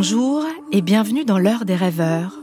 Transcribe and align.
Bonjour 0.00 0.44
et 0.70 0.80
bienvenue 0.80 1.24
dans 1.24 1.40
l'heure 1.40 1.64
des 1.64 1.74
rêveurs. 1.74 2.38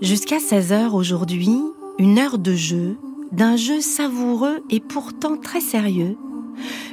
Jusqu'à 0.00 0.38
16h 0.38 0.92
aujourd'hui, 0.92 1.58
une 1.98 2.20
heure 2.20 2.38
de 2.38 2.54
jeu, 2.54 2.96
d'un 3.32 3.56
jeu 3.56 3.80
savoureux 3.80 4.62
et 4.70 4.78
pourtant 4.78 5.36
très 5.36 5.60
sérieux. 5.60 6.16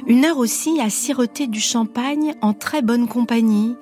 Une 0.08 0.24
heure 0.24 0.38
aussi 0.38 0.80
à 0.80 0.90
siroter 0.90 1.46
du 1.46 1.60
champagne 1.60 2.34
en 2.42 2.52
très 2.52 2.82
bonne 2.82 3.06
compagnie. 3.06 3.76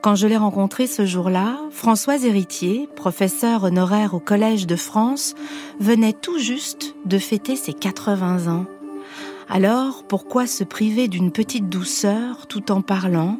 Quand 0.00 0.14
je 0.14 0.26
l'ai 0.26 0.38
rencontré 0.38 0.86
ce 0.86 1.04
jour-là, 1.04 1.58
Françoise 1.70 2.24
Héritier, 2.24 2.88
professeure 2.96 3.64
honoraire 3.64 4.14
au 4.14 4.18
Collège 4.18 4.66
de 4.66 4.76
France, 4.76 5.34
venait 5.78 6.14
tout 6.14 6.38
juste 6.38 6.94
de 7.04 7.18
fêter 7.18 7.54
ses 7.54 7.74
80 7.74 8.50
ans. 8.50 8.64
Alors, 9.50 10.04
pourquoi 10.04 10.46
se 10.46 10.64
priver 10.64 11.06
d'une 11.06 11.30
petite 11.30 11.68
douceur 11.68 12.46
tout 12.46 12.72
en 12.72 12.80
parlant? 12.80 13.36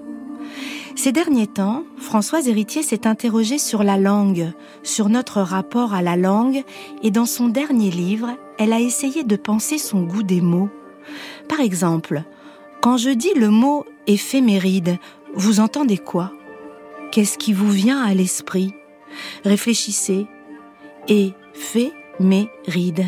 Ces 0.96 1.12
derniers 1.12 1.46
temps, 1.46 1.84
Françoise 1.98 2.48
Héritier 2.48 2.82
s'est 2.82 3.06
interrogée 3.06 3.58
sur 3.58 3.82
la 3.82 3.96
langue, 3.96 4.52
sur 4.82 5.08
notre 5.08 5.40
rapport 5.40 5.94
à 5.94 6.02
la 6.02 6.16
langue, 6.16 6.62
et 7.02 7.10
dans 7.10 7.26
son 7.26 7.48
dernier 7.48 7.90
livre, 7.90 8.36
elle 8.58 8.72
a 8.72 8.80
essayé 8.80 9.24
de 9.24 9.36
penser 9.36 9.78
son 9.78 10.02
goût 10.02 10.22
des 10.22 10.40
mots. 10.40 10.68
Par 11.48 11.60
exemple, 11.60 12.22
quand 12.80 12.96
je 12.96 13.10
dis 13.10 13.34
le 13.34 13.50
mot 13.50 13.84
éphéméride, 14.06 14.98
vous 15.34 15.60
entendez 15.60 15.98
quoi? 15.98 16.32
Qu'est-ce 17.12 17.38
qui 17.38 17.52
vous 17.52 17.70
vient 17.70 18.02
à 18.02 18.14
l'esprit? 18.14 18.74
Réfléchissez. 19.44 20.26
Éphéméride. 21.08 23.06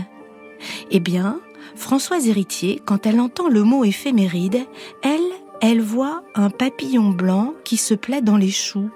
Eh 0.91 1.01
bien, 1.01 1.41
Françoise 1.75 2.29
Héritier, 2.29 2.81
quand 2.85 3.07
elle 3.07 3.21
entend 3.21 3.49
le 3.49 3.63
mot 3.63 3.85
éphéméride, 3.85 4.67
elle, 5.03 5.21
elle 5.63 5.81
voit 5.81 6.25
un 6.35 6.51
papillon 6.51 7.11
blanc 7.11 7.55
qui 7.65 7.77
se 7.77 7.95
plaît 7.95 8.21
dans 8.21 8.37
les 8.37 8.51
choux. 8.51 8.91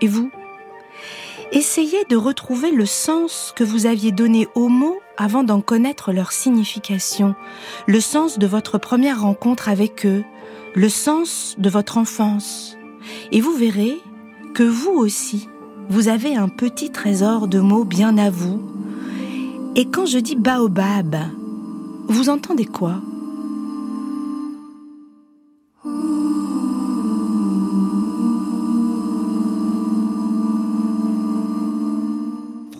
Et 0.00 0.06
vous? 0.06 0.30
Essayez 1.50 2.04
de 2.08 2.16
retrouver 2.16 2.70
le 2.70 2.86
sens 2.86 3.52
que 3.56 3.64
vous 3.64 3.86
aviez 3.86 4.12
donné 4.12 4.46
aux 4.54 4.68
mots 4.68 5.00
avant 5.16 5.42
d'en 5.42 5.60
connaître 5.60 6.12
leur 6.12 6.30
signification, 6.30 7.34
le 7.88 8.00
sens 8.00 8.38
de 8.38 8.46
votre 8.46 8.78
première 8.78 9.22
rencontre 9.22 9.68
avec 9.68 10.06
eux, 10.06 10.24
le 10.74 10.88
sens 10.88 11.56
de 11.58 11.68
votre 11.68 11.98
enfance. 11.98 12.76
Et 13.32 13.40
vous 13.40 13.52
verrez 13.52 14.00
que 14.54 14.62
vous 14.62 14.92
aussi, 14.92 15.48
vous 15.88 16.06
avez 16.06 16.36
un 16.36 16.48
petit 16.48 16.90
trésor 16.90 17.48
de 17.48 17.58
mots 17.58 17.84
bien 17.84 18.16
à 18.16 18.30
vous. 18.30 18.62
Et 19.74 19.86
quand 19.86 20.06
je 20.06 20.18
dis 20.18 20.36
baobab, 20.36 21.16
vous 22.08 22.28
entendez 22.28 22.64
quoi? 22.64 23.00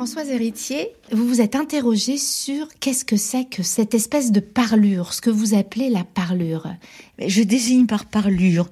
Françoise 0.07 0.31
Héritier, 0.31 0.93
vous 1.11 1.27
vous 1.27 1.41
êtes 1.41 1.57
interrogée 1.57 2.17
sur 2.17 2.69
qu'est-ce 2.79 3.05
que 3.05 3.17
c'est 3.17 3.45
que 3.45 3.65
cette 3.65 3.93
espèce 3.93 4.31
de 4.31 4.39
parlure, 4.39 5.13
ce 5.13 5.21
que 5.21 5.31
vous 5.31 5.55
appelez 5.55 5.91
la 5.91 6.05
parlure. 6.05 6.73
Je 7.19 7.43
désigne 7.43 7.87
par 7.87 8.05
parlure, 8.05 8.71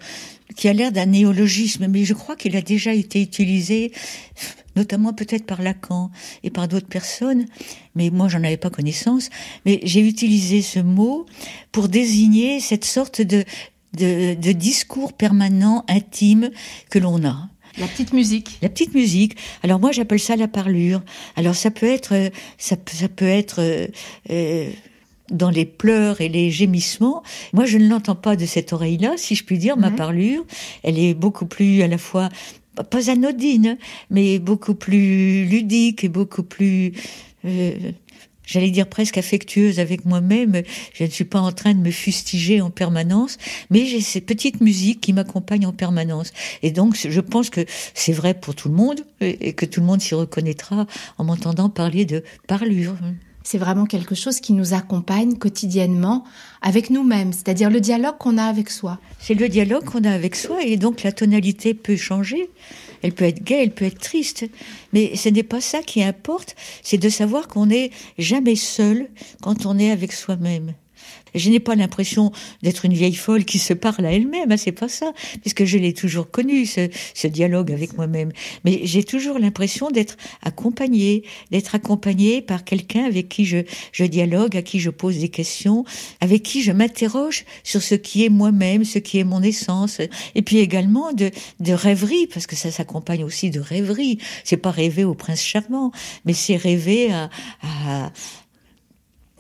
qui 0.55 0.69
a 0.69 0.73
l'air 0.73 0.93
d'un 0.93 1.07
néologisme, 1.07 1.89
mais 1.89 2.05
je 2.05 2.15
crois 2.15 2.37
qu'il 2.37 2.55
a 2.55 2.63
déjà 2.63 2.95
été 2.95 3.21
utilisé, 3.21 3.91
notamment 4.77 5.13
peut-être 5.13 5.45
par 5.45 5.61
Lacan 5.61 6.13
et 6.45 6.51
par 6.51 6.69
d'autres 6.69 6.87
personnes, 6.87 7.47
mais 7.97 8.11
moi 8.11 8.29
j'en 8.29 8.45
avais 8.45 8.57
pas 8.57 8.71
connaissance. 8.71 9.29
Mais 9.67 9.81
j'ai 9.83 10.07
utilisé 10.07 10.63
ce 10.63 10.79
mot 10.79 11.27
pour 11.73 11.89
désigner 11.89 12.61
cette 12.61 12.85
sorte 12.85 13.21
de, 13.21 13.43
de, 13.95 14.35
de 14.35 14.53
discours 14.53 15.13
permanent, 15.13 15.85
intime 15.89 16.51
que 16.91 17.01
l'on 17.01 17.25
a. 17.27 17.49
La 17.79 17.87
petite 17.89 18.13
musique. 18.13 18.59
La 18.63 18.69
petite 18.69 18.95
musique. 18.95 19.37
Alors 19.63 19.81
moi 19.81 19.93
j'appelle 19.93 20.21
ça 20.21 20.37
la 20.37 20.49
parlure. 20.49 21.03
Alors 21.37 21.55
ça 21.55 21.71
peut 21.71 21.87
être, 21.87 22.15
euh, 22.15 22.31
ça, 22.59 22.77
ça 22.87 23.09
peut 23.09 23.27
être 23.27 23.61
euh, 23.61 23.87
euh, 24.31 24.71
dans 25.31 25.51
les 25.51 25.65
pleurs 25.65 26.21
et 26.21 26.29
les 26.29 26.51
gémissements. 26.51 27.23
Moi 27.53 27.65
je 27.65 27.79
ne 27.79 27.89
l'entends 27.89 28.15
pas 28.15 28.37
de 28.37 28.47
cette 28.47 28.73
oreille-là, 28.73 29.15
si 29.17 29.35
je 29.35 29.45
puis 29.45 29.59
dire. 29.59 29.77
Ma 29.77 29.91
parlure, 29.91 30.45
elle 30.83 30.99
est 30.99 31.15
beaucoup 31.15 31.47
plus 31.47 31.83
à 31.83 31.89
la 31.89 31.99
fois 31.99 32.29
pas 32.91 33.11
anodine, 33.11 33.79
mais 34.11 34.39
beaucoup 34.39 34.75
plus 34.75 35.45
ludique 35.45 36.03
et 36.05 36.09
beaucoup 36.09 36.43
plus 36.43 36.93
j'allais 38.47 38.71
dire 38.71 38.87
presque 38.87 39.19
affectueuse 39.19 39.81
avec 39.81 40.05
moi-même. 40.05 40.63
Je 40.93 41.05
ne 41.05 41.11
suis 41.11 41.25
pas 41.25 41.41
en 41.41 41.53
train 41.53 41.75
de 41.75 41.81
me 41.81 41.91
fustiger 41.91 42.61
en 42.61 42.71
permanence, 42.71 43.39
mais 43.71 43.87
j'ai 43.87 44.01
ces 44.01 44.21
petites 44.21 44.61
musiques 44.61 45.01
qui 45.01 45.13
m'accompagnent 45.13 45.67
en 45.67 45.73
permanence. 45.73 46.33
Et 46.63 46.71
donc, 46.71 46.97
je 46.97 47.21
pense 47.21 47.51
que 47.51 47.65
c'est 47.95 48.13
vrai 48.13 48.35
pour 48.35 48.55
tout 48.55 48.69
le 48.69 48.75
monde 48.75 49.01
et 49.21 49.53
que 49.53 49.67
tout 49.67 49.81
le 49.81 49.87
monde 49.87 50.01
s'y 50.01 50.15
reconnaîtra 50.15 50.87
en 51.19 51.25
m'entendant 51.25 51.69
parler 51.69 52.05
de 52.05 52.23
parlure. 52.47 52.97
C'est 53.45 53.59
vraiment 53.59 53.85
quelque 53.85 54.15
chose 54.15 54.41
qui 54.41 54.55
nous 54.55 54.73
accompagne 54.73 55.37
quotidiennement 55.37 56.25
avec 56.63 56.89
nous-mêmes, 56.89 57.33
c'est-à-dire 57.33 57.69
le 57.69 57.81
dialogue 57.81 58.17
qu'on 58.19 58.39
a 58.39 58.45
avec 58.45 58.71
soi. 58.71 58.99
C'est 59.21 59.35
le 59.35 59.51
dialogue 59.51 59.85
qu'on 59.85 60.03
a 60.05 60.11
avec 60.11 60.35
soi 60.35 60.65
et 60.65 60.79
donc 60.79 61.03
la 61.03 61.13
tonalité 61.13 61.75
peut 61.75 61.97
changer. 61.97 62.51
Elle 63.03 63.13
peut 63.13 63.27
être 63.27 63.45
gaie, 63.45 63.63
elle 63.63 63.75
peut 63.75 63.85
être 63.85 64.01
triste. 64.01 64.47
Mais 64.95 65.15
ce 65.15 65.29
n'est 65.29 65.43
pas 65.43 65.61
ça 65.61 65.83
qui 65.83 66.03
importe, 66.03 66.57
c'est 66.83 66.97
de 66.97 67.11
savoir 67.11 67.47
qu'on 67.47 67.67
n'est 67.67 67.91
jamais 68.19 68.57
seul 68.57 69.09
quand 69.43 69.67
on 69.67 69.79
est 69.79 69.91
avec 69.91 70.13
soi-même. 70.13 70.73
Je 71.35 71.51
n'ai 71.51 71.61
pas 71.61 71.75
l'impression 71.75 72.31
d'être 72.63 72.85
une 72.85 72.95
vieille 72.95 73.15
folle 73.15 73.45
qui 73.45 73.59
se 73.59 73.75
parle 73.75 74.07
à 74.07 74.13
elle-même, 74.13 74.53
hein, 74.53 74.57
c'est 74.57 74.73
pas 74.73 74.89
ça, 74.89 75.13
puisque 75.41 75.65
je 75.65 75.79
l'ai 75.79 75.93
toujours 75.93 76.31
connu, 76.31 76.65
ce, 76.65 76.89
ce 77.13 77.27
dialogue 77.27 77.73
avec 77.73 77.97
moi-même. 77.97 78.31
Mais 78.65 78.81
j'ai 78.85 79.03
toujours 79.03 79.39
l'impression 79.39 79.91
d'être 79.91 80.17
accompagnée, 80.43 81.25
d'être 81.51 81.75
accompagnée 81.75 82.41
par 82.41 82.65
quelqu'un 82.65 83.05
avec 83.05 83.29
qui 83.29 83.45
je, 83.45 83.59
je 83.93 84.05
dialogue, 84.05 84.57
à 84.57 84.63
qui 84.63 84.79
je 84.79 84.91
pose 84.91 85.19
des 85.19 85.29
questions, 85.29 85.85
avec 86.21 86.43
qui 86.43 86.63
je 86.63 86.71
m'interroge 86.71 87.45
sur 87.65 87.83
ce 87.83 87.97
qui 87.97 88.25
est 88.25 88.29
moi-même, 88.29 88.85
ce 88.85 88.99
qui 88.99 89.19
est 89.19 89.25
mon 89.25 89.43
essence, 89.43 90.01
et 90.35 90.43
puis 90.43 90.59
également 90.59 91.13
de, 91.13 91.31
de 91.61 91.73
rêverie, 91.73 92.29
parce 92.29 92.47
que 92.47 92.57
ça 92.57 92.71
s'accompagne 92.71 93.25
aussi 93.25 93.51
de 93.51 93.61
rêverie. 93.61 94.19
C'est 94.45 94.57
pas 94.57 94.71
rêver 94.71 95.05
au 95.05 95.15
prince 95.15 95.43
charmant, 95.43 95.91
mais 96.25 96.33
c'est 96.33 96.57
rêver 96.57 97.13
à, 97.13 97.31
à 97.63 98.13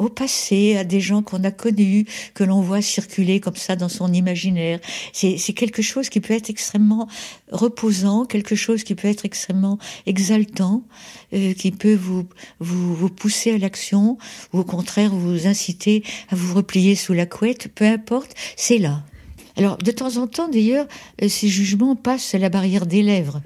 au 0.04 0.08
passé, 0.08 0.76
à 0.76 0.84
des 0.84 1.00
gens 1.00 1.22
qu'on 1.22 1.42
a 1.44 1.50
connus, 1.50 2.06
que 2.34 2.44
l'on 2.44 2.60
voit 2.60 2.82
circuler 2.82 3.40
comme 3.40 3.56
ça 3.56 3.76
dans 3.76 3.88
son 3.88 4.12
imaginaire. 4.12 4.80
C'est 5.12 5.52
quelque 5.54 5.82
chose 5.82 6.08
qui 6.08 6.20
peut 6.20 6.34
être 6.34 6.50
extrêmement 6.50 7.08
reposant, 7.50 8.24
quelque 8.24 8.54
chose 8.54 8.84
qui 8.84 8.94
peut 8.94 9.08
être 9.08 9.24
extrêmement 9.24 9.78
exaltant, 10.06 10.82
euh, 11.32 11.54
qui 11.54 11.70
peut 11.70 11.94
vous, 11.94 12.26
vous, 12.60 13.08
pousser 13.08 13.52
à 13.52 13.58
l'action, 13.58 14.18
ou 14.52 14.60
au 14.60 14.64
contraire 14.64 15.14
vous 15.14 15.46
inciter 15.46 16.02
à 16.30 16.36
vous 16.36 16.54
replier 16.54 16.94
sous 16.94 17.12
la 17.12 17.26
couette, 17.26 17.68
peu 17.74 17.84
importe, 17.84 18.34
c'est 18.56 18.78
là. 18.78 19.02
Alors, 19.56 19.78
de 19.78 19.90
temps 19.92 20.16
en 20.16 20.26
temps, 20.26 20.48
d'ailleurs, 20.48 20.86
euh, 21.22 21.28
ces 21.28 21.48
jugements 21.48 21.94
passent 21.96 22.34
à 22.34 22.38
la 22.38 22.48
barrière 22.48 22.86
des 22.86 23.02
lèvres. 23.02 23.40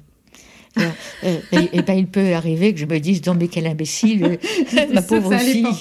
Euh, 0.77 1.39
et, 1.73 1.83
ben, 1.83 1.95
il 1.95 2.07
peut 2.07 2.35
arriver 2.35 2.73
que 2.73 2.81
je 2.81 2.87
me 2.87 2.99
dise, 2.99 3.25
non 3.27 3.35
mais 3.35 3.49
quel 3.49 3.67
imbécile, 3.67 4.39
ma 4.93 5.03
pauvre 5.03 5.37
fille. 5.39 5.67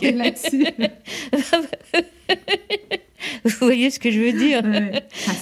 Vous 3.43 3.51
voyez 3.59 3.89
ce 3.89 3.99
que 3.99 4.11
je 4.11 4.19
veux 4.19 4.33
dire? 4.33 4.61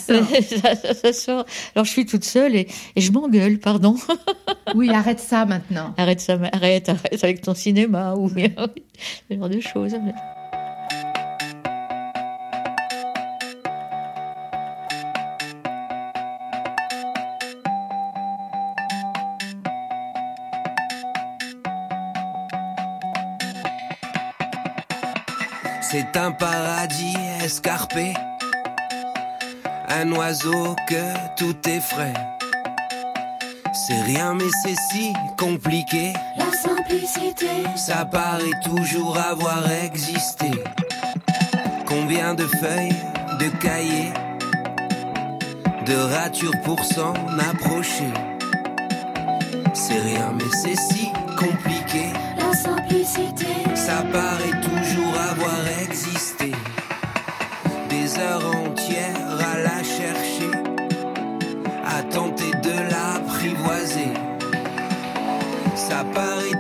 Ça, 1.02 1.14
sort. 1.14 1.46
Alors 1.76 1.86
je 1.86 1.92
suis 1.92 2.06
toute 2.06 2.24
seule 2.24 2.56
et, 2.56 2.68
et 2.96 3.02
je 3.02 3.12
m'engueule, 3.12 3.60
pardon. 3.60 3.96
oui, 4.76 4.90
arrête 4.90 5.20
ça 5.20 5.46
maintenant. 5.46 5.94
Arrête 5.98 6.20
ça, 6.20 6.38
arrête, 6.52 6.90
arrête 6.90 7.24
avec 7.24 7.42
ton 7.42 7.54
cinéma 7.54 8.16
ou 8.16 8.30
bien 8.30 8.50
ce 9.30 9.36
genre 9.36 9.50
de 9.50 9.60
choses. 9.60 9.96
C'est 25.92 26.18
un 26.18 26.32
paradis 26.32 27.16
escarpé, 27.44 28.14
un 29.88 30.12
oiseau 30.14 30.76
que 30.90 31.36
tout 31.38 31.56
est 31.70 31.80
frais. 31.80 32.14
C'est 33.72 34.02
rien 34.02 34.34
mais 34.34 34.50
c'est 34.64 34.76
si 34.92 35.14
compliqué. 35.38 36.14
La 36.38 36.52
simplicité, 36.52 37.50
ça 37.76 38.04
paraît 38.04 38.60
toujours 38.64 39.16
avoir 39.18 39.70
existé. 39.72 40.50
Combien 41.86 42.34
de 42.34 42.48
feuilles, 42.48 42.96
de 43.40 43.50
cahiers, 43.62 44.14
de 45.86 45.96
ratures 46.16 46.60
pour 46.64 46.84
s'en 46.84 47.14
approcher. 47.52 48.12
C'est 49.74 50.00
rien 50.00 50.34
mais 50.34 50.52
c'est 50.52 50.94
si 50.94 51.10
compliqué. 51.38 52.08
La 52.38 52.54
simplicité, 52.54 53.46
ça 53.76 54.04
paraît 54.12 54.45
Paris. 66.04 66.55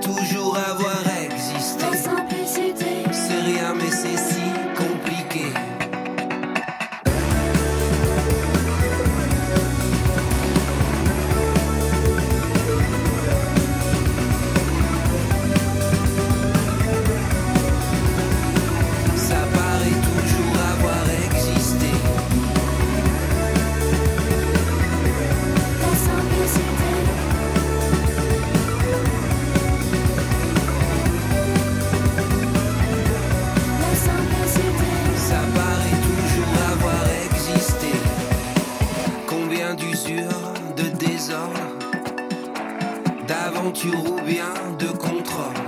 Ou 43.65 44.21
bien 44.21 44.53
de 44.77 44.85
contrôle. 44.95 45.65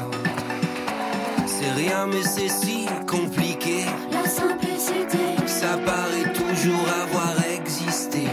C'est 1.48 1.72
rien, 1.72 2.06
mais 2.06 2.22
c'est 2.22 2.48
si 2.48 2.86
compliqué. 3.08 3.86
La 4.12 4.30
simplicité, 4.30 5.18
ça 5.48 5.80
paraît 5.84 6.32
toujours 6.32 6.88
avoir 7.02 7.34
existé. 7.60 8.28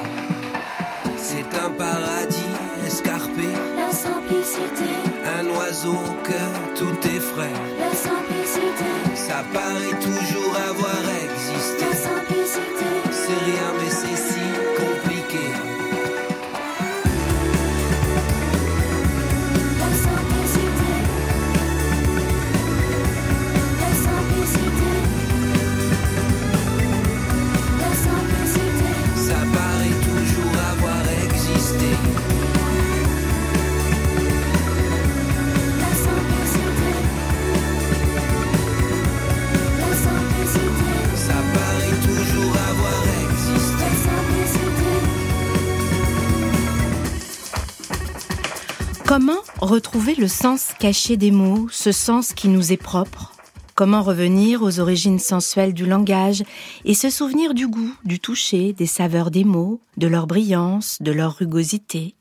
C'est 1.17 1.49
un 1.65 1.71
paradis 1.71 2.55
escarpé. 2.87 3.49
La 3.75 3.91
simplicité, 3.91 4.91
un 5.41 5.47
oiseau 5.57 5.99
que 6.25 6.79
tout 6.79 7.09
est 7.09 7.21
frais. 7.21 7.57
La 7.79 7.95
simplicité, 7.95 8.91
ça 9.15 9.43
paraît 9.51 9.99
toujours. 9.99 10.44
Comment 49.17 49.45
retrouver 49.61 50.17
le 50.17 50.27
sens 50.27 50.73
caché 50.81 51.17
des 51.17 51.31
mots, 51.31 51.69
ce 51.71 51.93
sens 51.93 52.33
qui 52.33 52.49
nous 52.49 52.73
est 52.73 52.77
propre? 52.77 53.33
Comment 53.77 54.03
revenir 54.03 54.63
aux 54.63 54.81
origines 54.81 55.21
sensuelles 55.21 55.73
du 55.73 55.87
langage 55.87 56.43
et 56.85 56.95
se 56.95 57.11
souvenir 57.11 57.55
du 57.55 57.69
goût, 57.69 57.95
du 58.05 58.19
toucher, 58.19 58.73
des 58.73 58.87
saveurs 58.87 59.31
des 59.31 59.45
mots, 59.45 59.81
de 59.99 60.09
leur 60.09 60.27
brillance, 60.27 60.99
de 61.01 61.13
leur 61.13 61.37
rugosité? 61.37 62.17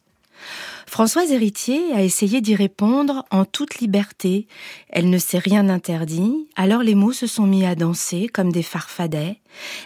Françoise 0.93 1.31
Héritier 1.31 1.91
a 1.93 2.03
essayé 2.03 2.39
d'y 2.39 2.53
répondre 2.53 3.25
en 3.31 3.45
toute 3.45 3.79
liberté. 3.79 4.45
Elle 4.89 5.09
ne 5.09 5.17
s'est 5.17 5.39
rien 5.39 5.67
interdit, 5.67 6.47
alors 6.55 6.83
les 6.83 6.93
mots 6.93 7.13
se 7.13 7.25
sont 7.25 7.47
mis 7.47 7.65
à 7.65 7.73
danser 7.73 8.27
comme 8.31 8.51
des 8.51 8.61
farfadets. 8.61 9.39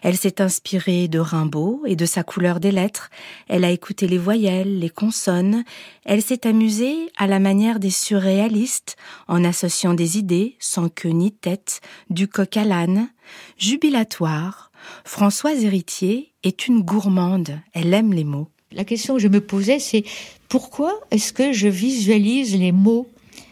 Elle 0.04 0.18
s'est 0.18 0.42
inspirée 0.42 1.08
de 1.08 1.20
Rimbaud 1.20 1.84
et 1.86 1.96
de 1.96 2.06
sa 2.06 2.24
couleur 2.24 2.60
des 2.60 2.74
lettres. 2.74 3.10
Elle 3.48 3.64
a 3.64 3.72
écouté 3.72 4.06
les 4.06 4.18
voyelles, 4.18 4.80
les 4.80 4.90
consonnes. 4.90 5.64
Elle 6.04 6.22
s'est 6.22 6.46
amusée 6.46 7.10
à 7.16 7.26
la 7.26 7.40
manière 7.40 7.80
des 7.80 7.90
surréalistes, 7.90 8.98
en 9.30 9.46
associant 9.46 9.94
des 9.94 10.18
idées, 10.18 10.58
sans 10.60 10.90
queue 10.90 11.12
ni 11.12 11.32
tête, 11.32 11.80
du 12.10 12.28
coq 12.28 12.58
à 12.58 12.66
l'âne. 12.66 13.08
Jubilatoire, 13.58 14.74
Françoise 15.06 15.64
Héritier 15.64 16.34
est 16.44 16.68
une 16.68 16.82
gourmande. 16.82 17.62
Elle 17.72 17.94
aime 17.94 18.12
les 18.12 18.26
mots. 18.26 18.50
La 18.74 18.84
question 18.84 19.16
que 19.16 19.22
je 19.22 19.30
me 19.30 19.40
posais, 19.40 19.80
c'est 19.80 20.04
pourquoi 20.50 21.00
est-ce 21.12 21.34
que 21.34 21.52
je 21.52 21.68
visualise 21.68 22.58
les 22.58 22.72
mots 22.72 23.08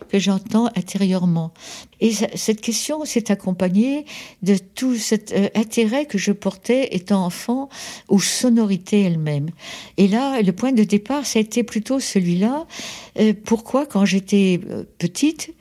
que 0.10 0.20
j'entends 0.20 0.68
intérieurement? 0.76 1.52
Et 2.00 2.12
cette 2.14 2.62
question 2.62 3.06
s'est 3.06 3.32
accompagnée 3.32 4.06
de 4.44 4.56
tout 4.56 4.96
cet 4.96 5.32
euh, 5.32 5.50
intérêt 5.56 6.06
que 6.06 6.18
je 6.18 6.32
portais 6.32 6.90
étant 6.96 7.26
enfant 7.26 7.70
aux 8.08 8.20
sonorités 8.20 9.02
elles-mêmes. 9.02 9.50
Et 9.98 10.08
là, 10.08 10.42
le 10.42 10.52
point 10.52 10.72
de 10.72 10.84
départ, 10.84 11.26
ça 11.26 11.40
a 11.40 11.42
été 11.42 11.64
plutôt 11.64 12.00
celui-là. 12.00 12.66
Euh, 13.20 13.34
pourquoi, 13.46 13.86
quand 13.86 14.06
j'étais 14.06 14.60
euh, 14.70 14.84
petite, 14.98 15.54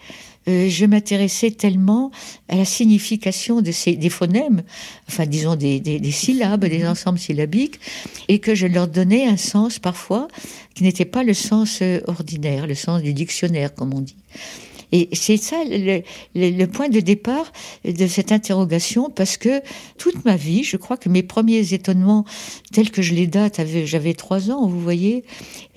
euh, 0.48 0.68
je 0.68 0.84
m'intéressais 0.86 1.50
tellement 1.50 2.10
à 2.48 2.56
la 2.56 2.64
signification 2.64 3.62
de 3.62 3.72
ces, 3.72 3.96
des 3.96 4.10
phonèmes, 4.10 4.62
enfin 5.08 5.26
disons 5.26 5.56
des, 5.56 5.80
des- 5.80 6.00
des 6.00 6.10
syllabes, 6.10 6.64
des 6.66 6.86
ensembles 6.86 7.18
syllabiques, 7.18 7.80
et 8.28 8.38
que 8.38 8.54
je 8.54 8.66
leur 8.66 8.88
donnais 8.88 9.26
un 9.26 9.36
sens 9.36 9.78
parfois 9.78 10.28
qui 10.74 10.82
n'était 10.82 11.04
pas 11.04 11.22
le 11.24 11.34
sens 11.34 11.80
euh, 11.82 12.00
ordinaire, 12.06 12.66
le 12.66 12.74
sens 12.74 13.02
du 13.02 13.12
dictionnaire, 13.14 13.74
comme 13.74 13.94
on 13.94 14.00
dit. 14.00 14.16
Et 14.92 15.08
c'est 15.12 15.38
ça 15.38 15.56
le, 15.68 16.02
le- 16.36 16.50
le 16.50 16.66
point 16.68 16.88
de 16.88 17.00
départ 17.00 17.50
de 17.84 18.06
cette 18.06 18.30
interrogation, 18.30 19.10
parce 19.10 19.36
que 19.36 19.60
toute 19.98 20.24
ma 20.24 20.36
vie, 20.36 20.62
je 20.62 20.76
crois 20.76 20.96
que 20.96 21.08
mes 21.08 21.22
premiers 21.24 21.72
étonnements, 21.72 22.24
tels 22.72 22.90
que 22.92 23.02
je 23.02 23.14
les 23.14 23.26
date, 23.26 23.60
j'avais 23.86 24.14
trois 24.14 24.50
ans, 24.52 24.68
vous 24.68 24.80
voyez, 24.80 25.24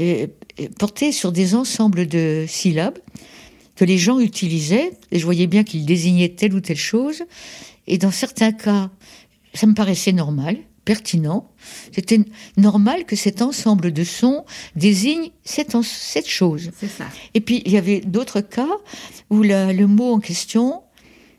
euh, 0.02 0.28
euh, 0.60 0.68
portaient 0.78 1.12
sur 1.12 1.32
des 1.32 1.56
ensembles 1.56 2.06
de 2.08 2.46
syllabes 2.48 3.00
que 3.78 3.86
les 3.86 3.98
gens 3.98 4.20
utilisaient, 4.20 4.92
et 5.12 5.20
je 5.20 5.24
voyais 5.24 5.48
bien 5.48 5.64
qu'ils 5.64 5.86
désignaient 5.86 6.30
telle 6.30 6.54
ou 6.54 6.60
telle 6.60 6.78
chose, 6.78 7.24
et 7.86 7.98
dans 7.98 8.12
certains 8.12 8.52
cas, 8.52 8.90
ça 9.54 9.68
me 9.68 9.74
paraissait 9.74 10.12
normal, 10.12 10.58
pertinent. 10.84 11.50
C'était 11.94 12.20
normal 12.58 13.06
que 13.06 13.16
cet 13.16 13.42
ensemble 13.42 13.94
de 13.94 14.04
sons 14.04 14.46
désigne 14.76 15.30
cette, 15.44 15.76
chose. 16.28 16.72
Ça. 16.98 17.06
Et 17.34 17.40
puis, 17.42 17.62
il 17.66 17.72
y 17.72 17.78
avait 17.78 18.02
d'autres 18.02 18.42
cas 18.42 18.70
où 19.30 19.44
la- 19.44 19.74
le 19.74 19.88
mot 19.88 20.12
en 20.14 20.20
question, 20.20 20.82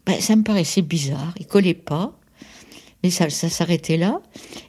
ben, 0.07 0.21
ça 0.21 0.37
me 0.37 0.43
paraissait 0.43 0.83
bizarre, 0.83 1.35
il 1.39 1.47
collait 1.47 1.75
pas, 1.75 2.18
mais 3.03 3.11
ça, 3.11 3.31
ça 3.31 3.49
s'arrêtait 3.49 3.97
là. 3.97 4.21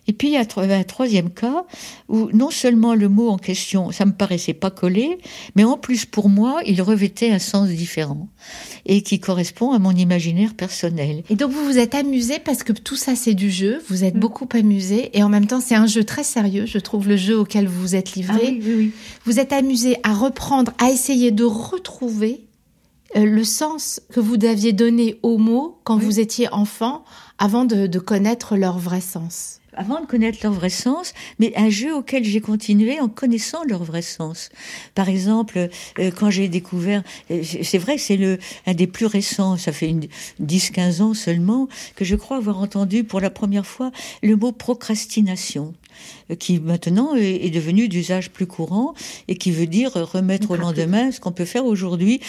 Et 0.07 0.13
puis, 0.13 0.29
il 0.29 0.33
y 0.33 0.37
a 0.37 0.41
un 0.41 0.83
troisième 0.83 1.29
cas 1.29 1.65
où 2.07 2.29
non 2.31 2.49
seulement 2.49 2.95
le 2.95 3.09
mot 3.09 3.29
en 3.29 3.37
question, 3.37 3.91
ça 3.91 4.05
me 4.05 4.11
paraissait 4.11 4.53
pas 4.53 4.71
coller, 4.71 5.17
mais 5.55 5.63
en 5.63 5.77
plus, 5.77 6.05
pour 6.05 6.29
moi, 6.29 6.61
il 6.65 6.81
revêtait 6.81 7.31
un 7.31 7.39
sens 7.39 7.69
différent 7.69 8.27
et 8.85 9.01
qui 9.01 9.19
correspond 9.19 9.71
à 9.71 9.79
mon 9.79 9.91
imaginaire 9.91 10.53
personnel. 10.53 11.23
Et 11.29 11.35
donc 11.35 11.51
vous 11.51 11.63
vous 11.65 11.77
êtes 11.77 11.95
amusé 11.95 12.39
parce 12.39 12.63
que 12.63 12.73
tout 12.73 12.95
ça 12.95 13.15
c'est 13.15 13.33
du 13.33 13.51
jeu, 13.51 13.81
vous 13.87 14.03
êtes 14.03 14.15
beaucoup 14.15 14.47
amusé 14.53 15.15
et 15.17 15.23
en 15.23 15.29
même 15.29 15.47
temps 15.47 15.61
c'est 15.61 15.75
un 15.75 15.85
jeu 15.85 16.03
très 16.03 16.23
sérieux, 16.23 16.65
je 16.65 16.79
trouve 16.79 17.07
le 17.07 17.17
jeu 17.17 17.37
auquel 17.37 17.67
vous 17.67 17.81
vous 17.81 17.95
êtes 17.95 18.13
livré. 18.13 18.39
Ah 18.41 18.49
oui, 18.51 18.61
oui, 18.65 18.73
oui. 18.75 18.91
Vous 19.25 19.39
êtes 19.39 19.53
amusé 19.53 19.97
à 20.03 20.13
reprendre, 20.13 20.71
à 20.79 20.89
essayer 20.89 21.31
de 21.31 21.43
retrouver 21.43 22.48
le 23.15 23.43
sens 23.43 24.01
que 24.13 24.19
vous 24.19 24.35
aviez 24.45 24.73
donné 24.73 25.17
aux 25.23 25.37
mots 25.37 25.79
quand 25.83 25.97
Oui. 25.97 26.05
vous 26.05 26.19
étiez 26.19 26.47
enfant 26.53 27.03
avant 27.37 27.65
de, 27.65 27.87
de 27.87 27.99
connaître 27.99 28.55
leur 28.55 28.77
vrai 28.77 29.01
sens. 29.01 29.55
avant 29.73 30.01
de 30.01 30.05
connaître 30.07 30.39
leur 30.43 30.51
vrai 30.51 30.69
sens, 30.69 31.13
mais 31.39 31.53
un 31.55 31.69
jeu 31.69 31.95
auquel 31.95 32.23
j'ai 32.25 32.41
continué 32.41 32.99
en 32.99 33.07
connaissant 33.07 33.63
leur 33.65 33.83
vrai 33.83 34.01
sens. 34.01 34.49
Par 34.93 35.07
exemple, 35.07 35.69
euh, 35.99 36.11
quand 36.11 36.29
j'ai 36.29 36.49
découvert, 36.49 37.01
euh, 37.31 37.41
c'est 37.63 37.77
vrai 37.77 37.97
c'est 37.97 38.17
le 38.17 38.39
un 38.65 38.73
des 38.73 38.87
plus 38.87 39.05
récents, 39.05 39.55
ça 39.57 39.71
fait 39.71 39.87
une 39.87 40.07
10-15 40.41 41.01
ans 41.01 41.13
seulement, 41.13 41.69
que 41.95 42.03
je 42.03 42.15
crois 42.17 42.37
avoir 42.37 42.59
entendu 42.59 43.03
pour 43.05 43.21
la 43.21 43.29
première 43.29 43.65
fois 43.65 43.91
le 44.21 44.35
mot 44.35 44.51
procrastination 44.51 45.73
euh, 46.31 46.35
qui 46.35 46.59
maintenant 46.59 47.15
est 47.15 47.49
devenu 47.51 47.87
d'usage 47.87 48.31
plus 48.31 48.47
courant 48.47 48.93
et 49.29 49.35
qui 49.37 49.51
veut 49.51 49.67
dire 49.67 49.93
remettre 49.93 50.51
au 50.51 50.55
lendemain 50.57 51.11
ce 51.11 51.19
qu'on 51.21 51.31
peut 51.31 51.45
faire 51.45 51.65
aujourd'hui, 51.65 52.19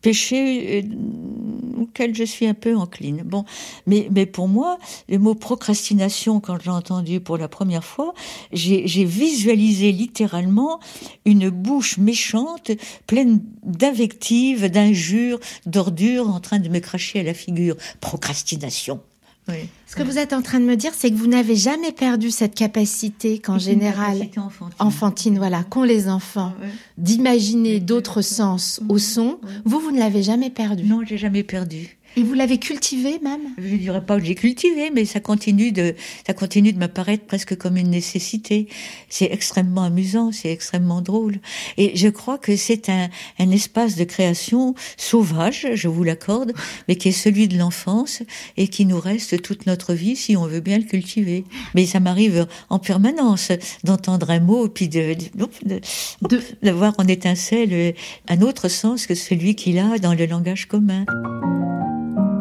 péché 0.00 0.82
euh, 0.84 1.82
auquel 1.82 2.14
je 2.14 2.24
suis 2.24 2.46
un 2.46 2.54
peu 2.54 2.76
encline. 2.76 3.22
Bon, 3.24 3.44
mais, 3.86 4.08
mais 4.10 4.26
pour 4.26 4.48
moi, 4.48 4.78
le 5.08 5.18
mot 5.18 5.34
procrastination, 5.34 6.40
quand 6.40 6.58
je 6.58 6.64
l'ai 6.64 6.70
entendu 6.70 7.20
pour 7.20 7.36
la 7.36 7.48
première 7.48 7.84
fois, 7.84 8.14
j'ai 8.52 8.86
j'ai 8.86 9.04
visualisé 9.04 9.92
littéralement 9.92 10.80
une 11.24 11.50
bouche 11.50 11.98
méchante, 11.98 12.70
pleine 13.06 13.40
d'invectives, 13.62 14.70
d'injures, 14.70 15.38
d'ordures, 15.66 16.28
en 16.28 16.40
train 16.40 16.58
de 16.58 16.68
me 16.68 16.78
cracher 16.78 17.20
à 17.20 17.22
la 17.22 17.34
figure. 17.34 17.76
Procrastination. 18.00 19.00
Oui. 19.48 19.68
Ce 19.86 19.96
que 19.96 20.02
vous 20.02 20.18
êtes 20.18 20.32
en 20.32 20.42
train 20.42 20.60
de 20.60 20.64
me 20.64 20.76
dire, 20.76 20.92
c'est 20.94 21.10
que 21.10 21.16
vous 21.16 21.26
n'avez 21.26 21.56
jamais 21.56 21.90
perdu 21.90 22.30
cette 22.30 22.54
capacité 22.54 23.38
qu'en 23.40 23.58
général, 23.58 24.18
capacité 24.18 24.40
enfantine. 24.40 24.76
enfantine, 24.78 25.38
voilà, 25.38 25.64
qu'ont 25.64 25.82
les 25.82 26.08
enfants, 26.08 26.54
d'imaginer 26.98 27.80
d'autres 27.80 28.22
sens 28.22 28.80
au 28.88 28.98
son. 28.98 29.40
Vous, 29.64 29.80
vous 29.80 29.90
ne 29.90 29.98
l'avez 29.98 30.22
jamais 30.22 30.50
perdu. 30.50 30.84
Non, 30.84 31.00
j'ai 31.04 31.18
jamais 31.18 31.42
perdu. 31.42 31.98
Et 32.16 32.22
vous 32.24 32.34
l'avez 32.34 32.58
cultivé 32.58 33.20
même? 33.22 33.40
Je 33.56 33.68
ne 33.74 33.78
dirais 33.78 34.04
pas 34.04 34.18
que 34.18 34.24
j'ai 34.24 34.34
cultivé, 34.34 34.90
mais 34.92 35.04
ça 35.04 35.20
continue 35.20 35.70
de, 35.70 35.94
ça 36.26 36.34
continue 36.34 36.72
de 36.72 36.78
m'apparaître 36.78 37.24
presque 37.24 37.56
comme 37.56 37.76
une 37.76 37.90
nécessité. 37.90 38.66
C'est 39.08 39.28
extrêmement 39.32 39.84
amusant, 39.84 40.32
c'est 40.32 40.50
extrêmement 40.50 41.02
drôle. 41.02 41.38
Et 41.76 41.96
je 41.96 42.08
crois 42.08 42.36
que 42.36 42.56
c'est 42.56 42.88
un, 42.88 43.08
un 43.38 43.50
espace 43.52 43.94
de 43.96 44.04
création 44.04 44.74
sauvage, 44.96 45.68
je 45.74 45.86
vous 45.88 46.02
l'accorde, 46.02 46.52
mais 46.88 46.96
qui 46.96 47.08
est 47.10 47.12
celui 47.12 47.46
de 47.46 47.56
l'enfance 47.56 48.22
et 48.56 48.66
qui 48.68 48.86
nous 48.86 48.98
reste 49.00 49.40
toute 49.40 49.66
notre 49.66 49.94
vie 49.94 50.16
si 50.16 50.36
on 50.36 50.46
veut 50.46 50.60
bien 50.60 50.78
le 50.78 50.84
cultiver. 50.84 51.44
Mais 51.76 51.86
ça 51.86 52.00
m'arrive 52.00 52.46
en 52.70 52.80
permanence 52.80 53.52
d'entendre 53.84 54.30
un 54.30 54.40
mot 54.40 54.66
et 54.66 54.70
puis 54.70 54.88
de, 54.88 55.14
de, 55.34 55.46
de- 55.64 55.80
De- 56.28 56.42
de 56.62 56.70
voir 56.70 56.94
en 56.98 57.06
étincelle 57.06 57.94
un 58.28 58.40
autre 58.42 58.68
sens 58.68 59.06
que 59.06 59.14
celui 59.14 59.54
qu'il 59.54 59.78
a 59.78 59.98
dans 59.98 60.14
le 60.14 60.26
langage 60.26 60.66
commun. 60.66 61.04
Thank 62.00 62.16
you. 62.18 62.39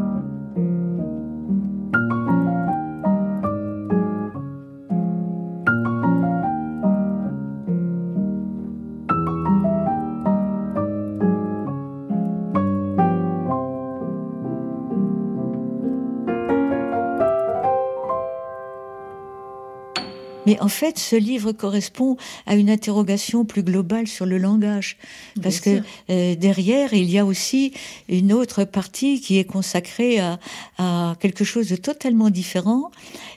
Mais 20.49 20.59
en 20.61 20.67
fait, 20.67 20.97
ce 20.97 21.15
livre 21.15 21.51
correspond 21.51 22.17
à 22.45 22.55
une 22.55 22.69
interrogation 22.69 23.45
plus 23.45 23.63
globale 23.63 24.07
sur 24.07 24.25
le 24.25 24.37
langage. 24.37 24.97
Parce 25.41 25.59
que 25.59 25.81
euh, 26.09 26.35
derrière, 26.35 26.93
il 26.93 27.09
y 27.09 27.17
a 27.19 27.25
aussi 27.25 27.71
une 28.07 28.33
autre 28.33 28.63
partie 28.63 29.21
qui 29.21 29.37
est 29.37 29.43
consacrée 29.43 30.19
à, 30.19 30.39
à 30.77 31.15
quelque 31.19 31.43
chose 31.43 31.69
de 31.69 31.75
totalement 31.75 32.29
différent 32.29 32.89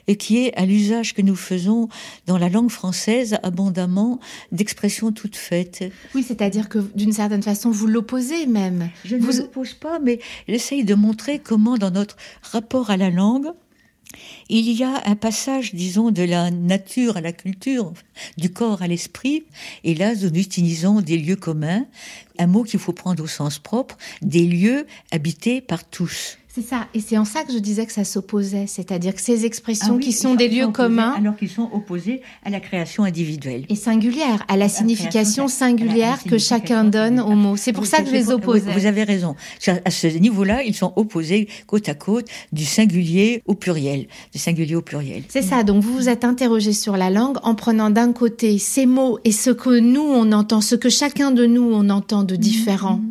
et 0.07 0.15
qui 0.17 0.39
est 0.45 0.53
à 0.57 0.65
l'usage 0.65 1.13
que 1.13 1.21
nous 1.21 1.35
faisons 1.35 1.87
dans 2.25 2.37
la 2.37 2.49
langue 2.49 2.69
française 2.71 3.37
abondamment 3.43 4.19
d'expressions 4.51 5.11
toutes 5.11 5.35
faites. 5.35 5.83
Oui, 6.15 6.23
c'est-à-dire 6.27 6.67
que 6.67 6.79
d'une 6.95 7.13
certaine 7.13 7.43
façon, 7.43 7.69
vous 7.71 7.87
l'opposez 7.87 8.45
même. 8.47 8.89
Je 9.05 9.15
ne 9.15 9.21
Vous- 9.21 9.27
vous 9.31 9.39
oppose 9.41 9.73
pas, 9.73 9.99
mais 9.99 10.19
j'essaye 10.47 10.83
de 10.83 10.95
montrer 10.95 11.39
comment, 11.39 11.77
dans 11.77 11.91
notre 11.91 12.17
rapport 12.41 12.89
à 12.89 12.97
la 12.97 13.09
langue, 13.09 13.47
il 14.49 14.71
y 14.71 14.83
a 14.83 15.01
un 15.05 15.15
passage, 15.15 15.73
disons, 15.73 16.11
de 16.11 16.23
la 16.23 16.51
nature 16.51 17.17
à 17.17 17.21
la 17.21 17.31
culture, 17.31 17.93
du 18.37 18.51
corps 18.51 18.81
à 18.81 18.87
l'esprit, 18.87 19.43
et 19.83 19.95
là, 19.95 20.13
nous 20.15 20.29
utilisons 20.29 21.01
des 21.01 21.17
lieux 21.17 21.35
communs, 21.35 21.85
un 22.39 22.47
mot 22.47 22.63
qu'il 22.63 22.79
faut 22.79 22.93
prendre 22.93 23.23
au 23.23 23.27
sens 23.27 23.59
propre, 23.59 23.97
des 24.21 24.45
lieux 24.45 24.87
habités 25.11 25.61
par 25.61 25.83
tous. 25.83 26.37
C'est 26.55 26.61
ça. 26.61 26.87
Et 26.93 26.99
c'est 26.99 27.17
en 27.17 27.25
ça 27.25 27.43
que 27.43 27.51
je 27.51 27.57
disais 27.57 27.87
que 27.87 27.91
ça 27.91 28.03
s'opposait. 28.03 28.65
C'est-à-dire 28.67 29.15
que 29.15 29.21
ces 29.21 29.43
expressions 29.43 29.87
Ah 29.93 29.95
oui, 29.95 30.03
qui 30.03 30.11
sont 30.13 30.35
des 30.35 30.47
lieux 30.47 30.67
communs 30.67 31.13
Alors 31.17 31.35
qu'ils 31.35 31.49
sont 31.49 31.67
opposés 31.73 32.21
à 32.45 32.51
la 32.51 32.59
création 32.59 33.03
individuelle. 33.05 33.65
et 33.69 33.75
singulières, 33.75 34.45
à 34.47 34.55
la 34.55 34.69
signification 34.69 35.47
singulière 35.47 36.19
la 36.23 36.29
que 36.29 36.37
chacun 36.37 36.83
donne 36.83 37.19
au 37.19 37.23
singulière. 37.23 37.37
mot. 37.49 37.57
C'est 37.57 37.73
pour 37.73 37.83
Oui, 37.83 37.89
ça 37.89 38.03
que 38.03 38.07
je 38.07 38.11
les 38.13 38.29
opposais. 38.29 38.71
Vous 38.71 38.85
avez 38.85 39.03
raison. 39.03 39.35
À 39.83 39.89
ce 39.89 40.05
niveau-là, 40.05 40.61
ils 40.61 40.75
sont 40.75 40.93
opposés 40.95 41.47
côte 41.65 41.89
à 41.89 41.95
côte 41.95 42.27
du 42.51 42.65
singulier 42.65 43.41
au 43.47 43.55
pluriel. 43.55 44.07
Du 44.31 44.37
singulier 44.37 44.75
au 44.75 44.83
pluriel. 44.83 45.23
C'est 45.29 45.41
ça, 45.41 45.63
donc 45.63 45.81
vous 45.83 45.93
vous 45.93 46.07
êtes 46.09 46.23
interrogé 46.23 46.73
sur 46.73 46.97
la 46.97 47.09
langue 47.09 47.37
en 47.41 47.55
prenant 47.55 47.89
d'un 47.89 48.13
côté 48.13 48.59
ces 48.59 48.85
mots 48.85 49.17
et 49.23 49.31
ce 49.31 49.49
que 49.49 49.79
nous 49.79 50.01
on 50.03 50.31
entend, 50.31 50.61
ce 50.61 50.75
que 50.75 50.89
chacun 50.89 51.31
de 51.31 51.47
nous 51.47 51.63
on 51.63 51.89
entend 51.89 52.23
de 52.23 52.35
différent 52.35 53.01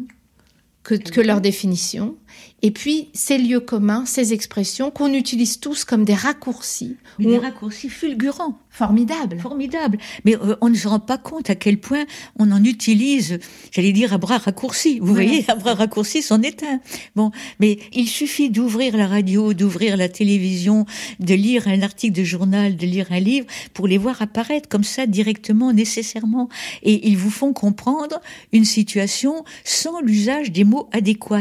que, 0.85 0.95
que 0.97 1.21
leur 1.21 1.41
définition, 1.41 2.17
et 2.63 2.71
puis 2.71 3.09
ces 3.13 3.39
lieux 3.39 3.61
communs, 3.61 4.07
ces 4.07 4.33
expressions 4.33 4.91
qu'on 4.91 5.13
utilise 5.13 5.59
tous 5.59 5.85
comme 5.85 6.05
des 6.05 6.15
raccourcis, 6.15 6.97
Mais 7.19 7.27
des 7.27 7.39
raccourcis 7.39 7.89
fulgurants. 7.89 8.59
formidables. 8.71 9.39
Formidable. 9.41 9.99
Mais 10.25 10.37
euh, 10.37 10.57
on 10.61 10.71
ne 10.71 10.75
se 10.75 10.87
rend 10.89 11.01
pas 11.01 11.19
compte 11.19 11.51
à 11.51 11.57
quel 11.57 11.79
point 11.79 12.05
on 12.39 12.51
en 12.53 12.63
utilise, 12.65 13.39
j'allais 13.73 13.93
dire 13.93 14.13
à 14.13 14.19
bras 14.19 14.39
raccourcis. 14.39 14.99
Vous 15.01 15.13
voyez, 15.13 15.45
à 15.49 15.57
bras 15.57 15.75
raccourcis, 15.75 16.23
c'en 16.23 16.41
est 16.41 16.63
un. 16.63 16.81
Bon, 17.17 17.33
mais 17.59 17.79
il 17.93 18.09
suffit 18.09 18.49
d'ouvrir 18.49 18.97
la 18.97 19.09
radio, 19.09 19.53
d'ouvrir 19.55 19.97
la 19.97 20.09
télévision, 20.09 20.87
de 21.21 21.35
lire 21.35 21.67
un 21.69 21.83
article 21.83 22.15
de 22.15 22.25
journal, 22.25 22.77
de 22.77 22.87
lire 22.87 23.09
un 23.11 23.21
livre, 23.21 23.47
pour 23.75 23.89
les 23.89 23.99
voir 23.99 24.23
apparaître 24.23 24.69
comme 24.69 24.85
ça 24.85 25.07
directement, 25.07 25.73
nécessairement. 25.73 26.49
Et 26.83 27.09
ils 27.09 27.19
vous 27.19 27.31
font 27.31 27.53
comprendre 27.53 28.21
une 28.53 28.65
situation 28.65 29.45
sans 29.65 30.01
l'usage 30.01 30.53
des 30.53 30.65
mots 30.65 30.89
adéquats. 30.93 31.41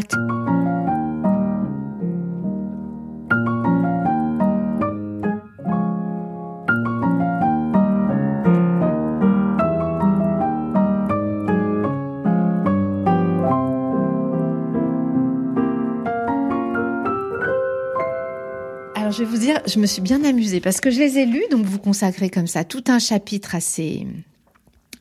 Alors 19.11 19.19
je 19.19 19.25
vais 19.25 19.29
vous 19.29 19.43
dire, 19.43 19.59
je 19.67 19.77
me 19.77 19.87
suis 19.87 20.01
bien 20.01 20.23
amusée 20.23 20.61
parce 20.61 20.79
que 20.79 20.89
je 20.89 20.97
les 20.97 21.17
ai 21.17 21.25
lus, 21.25 21.43
donc 21.51 21.65
vous 21.65 21.79
consacrez 21.79 22.29
comme 22.29 22.47
ça 22.47 22.63
tout 22.63 22.85
un 22.87 22.97
chapitre 22.97 23.55
à 23.55 23.59
ces 23.59 24.07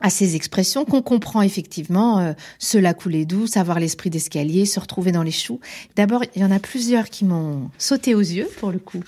à 0.01 0.09
ces 0.09 0.35
expressions 0.35 0.83
qu'on 0.83 1.01
comprend 1.01 1.41
effectivement, 1.41 2.19
euh, 2.19 2.33
cela 2.59 2.93
couler 2.93 3.23
doux, 3.23 3.47
savoir 3.47 3.79
l'esprit 3.79 4.09
d'escalier, 4.09 4.65
se 4.65 4.81
retrouver 4.81 5.13
dans 5.13 5.23
les 5.23 5.31
choux. 5.31 5.61
D'abord, 5.95 6.25
il 6.35 6.41
y 6.41 6.43
en 6.43 6.51
a 6.51 6.59
plusieurs 6.59 7.09
qui 7.09 7.23
m'ont 7.23 7.71
sauté 7.77 8.13
aux 8.13 8.19
yeux 8.19 8.49
pour 8.59 8.73
le 8.73 8.79
coup. 8.79 9.01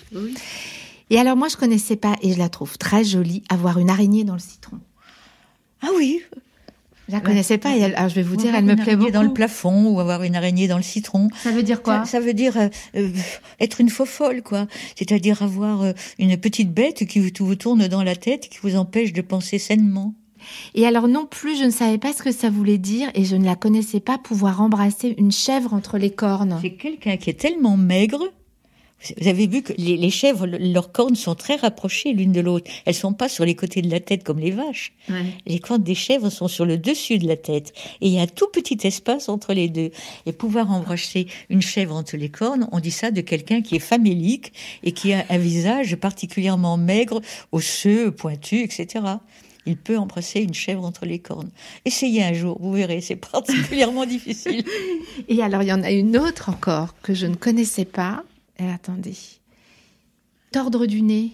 Et 1.10 1.20
alors 1.20 1.36
moi 1.36 1.50
je 1.50 1.58
connaissais 1.58 1.98
pas 1.98 2.16
et 2.22 2.32
je 2.32 2.40
la 2.40 2.48
trouve 2.48 2.78
très 2.78 3.04
jolie, 3.04 3.44
avoir 3.50 3.80
une 3.80 3.90
araignée 3.90 4.24
dans 4.24 4.36
le 4.36 4.40
citron. 4.40 4.80
Ah 5.82 5.90
oui. 5.98 6.22
Je 7.10 7.14
la 7.14 7.20
connaissais 7.20 7.58
pas 7.58 7.76
et 7.76 7.80
elle- 7.80 7.96
alors 7.96 8.10
je 8.10 8.16
vais 8.16 8.24
vous 8.24 8.36
dire, 8.38 8.56
elle 8.56 8.64
me 8.64 8.76
plaît 8.76 8.96
beaucoup. 8.96 9.12
dans 9.12 9.24
le 9.24 9.34
plafond 9.34 9.90
ou 9.90 10.00
avoir 10.00 10.24
une 10.24 10.36
araignée 10.36 10.68
dans 10.68 10.78
le 10.78 10.84
citron. 10.84 11.28
Ça 11.44 11.52
veut 11.52 11.64
dire 11.64 11.82
quoi? 11.82 12.06
Ça, 12.06 12.12
ça 12.12 12.20
veut 12.22 12.34
dire 12.34 12.56
euh, 12.58 12.70
euh, 12.96 13.10
être 13.60 13.82
une 13.82 13.90
faux 13.90 14.06
folle, 14.06 14.42
quoi. 14.42 14.68
C'est-à-dire 14.96 15.42
avoir 15.42 15.82
euh, 15.82 15.92
une 16.18 16.38
petite 16.38 16.72
bête 16.74 17.06
qui 17.06 17.20
vous, 17.20 17.30
vous 17.46 17.56
tourne 17.56 17.88
dans 17.88 18.04
la 18.04 18.16
tête, 18.16 18.48
qui 18.50 18.60
vous 18.64 18.76
empêche 18.78 19.12
de 19.12 19.22
penser 19.22 19.60
sainement. 19.60 20.14
Et 20.76 20.86
alors 20.86 21.08
non 21.08 21.26
plus, 21.26 21.58
je 21.58 21.64
ne 21.66 21.70
savais 21.72 21.98
pas 21.98 22.12
ce 22.14 22.22
que 22.24 22.32
ça 22.32 22.50
voulait 22.50 22.78
dire 22.78 23.10
et 23.16 23.24
je 23.26 23.36
ne 23.36 23.46
la 23.46 23.56
connaissais 23.56 24.00
pas 24.02 24.18
pouvoir 24.18 24.62
embrasser 24.62 25.16
une 25.18 25.32
chèvre 25.32 25.74
entre 25.74 25.98
les 25.98 26.10
cornes. 26.12 26.58
C'est 26.62 26.72
quelqu'un 26.74 27.16
qui 27.18 27.30
est 27.30 27.40
tellement 27.40 27.78
maigre. 27.78 28.20
Vous 29.20 29.28
avez 29.28 29.48
vu 29.48 29.62
que 29.62 29.74
les, 29.78 29.98
les 29.98 30.10
chèvres, 30.10 30.46
le- 30.48 30.58
leurs 30.58 30.92
cornes 30.92 31.16
sont 31.16 31.36
très 31.36 31.56
rapprochées 31.56 32.14
l'une 32.14 32.32
de 32.32 32.40
l'autre. 32.42 32.70
Elles 32.86 32.94
sont 32.96 33.14
pas 33.14 33.28
sur 33.30 33.44
les 33.46 33.56
côtés 33.56 33.82
de 33.82 33.90
la 33.92 34.00
tête 34.00 34.24
comme 34.24 34.40
les 34.40 34.52
vaches. 34.52 34.94
Les 35.46 35.60
cornes 35.60 35.84
des 35.84 35.96
chèvres 35.96 36.30
sont 36.30 36.48
sur 36.48 36.66
le 36.66 36.78
dessus 36.78 37.18
de 37.18 37.28
la 37.28 37.36
tête. 37.36 37.74
Et 38.02 38.08
il 38.08 38.14
y 38.14 38.20
a 38.20 38.22
un 38.22 38.28
tout 38.28 38.48
petit 38.54 38.78
espace 38.88 39.30
entre 39.30 39.54
les 39.54 39.68
deux. 39.70 39.92
Et 40.26 40.32
pouvoir 40.32 40.72
embrasser 40.72 41.28
une 41.50 41.62
chèvre 41.62 41.96
entre 41.96 42.16
les 42.18 42.30
cornes, 42.30 42.68
on 42.72 42.80
dit 42.80 42.92
ça 42.92 43.12
de 43.12 43.22
quelqu'un 43.22 43.62
qui 43.62 43.76
est 43.76 43.80
famélique 43.80 44.54
et 44.84 44.92
qui 44.94 45.14
a 45.14 45.26
un 45.30 45.38
visage 45.38 45.96
particulièrement 45.98 46.78
maigre, 46.78 47.22
osseux, 47.52 48.12
pointu, 48.12 48.62
etc. 48.62 49.06
Il 49.66 49.78
peut 49.78 49.98
embrasser 49.98 50.42
une 50.42 50.54
chèvre 50.54 50.84
entre 50.84 51.06
les 51.06 51.20
cornes. 51.20 51.50
Essayez 51.86 52.22
un 52.24 52.34
jour, 52.34 52.58
vous 52.60 52.74
verrez, 52.74 53.00
c'est 53.00 53.16
particulièrement 53.16 54.06
difficile. 54.06 54.66
Et 55.30 55.42
alors 55.42 55.62
il 55.64 55.70
y 55.70 55.74
en 55.74 55.84
a 55.84 55.92
une 55.92 56.18
autre 56.18 56.50
encore 56.50 56.94
que 57.02 57.14
je 57.14 57.28
ne 57.28 57.36
connaissais 57.36 57.86
pas. 57.86 58.24
Et 58.63 58.70
attendez. 58.72 59.17
Tordre 60.51 60.86
du 60.86 61.01
nez. 61.01 61.32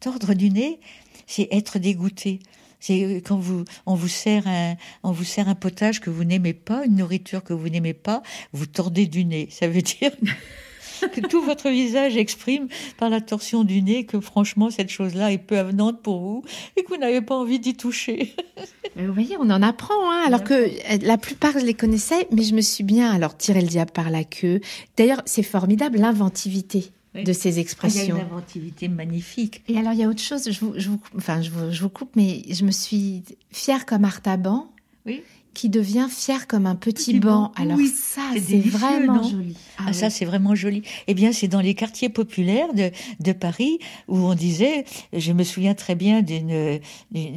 Tordre 0.00 0.34
du 0.34 0.50
nez, 0.50 0.80
c'est 1.26 1.48
être 1.50 1.78
dégoûté. 1.78 2.40
C'est 2.80 3.04
euh, 3.04 3.20
quand 3.20 3.36
vous, 3.36 3.64
on 3.86 3.94
vous 3.94 4.08
sert 4.08 4.46
un, 4.46 4.76
on 5.02 5.12
vous 5.12 5.24
sert 5.24 5.48
un 5.48 5.54
potage 5.54 6.00
que 6.00 6.10
vous 6.10 6.24
n'aimez 6.24 6.54
pas, 6.54 6.84
une 6.86 6.96
nourriture 6.96 7.44
que 7.44 7.52
vous 7.52 7.68
n'aimez 7.68 7.92
pas, 7.92 8.22
vous 8.52 8.66
tordez 8.66 9.06
du 9.06 9.24
nez. 9.24 9.48
Ça 9.50 9.68
veut 9.68 9.82
dire 9.82 10.10
que 11.08 11.20
tout 11.20 11.42
votre 11.42 11.68
visage 11.70 12.16
exprime 12.16 12.68
par 12.98 13.08
la 13.10 13.20
torsion 13.20 13.64
du 13.64 13.82
nez 13.82 14.04
que 14.06 14.20
franchement 14.20 14.70
cette 14.70 14.90
chose-là 14.90 15.32
est 15.32 15.38
peu 15.38 15.58
avenante 15.58 16.00
pour 16.02 16.20
vous 16.20 16.44
et 16.76 16.82
que 16.82 16.88
vous 16.88 16.96
n'avez 17.00 17.20
pas 17.20 17.36
envie 17.36 17.58
d'y 17.58 17.74
toucher. 17.74 18.34
Mais 18.96 19.06
vous 19.06 19.14
voyez, 19.14 19.36
on 19.38 19.48
en 19.50 19.62
apprend, 19.62 20.10
hein, 20.10 20.22
alors 20.26 20.44
que 20.44 20.52
euh, 20.54 20.98
la 21.02 21.16
plupart 21.18 21.52
je 21.58 21.64
les 21.64 21.74
connaissais, 21.74 22.26
mais 22.30 22.42
je 22.42 22.54
me 22.54 22.60
suis 22.60 22.84
bien 22.84 23.10
alors 23.10 23.36
tiré 23.36 23.60
le 23.62 23.66
diable 23.66 23.90
par 23.90 24.10
la 24.10 24.22
queue. 24.24 24.60
D'ailleurs, 24.98 25.22
c'est 25.24 25.42
formidable 25.42 25.98
l'inventivité 25.98 26.90
Oui. 27.14 27.24
de 27.24 27.32
ces 27.32 27.48
Ah, 27.48 27.52
Il 27.52 27.54
y 27.54 27.58
a 27.58 27.60
expressions. 27.62 28.16
une 28.16 28.22
inventivité 28.22 28.88
magnifique. 28.88 29.62
Et 29.68 29.78
alors 29.78 29.92
il 29.94 30.00
y 30.00 30.04
a 30.04 30.08
autre 30.08 30.20
chose, 30.20 30.50
je 30.50 30.60
vous, 30.60 30.74
je 30.76 30.90
vous- 30.90 31.00
enfin 31.16 31.40
je 31.40 31.50
vous, 31.50 31.70
je 31.70 31.82
vous 31.82 31.88
coupe, 31.88 32.10
mais 32.16 32.42
je 32.50 32.64
me 32.64 32.70
suis 32.70 33.22
fière 33.50 33.86
comme 33.86 34.04
Artaban, 34.04 34.70
Oui. 35.06 35.22
qui 35.54 35.68
devient 35.70 36.08
fière 36.10 36.46
comme 36.46 36.66
un 36.66 36.74
petit, 36.76 37.12
Petit 37.12 37.20
banc. 37.20 37.42
banc, 37.44 37.52
Alors 37.56 37.76
oui. 37.78 37.88
ça, 37.88 38.22
C'est 38.34 38.58
vraiment 38.58 39.22
joli. 39.22 39.56
Ah, 39.78 39.84
oui. 39.88 39.94
ça, 39.94 40.10
c'est 40.10 40.24
vraiment 40.24 40.54
joli. 40.54 40.82
Eh 41.06 41.14
bien, 41.14 41.32
c'est 41.32 41.48
dans 41.48 41.60
les 41.60 41.74
quartiers 41.74 42.08
populaires 42.08 42.72
de, 42.74 42.90
de 43.20 43.32
Paris 43.32 43.78
où 44.08 44.18
on 44.18 44.34
disait, 44.34 44.84
je 45.12 45.32
me 45.32 45.44
souviens 45.44 45.74
très 45.74 45.94
bien 45.94 46.22
d'une, 46.22 46.80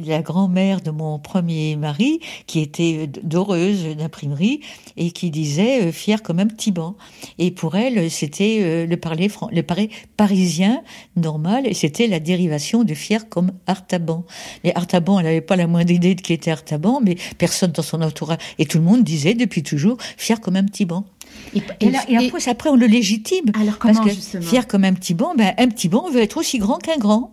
la 0.04 0.22
grand-mère 0.22 0.80
de 0.80 0.90
mon 0.90 1.18
premier 1.18 1.76
mari 1.76 2.20
qui 2.46 2.60
était 2.60 3.08
doreuse 3.22 3.96
d'imprimerie 3.96 4.60
et 4.96 5.10
qui 5.10 5.30
disait 5.30 5.86
euh, 5.86 5.92
fière 5.92 6.22
comme 6.22 6.40
un 6.40 6.46
petit 6.46 6.72
banc. 6.72 6.96
Et 7.38 7.50
pour 7.50 7.76
elle, 7.76 8.10
c'était 8.10 8.58
euh, 8.60 8.86
le 8.86 8.96
parler, 8.96 9.30
le 9.52 9.62
parler 9.62 9.90
parisien 10.16 10.82
normal 11.16 11.66
et 11.66 11.74
c'était 11.74 12.06
la 12.06 12.20
dérivation 12.20 12.84
de 12.84 12.94
fière 12.94 13.28
comme 13.28 13.52
Artaban. 13.66 14.24
Mais 14.64 14.74
Artaban, 14.74 15.18
elle 15.20 15.26
n'avait 15.26 15.40
pas 15.40 15.56
la 15.56 15.66
moindre 15.66 15.92
idée 15.92 16.14
de 16.14 16.20
qui 16.20 16.32
était 16.32 16.50
Artaban, 16.50 17.00
mais 17.02 17.16
personne 17.38 17.72
dans 17.72 17.82
son 17.82 18.02
entourage 18.02 18.38
et 18.58 18.66
tout 18.66 18.78
le 18.78 18.84
monde 18.84 19.04
disait 19.04 19.34
depuis 19.34 19.62
toujours 19.62 19.96
fière 20.16 20.40
comme 20.40 20.56
un 20.56 20.64
petit 20.64 20.84
banc. 20.84 21.04
Et, 21.54 21.62
Et, 21.80 21.90
là- 21.90 22.00
et 22.08 22.14
et- 22.14 22.48
après, 22.48 22.68
on 22.70 22.76
le 22.76 22.86
légitime. 22.86 23.46
alors 23.60 23.78
comment 23.78 23.94
Parce 23.94 24.06
que 24.06 24.14
justement 24.14 24.42
fier 24.42 24.66
comme 24.66 24.84
un 24.84 24.92
petit 24.92 25.14
banc, 25.14 25.34
ben, 25.36 25.54
un 25.58 25.68
petit 25.68 25.88
banc 25.88 26.08
veut 26.10 26.20
être 26.20 26.36
aussi 26.38 26.58
grand 26.58 26.78
qu'un 26.78 26.96
grand. 26.98 27.32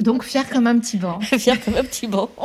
Donc 0.00 0.24
fière 0.24 0.48
comme 0.48 0.66
un 0.66 0.78
petit 0.78 0.96
banc. 0.96 1.20
fier 1.20 1.60
comme 1.62 1.74
un 1.76 1.84
petit 1.84 2.06
banc. 2.06 2.30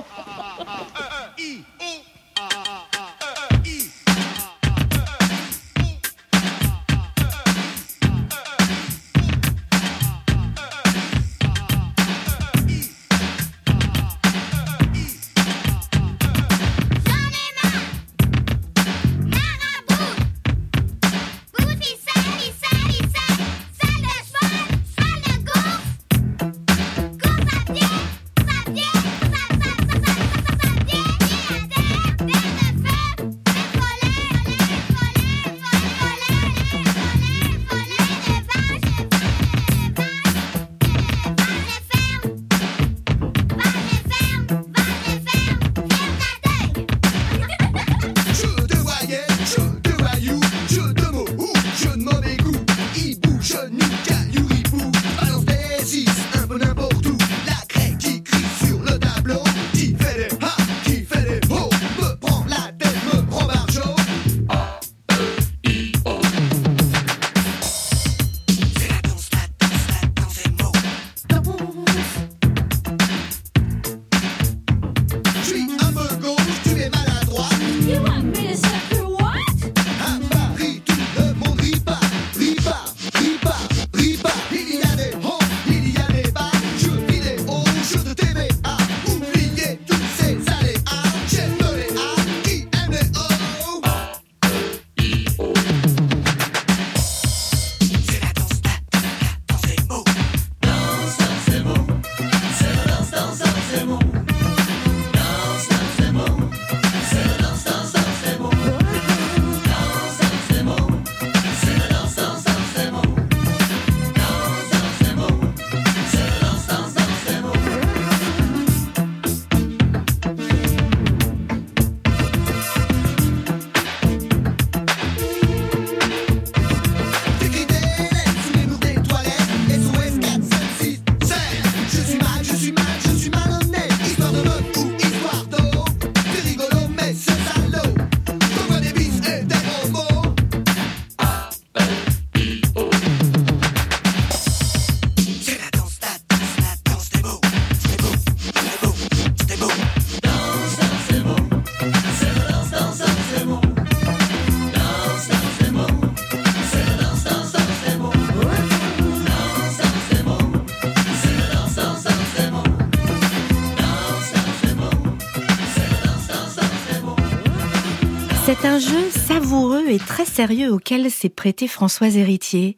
très 169.97 170.25
sérieux 170.25 170.71
auquel 170.71 171.09
s'est 171.11 171.29
prêté 171.29 171.67
Françoise 171.67 172.17
Héritier. 172.17 172.77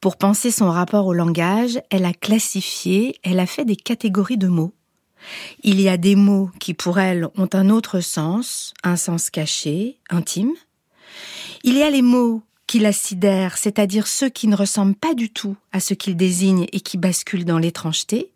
Pour 0.00 0.16
penser 0.16 0.50
son 0.50 0.70
rapport 0.70 1.06
au 1.06 1.12
langage, 1.12 1.80
elle 1.90 2.04
a 2.04 2.12
classifié, 2.12 3.16
elle 3.22 3.40
a 3.40 3.46
fait 3.46 3.64
des 3.64 3.76
catégories 3.76 4.38
de 4.38 4.48
mots. 4.48 4.74
Il 5.62 5.80
y 5.80 5.88
a 5.88 5.96
des 5.96 6.14
mots 6.14 6.50
qui 6.60 6.74
pour 6.74 6.98
elle 6.98 7.28
ont 7.36 7.48
un 7.52 7.70
autre 7.70 8.00
sens, 8.00 8.74
un 8.84 8.96
sens 8.96 9.30
caché, 9.30 9.98
intime. 10.10 10.52
Il 11.64 11.76
y 11.76 11.82
a 11.82 11.90
les 11.90 12.02
mots 12.02 12.42
qui 12.66 12.78
la 12.78 12.92
sidèrent, 12.92 13.56
c'est-à-dire 13.56 14.06
ceux 14.06 14.28
qui 14.28 14.48
ne 14.48 14.56
ressemblent 14.56 14.94
pas 14.94 15.14
du 15.14 15.30
tout 15.30 15.56
à 15.72 15.80
ce 15.80 15.94
qu'ils 15.94 16.16
désignent 16.16 16.66
et 16.72 16.80
qui 16.80 16.98
basculent 16.98 17.44
dans 17.44 17.58
l'étrangeté. 17.58 18.32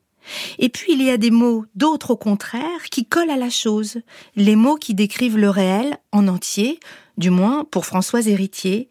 Et 0.58 0.68
puis 0.68 0.92
il 0.92 1.02
y 1.02 1.10
a 1.10 1.16
des 1.16 1.30
mots, 1.30 1.64
d'autres 1.74 2.12
au 2.12 2.16
contraire, 2.16 2.84
qui 2.90 3.06
collent 3.06 3.30
à 3.30 3.36
la 3.36 3.50
chose, 3.50 4.00
les 4.36 4.56
mots 4.56 4.76
qui 4.76 4.94
décrivent 4.94 5.38
le 5.38 5.50
réel 5.50 5.96
en 6.12 6.28
entier, 6.28 6.78
du 7.20 7.30
moins 7.30 7.64
pour 7.70 7.86
Françoise 7.86 8.26
Héritier, 8.26 8.88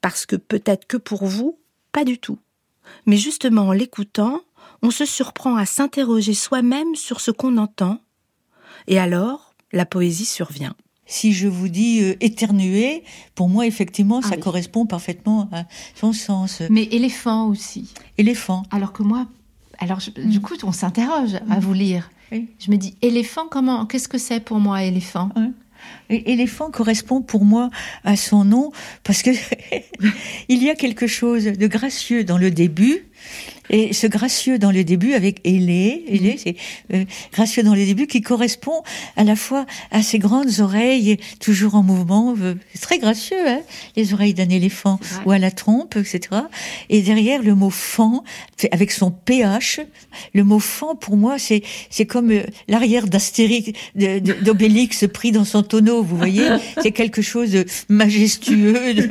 parce 0.00 0.24
que 0.24 0.36
peut-être 0.36 0.86
que 0.86 0.96
pour 0.96 1.26
vous, 1.26 1.58
pas 1.92 2.04
du 2.04 2.18
tout. 2.18 2.38
Mais 3.04 3.16
justement 3.18 3.68
en 3.68 3.72
l'écoutant, 3.72 4.40
on 4.82 4.90
se 4.90 5.04
surprend 5.04 5.56
à 5.56 5.66
s'interroger 5.66 6.32
soi-même 6.34 6.94
sur 6.94 7.20
ce 7.20 7.30
qu'on 7.30 7.56
entend, 7.58 7.98
et 8.86 8.98
alors 8.98 9.54
la 9.72 9.84
poésie 9.86 10.24
survient. 10.24 10.74
Si 11.06 11.32
je 11.34 11.48
vous 11.48 11.68
dis 11.68 12.00
euh, 12.02 12.14
éternuer, 12.20 13.04
pour 13.34 13.50
moi, 13.50 13.66
effectivement, 13.66 14.20
Ah 14.24 14.28
ça 14.28 14.34
oui. 14.36 14.40
correspond 14.40 14.86
parfaitement 14.86 15.50
à 15.52 15.64
son 15.94 16.14
sens. 16.14 16.62
Mais 16.70 16.84
éléphant 16.84 17.48
aussi. 17.48 17.92
Éléphant. 18.16 18.62
Alors 18.70 18.92
que 18.94 19.02
moi, 19.02 19.26
alors 19.80 20.00
je- 20.00 20.10
du 20.12 20.40
coup, 20.40 20.54
on 20.62 20.72
s'interroge 20.72 21.34
à 21.50 21.60
vous 21.60 21.74
lire. 21.74 22.08
Oui. 22.32 22.48
Je 22.58 22.70
me 22.70 22.76
dis 22.76 22.96
éléphant, 23.02 23.46
comment 23.50 23.84
Qu'est-ce 23.84 24.08
que 24.08 24.16
c'est 24.16 24.40
pour 24.40 24.60
moi 24.60 24.82
éléphant? 24.84 25.28
Éléphant 26.08 26.70
correspond 26.70 27.22
pour 27.22 27.44
moi 27.44 27.70
à 28.04 28.16
son 28.16 28.44
nom 28.44 28.72
parce 29.02 29.22
que 29.22 29.30
il 30.48 30.62
y 30.62 30.70
a 30.70 30.74
quelque 30.74 31.06
chose 31.06 31.44
de 31.44 31.66
gracieux 31.66 32.24
dans 32.24 32.38
le 32.38 32.50
début. 32.50 33.06
Et 33.70 33.92
ce 33.92 34.06
gracieux 34.06 34.58
dans 34.58 34.70
le 34.70 34.84
début 34.84 35.14
avec 35.14 35.40
ailé, 35.44 36.04
ailé, 36.08 36.36
c'est 36.42 36.56
euh, 36.92 37.04
gracieux 37.32 37.62
dans 37.62 37.74
le 37.74 37.84
début 37.84 38.06
qui 38.06 38.20
correspond 38.20 38.82
à 39.16 39.24
la 39.24 39.36
fois 39.36 39.64
à 39.90 40.02
ses 40.02 40.18
grandes 40.18 40.60
oreilles 40.60 41.16
toujours 41.40 41.74
en 41.74 41.82
mouvement. 41.82 42.34
euh, 42.40 42.54
C'est 42.74 42.82
très 42.82 42.98
gracieux, 42.98 43.48
hein, 43.48 43.60
les 43.96 44.12
oreilles 44.12 44.34
d'un 44.34 44.48
éléphant 44.48 45.00
ou 45.24 45.30
à 45.30 45.38
la 45.38 45.50
trompe, 45.50 45.96
etc. 45.96 46.42
Et 46.90 47.00
derrière 47.00 47.42
le 47.42 47.54
mot 47.54 47.70
fan, 47.70 48.20
avec 48.70 48.92
son 48.92 49.10
ph, 49.10 49.80
le 50.34 50.44
mot 50.44 50.58
fan 50.58 50.96
pour 51.00 51.16
moi 51.16 51.38
c'est 51.38 51.62
c'est 51.90 52.06
comme 52.06 52.30
euh, 52.30 52.42
l'arrière 52.68 53.06
d'Astérix, 53.06 53.72
d'Obélix 53.94 55.06
pris 55.12 55.32
dans 55.32 55.44
son 55.44 55.62
tonneau, 55.62 56.02
vous 56.02 56.16
voyez. 56.16 56.48
C'est 56.82 56.92
quelque 56.92 57.22
chose 57.22 57.50
de 57.50 57.64
majestueux, 57.88 58.94
de, 58.94 59.08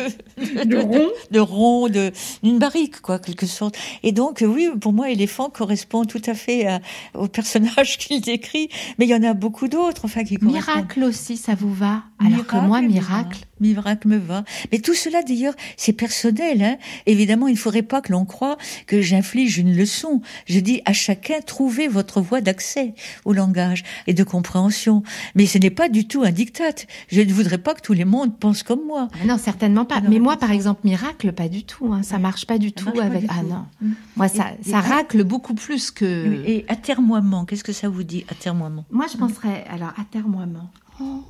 de 0.66 0.78
rond, 0.78 1.10
de 1.32 1.40
rond, 1.40 1.90
de 1.90 2.12
une 2.44 2.60
barrique 2.60 3.02
quoi, 3.02 3.20
quelque 3.20 3.46
sorte. 3.46 3.76
Et 4.04 4.12
donc 4.12 4.43
oui, 4.46 4.70
pour 4.80 4.94
moi, 4.94 5.10
éléphant 5.10 5.50
correspond 5.50 6.06
tout 6.06 6.22
à 6.26 6.34
fait 6.34 6.68
à- 6.68 6.80
au 7.14 7.28
personnage 7.28 7.98
qu'il 8.00 8.22
décrit, 8.22 8.70
mais 8.98 9.06
il 9.06 9.10
y 9.10 9.16
en 9.16 9.24
a 9.24 9.34
beaucoup 9.34 9.68
d'autres, 9.68 10.06
enfin 10.06 10.24
qui. 10.24 10.38
Miracle 10.42 11.04
aussi, 11.04 11.38
ça 11.38 11.56
vous 11.56 11.74
va? 11.74 12.04
Alors 12.20 12.46
que 12.46 12.56
moi, 12.58 12.82
miracle. 12.82 13.40
Miracle 13.64 14.08
me 14.10 14.18
va. 14.18 14.44
Mais 14.72 14.80
tout 14.80 14.94
cela, 14.94 15.24
d'ailleurs, 15.24 15.54
c'est 15.78 15.94
personnel. 15.94 16.62
Hein. 16.62 16.78
Évidemment, 17.06 17.48
il 17.48 17.54
ne 17.54 17.58
faudrait 17.58 17.82
pas 17.82 18.02
que 18.02 18.12
l'on 18.12 18.26
croie 18.26 18.58
que 18.88 19.02
j'inflige 19.02 19.58
une 19.58 19.76
leçon. 19.76 20.22
Je 20.46 20.60
dis 20.60 20.82
à 20.86 20.94
chacun, 20.94 21.40
trouvez 21.46 21.88
votre 21.88 22.20
voie 22.22 22.42
d'accès 22.42 22.94
au 23.26 23.32
langage 23.34 23.84
et 24.08 24.14
de 24.14 24.24
compréhension. 24.24 25.02
Mais 25.36 25.46
ce 25.46 25.58
n'est 25.58 25.70
pas 25.70 25.88
du 25.90 26.08
tout 26.08 26.24
un 26.24 26.32
diktat. 26.32 26.86
Je 27.08 27.22
ne 27.22 27.32
voudrais 27.34 27.58
pas 27.58 27.74
que 27.74 27.82
tout 27.82 27.94
le 27.94 28.06
monde 28.06 28.38
pense 28.38 28.64
comme 28.64 28.86
moi. 28.86 29.08
Ah 29.22 29.26
non, 29.26 29.38
certainement 29.38 29.86
pas. 29.86 30.02
Non, 30.02 30.10
Mais 30.10 30.20
moi, 30.20 30.38
par 30.38 30.50
ça. 30.50 30.56
exemple, 30.56 30.82
miracle, 30.84 31.32
pas 31.32 31.48
du 31.48 31.64
tout. 31.64 31.94
Hein. 31.94 32.04
Ça 32.04 32.20
marche 32.20 32.46
pas 32.46 32.58
du 32.58 32.70
Ça 32.70 32.74
tout 32.92 33.00
avec. 33.00 33.22
du 33.22 33.28
ah 33.30 33.40
tout. 33.42 33.48
non. 33.48 33.66
Mm. 33.82 33.94
Moi, 34.18 34.28
ça, 34.28 34.48
Et- 34.60 34.70
ça 34.70 34.78
et- 34.80 34.90
racle 34.90 35.24
beaucoup 35.24 35.54
plus 35.54 35.90
que. 35.92 36.44
Et 36.46 36.66
atermoiement, 36.68 37.46
qu'est-ce 37.46 37.64
que 37.64 37.72
ça 37.74 37.88
vous 37.90 38.04
dit, 38.04 38.26
atermoiement 38.30 38.86
Moi, 38.92 39.06
je 39.12 39.18
penserais. 39.18 39.64
Alors, 39.70 39.94
atermoiement. 40.00 40.70
Oh, 41.02 41.24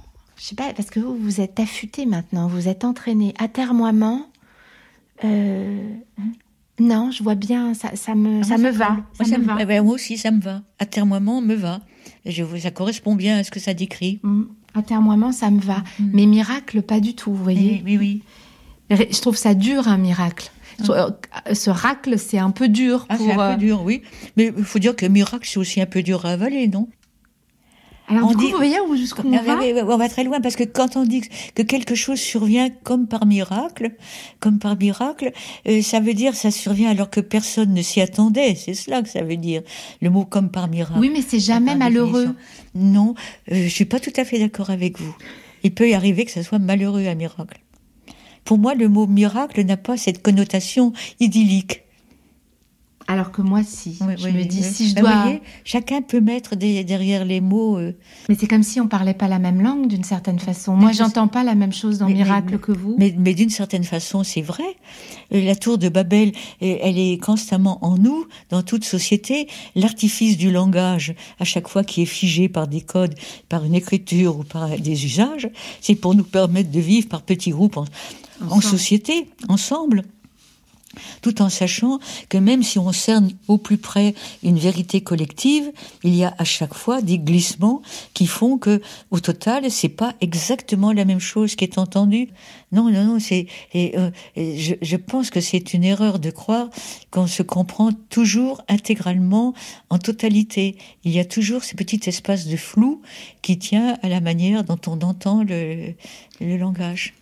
je 0.44 0.50
sais 0.50 0.56
pas, 0.56 0.74
parce 0.74 0.90
que 0.90 1.00
vous, 1.00 1.16
vous 1.16 1.40
êtes 1.40 1.58
affûté 1.62 2.06
maintenant, 2.06 2.48
vous 2.50 2.68
êtes 2.68 2.84
entraîné. 2.84 3.34
Atermoiement. 3.40 4.28
Euh, 5.24 5.94
non, 6.82 7.12
je 7.12 7.24
vois 7.24 7.36
bien, 7.36 7.74
ça, 7.74 7.96
ça 7.96 8.14
me, 8.14 8.42
Ah, 8.42 8.44
ça 8.44 8.58
moi, 8.58 8.72
me 8.72 8.76
va. 8.78 8.90
Moi, 8.90 9.06
Ça 9.30 9.38
me 9.38 9.46
va. 9.46 9.56
eh 9.62 9.66
ben, 9.66 9.82
moi 9.86 9.94
aussi, 9.94 10.18
ça 10.18 10.32
me 10.32 10.42
va. 10.42 10.62
Atermoiement 10.80 11.40
me 11.40 11.54
va. 11.56 11.80
Je, 12.26 12.44
ça 12.60 12.72
correspond 12.72 13.16
bien 13.16 13.38
à 13.38 13.44
ce 13.46 13.52
que 13.52 13.60
ça 13.62 13.74
décrit. 13.74 14.20
Mm. 14.24 14.44
Atermoiement, 14.74 15.32
ça 15.32 15.50
me 15.50 15.62
va. 15.62 15.78
Mm. 16.00 16.10
Mais 16.14 16.26
miracle, 16.26 16.82
pas 16.82 17.00
du 17.00 17.16
tout, 17.16 17.34
vous 17.34 17.42
voyez. 17.44 17.82
Oui, 17.86 17.98
oui, 17.98 18.22
oui. 18.90 19.08
Je 19.12 19.22
trouve 19.22 19.38
ça 19.38 19.54
dur, 19.54 19.88
un 19.88 19.98
miracle. 19.98 20.52
Trouve- 20.84 20.98
euh, 20.98 21.54
Ce 21.54 21.70
racle, 21.70 22.20
c'est 22.20 22.38
un 22.40 22.52
peu 22.52 22.68
dur 22.68 23.06
Ah, 23.08 23.16
pour. 23.16 23.26
c'est 23.26 23.32
un 23.32 23.40
euh, 23.40 23.54
peu 23.54 23.60
dur, 23.62 23.82
oui. 23.84 24.02
Mais 24.36 24.52
il 24.58 24.64
faut 24.66 24.80
dire 24.80 24.96
que 24.96 25.06
miracle, 25.06 25.48
c'est 25.50 25.60
aussi 25.60 25.80
un 25.80 25.86
peu 25.86 26.04
dur 26.04 26.26
à 26.26 26.32
avaler, 26.32 26.68
non? 26.68 26.90
Alors, 28.10 28.26
On 28.26 28.32
du 28.32 28.36
coup, 28.36 28.42
dit- 28.42 28.52
vous 28.52 28.58
voyez 28.58 28.80
où 28.82 28.96
jusqu'où 28.98 29.22
on 29.26 29.32
va 29.32 29.58
oui, 29.60 29.74
On 29.82 29.98
va 29.98 30.10
très 30.10 30.26
loin 30.26 30.42
parce 30.42 30.58
que 30.58 30.66
quand 30.66 30.98
on 30.98 31.06
dit 31.06 31.22
que 31.56 31.62
quelque 31.62 31.96
chose 31.96 32.20
survient 32.20 32.70
comme 32.70 33.08
par 33.08 33.26
miracle, 33.26 33.92
comme 34.42 34.60
par 34.60 34.78
miracle, 34.78 35.32
euh, 35.68 35.82
ça 35.82 36.02
veut 36.02 36.14
dire 36.14 36.36
ça 36.36 36.52
survient 36.52 36.90
alors 36.90 37.10
que 37.10 37.22
personne 37.22 37.74
ne 37.74 37.82
s'y 37.82 38.02
attendait. 38.02 38.56
C'est 38.56 38.74
cela 38.74 39.02
que 39.02 39.10
ça 39.10 39.22
veut 39.24 39.38
dire. 39.38 39.62
Le 40.02 40.10
mot 40.10 40.26
comme 40.26 40.50
par 40.50 40.68
miracle. 40.68 41.00
Oui, 41.00 41.10
mais 41.14 41.22
c'est 41.22 41.40
jamais 41.40 41.76
malheureux. 41.76 42.26
définition. 42.28 42.36
Non, 42.76 43.16
euh, 43.52 43.64
je 43.64 43.70
suis 43.70 43.86
pas 43.86 44.00
tout 44.02 44.14
à 44.18 44.26
fait 44.26 44.38
d'accord 44.40 44.70
avec 44.70 45.00
vous. 45.00 45.16
Il 45.64 45.74
peut 45.74 45.88
y 45.90 45.94
arriver 45.94 46.26
que 46.26 46.32
ça 46.32 46.44
soit 46.44 46.60
malheureux 46.60 47.08
un 47.08 47.16
miracle. 47.16 47.62
Pour 48.44 48.58
moi, 48.58 48.76
le 48.76 48.90
mot 48.90 49.08
miracle 49.08 49.64
n'a 49.64 49.78
pas 49.78 49.96
cette 49.96 50.22
connotation 50.22 50.92
idyllique. 51.22 51.83
Alors 53.08 53.32
que 53.32 53.42
moi, 53.42 53.64
si. 53.64 53.98
Oui, 54.02 54.14
je 54.18 54.26
oui, 54.26 54.32
me 54.32 54.44
dis, 54.46 54.60
oui. 54.62 54.64
si 54.72 54.90
je 54.90 54.96
Ben, 54.96 55.02
dois. 55.02 55.12
vous 55.16 55.22
voyez, 55.24 55.42
chacun 55.66 56.02
peut 56.02 56.22
mettre 56.22 56.56
des- 56.56 56.84
derrière 56.86 57.26
les 57.26 57.42
mots. 57.42 57.78
euh, 57.78 57.94
Mais 58.30 58.36
c'est 58.40 58.48
comme 58.48 58.64
si 58.64 58.80
on 58.80 58.88
parlait 58.88 59.14
pas 59.14 59.28
la 59.28 59.40
même 59.40 59.62
langue 59.62 59.88
d'une 59.88 60.06
certaine 60.06 60.40
façon. 60.40 60.76
Moi, 60.76 60.94
je 60.94 61.00
j'entends 61.00 61.28
pas 61.28 61.44
la 61.44 61.54
même 61.54 61.74
chose 61.74 61.98
dans 61.98 62.08
Mais- 62.08 62.14
miracle 62.14 62.54
mais- 62.54 62.60
que 62.60 62.72
vous. 62.72 62.96
Mais, 62.98 63.14
mais 63.18 63.34
d'une 63.34 63.50
certaine 63.50 63.84
façon, 63.84 64.24
c'est 64.24 64.42
vrai. 64.42 64.64
Euh, 65.34 65.44
La 65.44 65.56
tour 65.56 65.78
de 65.78 65.90
Babel, 65.90 66.30
euh, 66.62 66.78
elle 66.82 66.98
est 66.98 67.18
constamment 67.22 67.78
en 67.86 67.98
nous, 67.98 68.26
dans 68.50 68.64
toute 68.64 68.86
société. 68.86 69.48
L'artifice 69.76 70.38
du 70.38 70.50
langage, 70.52 71.14
à 71.40 71.44
chaque 71.44 71.68
fois 71.68 71.84
qui 71.84 72.04
est 72.04 72.06
figé 72.06 72.48
par 72.48 72.68
des 72.70 72.82
codes, 72.82 73.16
par 73.50 73.66
une 73.66 73.76
écriture 73.76 74.38
ou 74.40 74.44
par 74.44 74.70
des 74.80 75.06
usages, 75.06 75.50
c'est 75.82 75.96
pour 75.96 76.16
nous 76.16 76.24
permettre 76.24 76.72
de 76.72 76.80
vivre 76.80 77.10
par 77.10 77.22
petits 77.24 77.52
groupes 77.52 77.78
en, 78.50 78.62
société, 78.62 79.28
ensemble. 79.50 80.04
Tout 81.22 81.42
en 81.42 81.50
sachant 81.50 82.00
que 82.30 82.38
même 82.38 82.64
si 82.64 82.80
on 82.80 82.92
cerne 82.92 83.32
au 83.48 83.58
plus 83.58 83.78
près 83.78 84.14
une 84.44 84.58
vérité 84.58 85.02
collective, 85.02 85.72
il 86.04 86.16
y 86.16 86.24
a 86.24 86.34
à 86.38 86.44
chaque 86.44 86.74
fois 86.74 87.02
des 87.02 87.20
glissements 87.20 87.82
qui 88.14 88.28
font 88.28 88.58
que, 88.58 88.82
au 89.12 89.20
total, 89.20 89.70
c'est 89.72 89.90
pas 89.90 90.14
exactement 90.22 90.92
la 90.92 91.06
même 91.06 91.20
chose 91.20 91.56
qui 91.56 91.64
est 91.64 91.78
entendue. 91.78 92.30
Non, 92.72 92.90
non, 92.90 93.04
non, 93.06 93.20
c'est, 93.20 93.48
et, 93.74 93.98
euh, 93.98 94.10
je, 94.36 94.74
je 94.82 94.96
pense 94.98 95.30
que 95.30 95.42
c'est 95.42 95.74
une 95.74 95.84
erreur 95.84 96.20
de 96.20 96.32
croire 96.32 96.70
qu'on 97.12 97.28
se 97.28 97.44
comprend 97.44 97.92
toujours 98.10 98.62
intégralement 98.68 99.54
en 99.90 100.00
totalité. 100.00 100.78
Il 101.04 101.12
y 101.12 101.20
a 101.20 101.26
toujours 101.26 101.64
ce 101.64 101.76
petit 101.76 102.02
espace 102.08 102.48
de 102.48 102.58
flou 102.58 103.02
qui 103.42 103.58
tient 103.58 103.98
à 104.02 104.10
la 104.10 104.22
manière 104.22 104.64
dont 104.64 104.80
on 104.88 105.00
entend 105.02 105.44
le, 105.44 105.94
le 106.40 106.58
langage. 106.58 107.14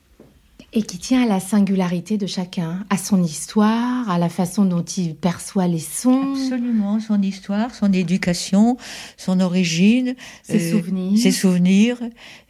Et 0.73 0.83
qui 0.83 0.97
tient 0.97 1.23
à 1.23 1.25
la 1.25 1.41
singularité 1.41 2.17
de 2.17 2.27
chacun, 2.27 2.85
à 2.89 2.97
son 2.97 3.21
histoire, 3.21 4.09
à 4.09 4.17
la 4.17 4.29
façon 4.29 4.63
dont 4.63 4.83
il 4.83 5.15
perçoit 5.15 5.67
les 5.67 5.79
sons, 5.79 6.31
Absolument, 6.33 6.99
son 7.01 7.21
histoire, 7.21 7.75
son 7.75 7.91
éducation, 7.91 8.77
son 9.17 9.41
origine, 9.41 10.15
ses 10.43 10.69
euh, 10.69 10.77
souvenirs. 10.77 11.19
ses 11.19 11.31
souvenirs, 11.31 11.97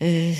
euh, 0.04 0.34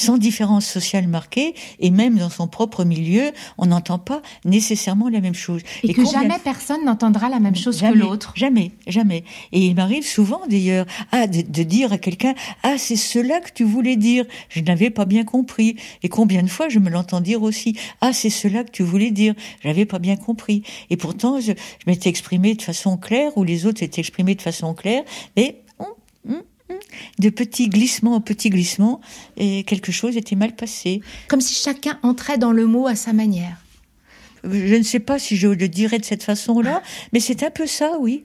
sans 0.00 0.18
différence 0.18 0.66
sociale 0.66 1.06
marquée, 1.08 1.54
et 1.78 1.90
même 1.90 2.16
dans 2.18 2.30
son 2.30 2.48
propre 2.48 2.84
milieu, 2.84 3.32
on 3.58 3.66
n'entend 3.66 3.98
pas 3.98 4.22
nécessairement 4.44 5.08
la 5.08 5.20
même 5.20 5.34
chose. 5.34 5.60
Et, 5.82 5.92
que 5.94 6.02
combien- 6.02 6.22
jamais 6.22 6.38
personne 6.42 6.84
n'entendra 6.84 7.28
la 7.28 7.38
même 7.38 7.54
chose 7.56 7.78
Jamais, 7.78 7.92
que 7.92 7.98
l'autre. 7.98 8.32
Jamais, 8.34 8.72
jamais. 8.86 9.24
Et 9.52 9.60
il 9.66 9.74
m'arrive 9.74 10.06
souvent 10.06 10.40
d'ailleurs 10.48 10.86
ah, 11.12 11.26
de, 11.26 11.42
de 11.42 11.62
dire 11.62 11.92
à 11.92 11.98
quelqu'un 11.98 12.34
Ah, 12.62 12.76
c'est 12.78 12.96
cela 12.96 13.40
que 13.40 13.50
tu 13.52 13.64
voulais 13.64 13.96
dire. 13.96 14.24
Je 14.48 14.60
n'avais 14.60 14.90
pas 14.90 15.04
bien 15.04 15.24
compris. 15.24 15.76
Et 16.02 16.08
combien 16.08 16.42
de 16.42 16.48
fois 16.48 16.68
je 16.68 16.78
me 16.78 16.88
l'entends 16.90 17.20
dire 17.20 17.42
aussi 17.42 17.76
Ah, 18.00 18.12
c'est 18.12 18.30
cela 18.30 18.64
que 18.64 18.70
tu 18.70 18.82
voulais 18.82 19.10
dire. 19.10 19.34
Je 19.62 19.68
n'avais 19.68 19.84
pas 19.84 19.98
bien 19.98 20.16
compris. 20.16 20.62
Et 20.88 20.96
pourtant, 20.96 21.40
je, 21.40 21.52
je 21.52 21.84
m'étais 21.86 22.08
exprimé 22.08 22.54
de 22.54 22.62
façon 22.62 22.96
claire, 22.96 23.36
ou 23.36 23.44
les 23.44 23.66
autres 23.66 23.80
s'étaient 23.80 24.00
exprimés 24.00 24.34
de 24.34 24.42
façon 24.42 24.72
claire, 24.74 25.02
mais 25.36 25.56
de 27.18 27.30
petits 27.30 27.68
glissements 27.68 28.14
en 28.14 28.20
petits 28.20 28.50
glissements, 28.50 29.00
et 29.36 29.64
quelque 29.64 29.92
chose 29.92 30.16
était 30.16 30.36
mal 30.36 30.54
passé. 30.54 31.02
Comme 31.28 31.40
si 31.40 31.54
chacun 31.54 31.98
entrait 32.02 32.38
dans 32.38 32.52
le 32.52 32.66
mot 32.66 32.86
à 32.86 32.94
sa 32.94 33.12
manière. 33.12 33.56
Je 34.44 34.74
ne 34.74 34.82
sais 34.82 35.00
pas 35.00 35.18
si 35.18 35.36
je 35.36 35.48
le 35.48 35.68
dirais 35.68 35.98
de 35.98 36.04
cette 36.04 36.22
façon-là, 36.22 36.82
mais 37.12 37.20
c'est 37.20 37.42
un 37.42 37.50
peu 37.50 37.66
ça, 37.66 37.98
oui. 38.00 38.22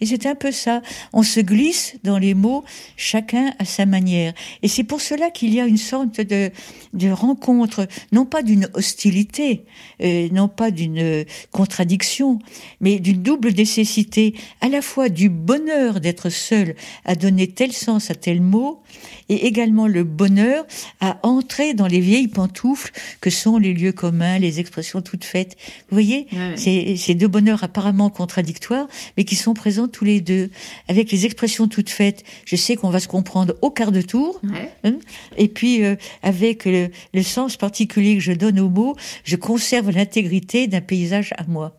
Et 0.00 0.06
c'est 0.06 0.26
un 0.26 0.34
peu 0.34 0.52
ça. 0.52 0.82
On 1.12 1.22
se 1.22 1.40
glisse 1.40 1.96
dans 2.04 2.18
les 2.18 2.34
mots, 2.34 2.64
chacun 2.96 3.52
à 3.58 3.64
sa 3.64 3.86
manière. 3.86 4.34
Et 4.62 4.68
c'est 4.68 4.84
pour 4.84 5.00
cela 5.00 5.30
qu'il 5.30 5.54
y 5.54 5.60
a 5.60 5.66
une 5.66 5.76
sorte 5.76 6.20
de, 6.20 6.50
de 6.92 7.10
rencontre, 7.10 7.86
non 8.12 8.26
pas 8.26 8.42
d'une 8.42 8.68
hostilité, 8.74 9.64
euh, 10.02 10.28
non 10.32 10.48
pas 10.48 10.70
d'une 10.70 10.98
euh, 10.98 11.24
contradiction, 11.50 12.38
mais 12.80 12.98
d'une 12.98 13.22
double 13.22 13.52
nécessité, 13.52 14.34
à 14.60 14.68
la 14.68 14.82
fois 14.82 15.08
du 15.08 15.28
bonheur 15.28 16.00
d'être 16.00 16.30
seul 16.30 16.74
à 17.04 17.14
donner 17.14 17.48
tel 17.48 17.72
sens 17.72 18.10
à 18.10 18.14
tel 18.14 18.40
mot, 18.40 18.82
et 19.28 19.46
également 19.46 19.86
le 19.88 20.04
bonheur 20.04 20.64
à 21.00 21.18
entrer 21.22 21.74
dans 21.74 21.86
les 21.86 22.00
vieilles 22.00 22.28
pantoufles 22.28 22.92
que 23.20 23.30
sont 23.30 23.58
les 23.58 23.74
lieux 23.74 23.92
communs, 23.92 24.38
les 24.38 24.60
expressions 24.60 25.02
toutes 25.02 25.24
faites. 25.24 25.56
Vous 25.90 25.94
voyez, 25.94 26.26
Ouais, 26.32 26.96
c'est 26.96 27.14
deux 27.14 27.28
bonheurs 27.28 27.64
apparemment 27.64 28.10
contradictoires, 28.10 28.88
mais 29.16 29.24
qui 29.24 29.36
sont 29.36 29.54
présents 29.54 29.75
tous 29.86 30.04
les 30.04 30.22
deux. 30.22 30.48
Avec 30.88 31.12
les 31.12 31.26
expressions 31.26 31.68
toutes 31.68 31.90
faites, 31.90 32.24
je 32.46 32.56
sais 32.56 32.76
qu'on 32.76 32.88
va 32.90 33.00
se 33.00 33.08
comprendre 33.08 33.54
au 33.60 33.70
quart 33.70 33.92
de 33.92 34.00
tour. 34.00 34.40
Ouais. 34.42 34.72
hein. 34.84 34.94
Et 35.36 35.48
puis, 35.48 35.84
euh, 35.84 35.96
avec 36.22 36.64
le, 36.64 36.88
le 37.12 37.22
sens 37.22 37.56
particulier 37.58 38.14
que 38.14 38.22
je 38.22 38.32
donne 38.32 38.58
aux 38.58 38.70
mots, 38.70 38.96
je 39.24 39.36
conserve 39.36 39.90
l'intégrité 39.90 40.66
d'un 40.66 40.80
paysage 40.80 41.34
à 41.36 41.44
moi. 41.46 41.76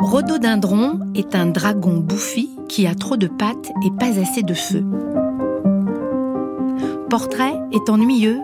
Rhododendron 0.00 0.98
est 1.14 1.34
un 1.36 1.46
dragon 1.46 1.98
bouffi 1.98 2.50
qui 2.68 2.86
a 2.86 2.94
trop 2.94 3.16
de 3.16 3.28
pattes 3.28 3.70
et 3.86 3.90
pas 3.96 4.18
assez 4.18 4.42
de 4.42 4.54
feu. 4.54 4.84
Portrait 7.08 7.54
est 7.72 7.88
ennuyeux. 7.88 8.40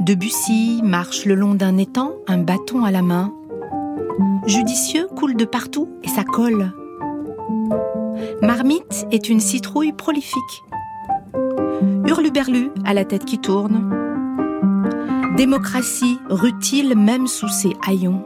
Debussy 0.00 0.80
marche 0.82 1.24
le 1.24 1.34
long 1.34 1.54
d'un 1.54 1.76
étang, 1.78 2.12
un 2.28 2.38
bâton 2.38 2.84
à 2.84 2.90
la 2.90 3.02
main. 3.02 3.32
Judicieux 4.46 5.06
coule 5.16 5.36
de 5.36 5.44
partout 5.44 5.88
et 6.02 6.08
ça 6.08 6.24
colle. 6.24 6.72
Marmite 8.42 9.06
est 9.12 9.28
une 9.28 9.38
citrouille 9.38 9.92
prolifique. 9.92 10.64
Hurluberlu 12.06 12.70
a 12.84 12.92
la 12.92 13.04
tête 13.04 13.24
qui 13.24 13.38
tourne. 13.38 13.88
Démocratie 15.36 16.18
rutile 16.28 16.96
même 16.96 17.28
sous 17.28 17.48
ses 17.48 17.72
haillons. 17.86 18.24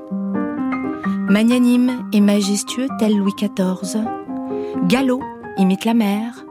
Magnanime 1.28 2.08
et 2.14 2.22
majestueux 2.22 2.88
tel 2.98 3.16
Louis 3.18 3.34
XIV. 3.36 4.00
Galop 4.84 5.22
imite 5.58 5.84
la 5.84 5.94
mer. 5.94 6.46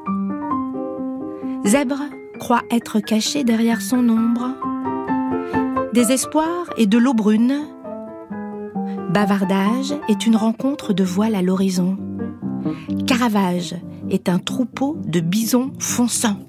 Zèbre 1.65 2.04
croit 2.39 2.62
être 2.69 2.99
caché 2.99 3.43
derrière 3.43 3.82
son 3.82 4.08
ombre. 4.10 4.51
Désespoir 5.91 6.69
et 6.78 6.86
de 6.86 6.99
l'eau 6.99 7.13
brune. 7.13 7.74
Bavardage 9.09 9.93
est 10.09 10.25
une 10.25 10.35
rencontre 10.35 10.93
de 10.93 11.03
voile 11.03 11.35
à 11.35 11.41
l'horizon. 11.41 11.97
Caravage 13.07 13.75
est 14.09 14.29
un 14.29 14.39
troupeau 14.39 14.97
de 15.05 15.19
bisons 15.19 15.71
fonçants. 15.79 16.39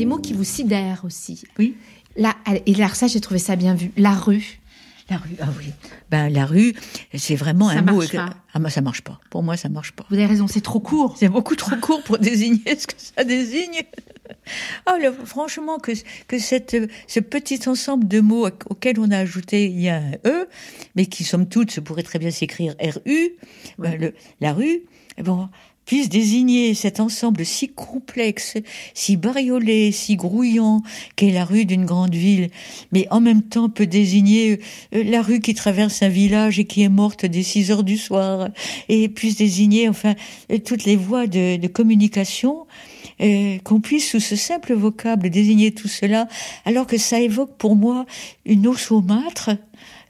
Des 0.00 0.06
mots 0.06 0.18
qui 0.18 0.32
vous 0.32 0.44
sidèrent 0.44 1.02
aussi. 1.04 1.44
Oui. 1.58 1.76
Là, 2.16 2.34
et 2.66 2.74
là, 2.74 2.88
ça, 2.88 3.06
j'ai 3.06 3.20
trouvé 3.20 3.38
ça 3.38 3.54
bien 3.56 3.74
vu. 3.74 3.92
La 3.96 4.12
rue. 4.14 4.58
La 5.10 5.16
rue, 5.16 5.36
ah 5.40 5.48
oui. 5.58 5.66
Ben, 6.10 6.28
la 6.28 6.46
rue, 6.46 6.72
c'est 7.14 7.34
vraiment 7.34 7.68
Ça 7.68 7.78
un 7.78 7.82
mot. 7.82 7.96
marche 7.98 8.12
pas. 8.12 8.30
Ah, 8.54 8.58
moi, 8.60 8.70
ça 8.70 8.80
marche 8.80 9.02
pas. 9.02 9.18
Pour 9.28 9.42
moi, 9.42 9.56
ça 9.56 9.68
marche 9.68 9.92
pas. 9.92 10.06
Vous 10.08 10.14
avez 10.16 10.26
raison, 10.26 10.46
c'est 10.46 10.60
trop 10.60 10.78
court. 10.80 11.16
C'est 11.18 11.28
beaucoup 11.28 11.56
trop 11.56 11.74
court 11.76 12.02
pour 12.04 12.18
désigner 12.18 12.62
ce 12.78 12.86
que 12.86 12.94
ça 12.96 13.24
désigne. 13.24 13.82
Ah, 14.86 14.96
le- 15.02 15.12
franchement, 15.24 15.78
que, 15.78 15.92
que 16.28 16.38
cette, 16.38 16.76
ce 17.08 17.20
petit 17.20 17.60
ensemble 17.68 18.06
de 18.06 18.20
mots 18.20 18.46
auxquels 18.70 19.00
on 19.00 19.10
a 19.10 19.18
ajouté, 19.18 19.66
il 19.66 19.80
y 19.80 19.88
a 19.88 19.96
un 19.96 20.12
E, 20.24 20.48
mais 20.94 21.06
qui, 21.06 21.24
somme 21.24 21.48
toute, 21.48 21.70
se 21.72 21.80
pourrait 21.80 22.04
très 22.04 22.18
bien 22.20 22.30
s'écrire 22.30 22.74
RU, 22.80 23.30
ben, 23.78 23.98
le, 24.00 24.14
la 24.40 24.52
rue, 24.52 24.82
bon, 25.22 25.48
puisse 25.90 26.08
désigner 26.08 26.74
cet 26.74 27.00
ensemble 27.00 27.44
si 27.44 27.66
complexe, 27.66 28.54
si 28.94 29.16
bariolé, 29.16 29.90
si 29.90 30.14
grouillant 30.14 30.84
qu'est 31.16 31.32
la 31.32 31.44
rue 31.44 31.64
d'une 31.64 31.84
grande 31.84 32.14
ville, 32.14 32.50
mais 32.92 33.08
en 33.10 33.20
même 33.20 33.42
temps 33.42 33.68
peut 33.68 33.88
désigner 33.88 34.60
euh, 34.94 35.02
la 35.02 35.20
rue 35.20 35.40
qui 35.40 35.52
traverse 35.52 36.00
un 36.04 36.08
village 36.08 36.60
et 36.60 36.64
qui 36.64 36.82
est 36.82 36.88
morte 36.88 37.26
dès 37.26 37.42
6 37.42 37.72
heures 37.72 37.82
du 37.82 37.98
soir, 37.98 38.50
et 38.88 39.08
puisse 39.08 39.34
désigner, 39.34 39.88
enfin, 39.88 40.14
euh, 40.52 40.58
toutes 40.58 40.84
les 40.84 40.94
voies 40.94 41.26
de, 41.26 41.66
communication, 41.66 42.68
euh, 43.20 43.58
qu'on 43.64 43.80
puisse 43.80 44.10
sous 44.10 44.20
ce 44.20 44.36
simple 44.36 44.74
vocable 44.74 45.28
désigner 45.28 45.72
tout 45.72 45.88
cela, 45.88 46.28
alors 46.66 46.86
que 46.86 46.98
ça 46.98 47.18
évoque 47.18 47.56
pour 47.56 47.74
moi 47.74 48.06
une 48.46 48.68
eau 48.68 48.76
saumâtre, 48.76 49.50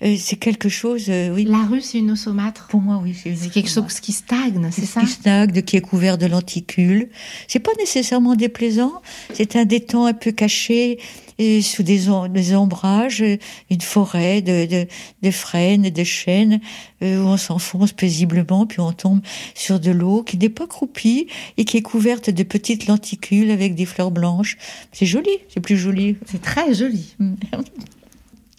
euh, 0.02 0.16
c'est 0.18 0.36
quelque 0.36 0.68
chose, 0.68 1.06
euh, 1.08 1.34
oui, 1.34 1.44
La 1.44 1.66
rue, 1.66 1.82
c'est 1.82 1.98
une 1.98 2.16
saumâtre. 2.16 2.68
pour 2.68 2.80
moi, 2.80 3.00
oui, 3.02 3.14
c'est 3.14 3.50
quelque 3.50 3.68
chose 3.68 4.00
qui 4.00 4.12
stagne, 4.12 4.68
c'est 4.72 4.86
ça 4.86 5.02
Qui 5.02 5.08
stagne, 5.08 5.62
qui 5.62 5.76
est 5.76 5.82
couvert 5.82 6.16
de 6.16 6.26
lenticule. 6.26 7.10
C'est 7.48 7.58
pas 7.58 7.72
nécessairement 7.78 8.34
déplaisant. 8.34 9.02
C'est 9.34 9.56
un 9.56 9.66
détang 9.66 10.06
un 10.06 10.14
peu 10.14 10.32
caché 10.32 10.98
et 11.38 11.62
sous 11.62 11.82
des, 11.82 12.06
des 12.30 12.54
ombrages, 12.54 13.24
une 13.70 13.80
forêt 13.80 14.42
de, 14.42 14.66
de, 14.66 14.86
de 15.22 15.30
frênes, 15.30 15.88
de 15.90 16.04
chênes, 16.04 16.60
euh, 17.02 17.22
où 17.22 17.28
on 17.28 17.36
s'enfonce 17.36 17.92
paisiblement, 17.92 18.66
puis 18.66 18.80
on 18.80 18.92
tombe 18.92 19.20
sur 19.54 19.80
de 19.80 19.90
l'eau 19.90 20.22
qui 20.22 20.36
n'est 20.36 20.50
pas 20.50 20.66
croupie 20.66 21.28
et 21.56 21.64
qui 21.64 21.76
est 21.78 21.82
couverte 21.82 22.30
de 22.30 22.42
petites 22.42 22.86
lenticules 22.86 23.50
avec 23.50 23.74
des 23.74 23.86
fleurs 23.86 24.10
blanches. 24.10 24.56
C'est 24.92 25.06
joli, 25.06 25.30
c'est 25.48 25.60
plus 25.60 25.76
joli. 25.78 26.16
C'est 26.26 26.42
très 26.42 26.74
joli. 26.74 27.14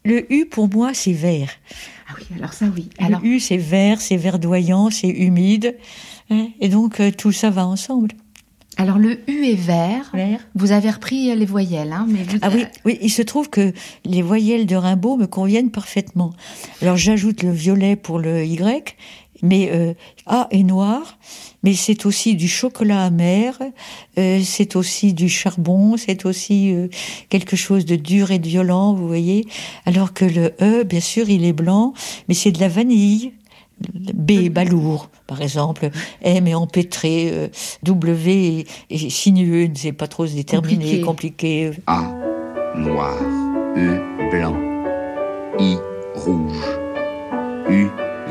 Le 0.03 0.31
U 0.33 0.45
pour 0.45 0.67
moi 0.69 0.93
c'est 0.93 1.13
vert. 1.13 1.49
Ah 2.09 2.13
oui, 2.17 2.25
alors 2.37 2.53
ça, 2.53 2.65
oui. 2.75 2.89
Alors, 2.97 3.21
Le 3.21 3.27
U 3.27 3.39
c'est 3.39 3.57
vert, 3.57 4.01
c'est 4.01 4.17
verdoyant, 4.17 4.89
c'est 4.89 5.07
humide. 5.07 5.77
hein, 6.29 6.47
Et 6.59 6.69
donc 6.69 6.99
euh, 6.99 7.11
tout 7.11 7.31
ça 7.31 7.49
va 7.49 7.65
ensemble. 7.65 8.11
alors 8.77 8.97
le 8.97 9.19
U 9.29 9.45
est 9.45 9.55
vert. 9.55 10.09
Vert. 10.13 10.39
Vous 10.55 10.71
avez 10.71 10.89
repris 10.89 11.33
les 11.35 11.45
voyelles, 11.45 11.91
hein, 11.93 12.05
mais 12.09 12.23
vous... 12.23 12.37
Ah 12.41 12.49
oui, 12.53 12.65
oui, 12.85 12.97
il 13.01 13.09
se 13.11 13.21
trouve 13.21 13.49
que 13.49 13.73
les 14.05 14.21
voyelles 14.21 14.65
de 14.65 14.75
Rimbaud 14.75 15.17
me 15.17 15.27
conviennent 15.27 15.71
parfaitement. 15.71 16.33
Alors 16.81 16.97
j'ajoute 16.97 17.43
le 17.43 17.51
violet 17.51 17.95
pour 17.95 18.17
le 18.19 18.43
Y, 18.45 18.95
mais 19.41 19.69
euh, 19.71 19.93
A 20.25 20.47
est 20.51 20.63
noir, 20.63 21.17
mais 21.63 21.73
c'est 21.73 22.05
aussi 22.05 22.35
du 22.35 22.47
chocolat 22.47 23.03
amer, 23.05 23.57
euh, 24.17 24.39
c'est 24.43 24.75
aussi 24.75 25.13
du 25.13 25.29
charbon, 25.29 25.95
c'est 25.97 26.25
aussi 26.25 26.73
euh, 26.73 26.87
quelque 27.29 27.55
chose 27.55 27.85
de 27.85 27.95
dur 27.95 28.31
et 28.31 28.39
de 28.39 28.47
violent, 28.47 28.93
vous 28.93 29.07
voyez. 29.07 29.45
Alors 29.85 30.13
que 30.13 30.25
le 30.25 30.53
E, 30.61 30.83
bien 30.83 30.99
sûr, 30.99 31.29
il 31.29 31.45
est 31.45 31.53
blanc, 31.53 31.93
mais 32.27 32.33
c'est 32.33 32.51
de 32.51 32.59
la 32.59 32.67
vanille. 32.67 33.33
B 34.13 34.31
est 34.31 34.49
balourd, 34.49 35.09
par 35.25 35.41
exemple. 35.41 35.89
M 36.21 36.45
est 36.47 36.53
empêtré. 36.53 37.29
euh, 37.33 37.47
W 37.81 38.59
est, 38.59 38.67
est 38.91 39.09
sinueux, 39.09 39.65
ne 39.65 39.73
sait 39.75 39.91
pas 39.91 40.07
trop 40.07 40.27
se 40.27 40.35
déterminer, 40.35 41.01
Compliqué. 41.01 41.71
compliqué. 41.71 41.81
A, 41.87 42.03
noir. 42.77 43.15
E, 43.75 44.29
blanc. 44.29 44.55
I, 45.59 45.77
rouge. 46.13 46.61
U, 47.69 47.87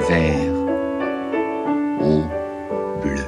vert. 0.08 0.59
Bleu. 2.00 3.26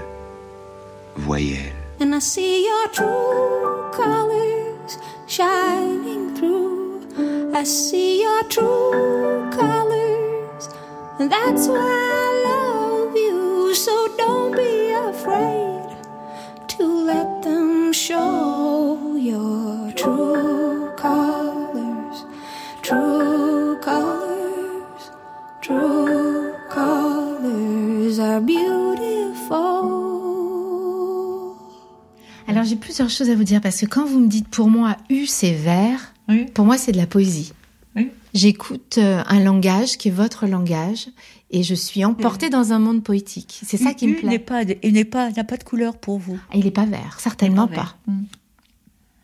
Voyelle. 1.17 1.73
And 2.01 2.15
I 2.15 2.19
see 2.21 2.65
your 2.65 2.89
true 2.89 3.91
colors 3.93 4.99
shining 5.27 6.35
through. 6.35 7.53
I 7.55 7.65
see 7.65 8.23
your 8.23 8.43
true 8.45 9.51
colors. 9.53 10.69
And 11.19 11.31
that's 11.31 11.69
why 11.69 11.77
I 11.77 12.29
love 12.49 13.15
you. 13.15 13.75
So 13.75 13.95
don't 14.17 14.57
be 14.57 14.93
afraid 14.93 15.97
to 16.69 16.85
let 17.05 17.43
them 17.43 17.93
show 17.93 19.17
your 19.17 19.93
true 19.93 20.93
colors. 20.97 22.25
True 22.81 23.79
colors. 23.81 25.11
True 25.61 26.22
are 28.23 28.41
beautiful. 28.41 30.01
Alors 32.49 32.65
j'ai 32.65 32.77
plusieurs 32.77 33.09
choses 33.11 33.31
à 33.31 33.35
vous 33.35 33.45
dire 33.45 33.61
parce 33.61 33.81
que 33.81 33.87
quand 33.87 34.05
vous 34.05 34.19
me 34.19 34.27
dites 34.29 34.49
pour 34.49 34.69
moi 34.69 34.97
U 35.11 35.27
c'est 35.27 35.53
vert, 35.55 36.13
Oui. 36.29 36.47
pour 36.53 36.65
moi 36.65 36.77
c'est 36.79 36.93
de 36.93 36.97
la 36.97 37.07
poésie. 37.07 37.53
Oui. 37.97 38.11
J'écoute 38.35 38.97
euh, 38.99 39.23
un 39.27 39.41
langage 39.41 39.97
qui 39.99 40.09
est 40.09 40.13
votre 40.13 40.47
langage 40.47 41.09
et 41.51 41.63
je 41.63 41.75
suis 41.75 42.05
emportée 42.05 42.49
dans 42.51 42.73
un 42.73 42.79
monde 42.79 43.03
poétique. 43.03 43.61
C'est 43.65 43.77
ça 43.77 43.93
qui 43.95 44.07
me 44.09 44.13
U 44.13 44.15
n'est 44.17 44.21
plaît. 44.21 44.39
pas, 44.39 44.65
de- 44.65 44.77
il 44.83 44.95
n'est 44.95 45.05
pas, 45.05 45.31
n'a 45.31 45.45
pas 45.45 45.57
de 45.59 45.65
couleur 45.65 45.97
pour 45.97 46.19
vous. 46.19 46.39
Ah, 46.51 46.55
Il 46.57 46.67
est 46.67 46.71
pas 46.71 46.87
vert, 46.87 47.19
certainement 47.21 47.69
Pas 47.69 47.75
pas. 47.75 47.81
vert. 47.83 47.99
Mm. 48.07 48.23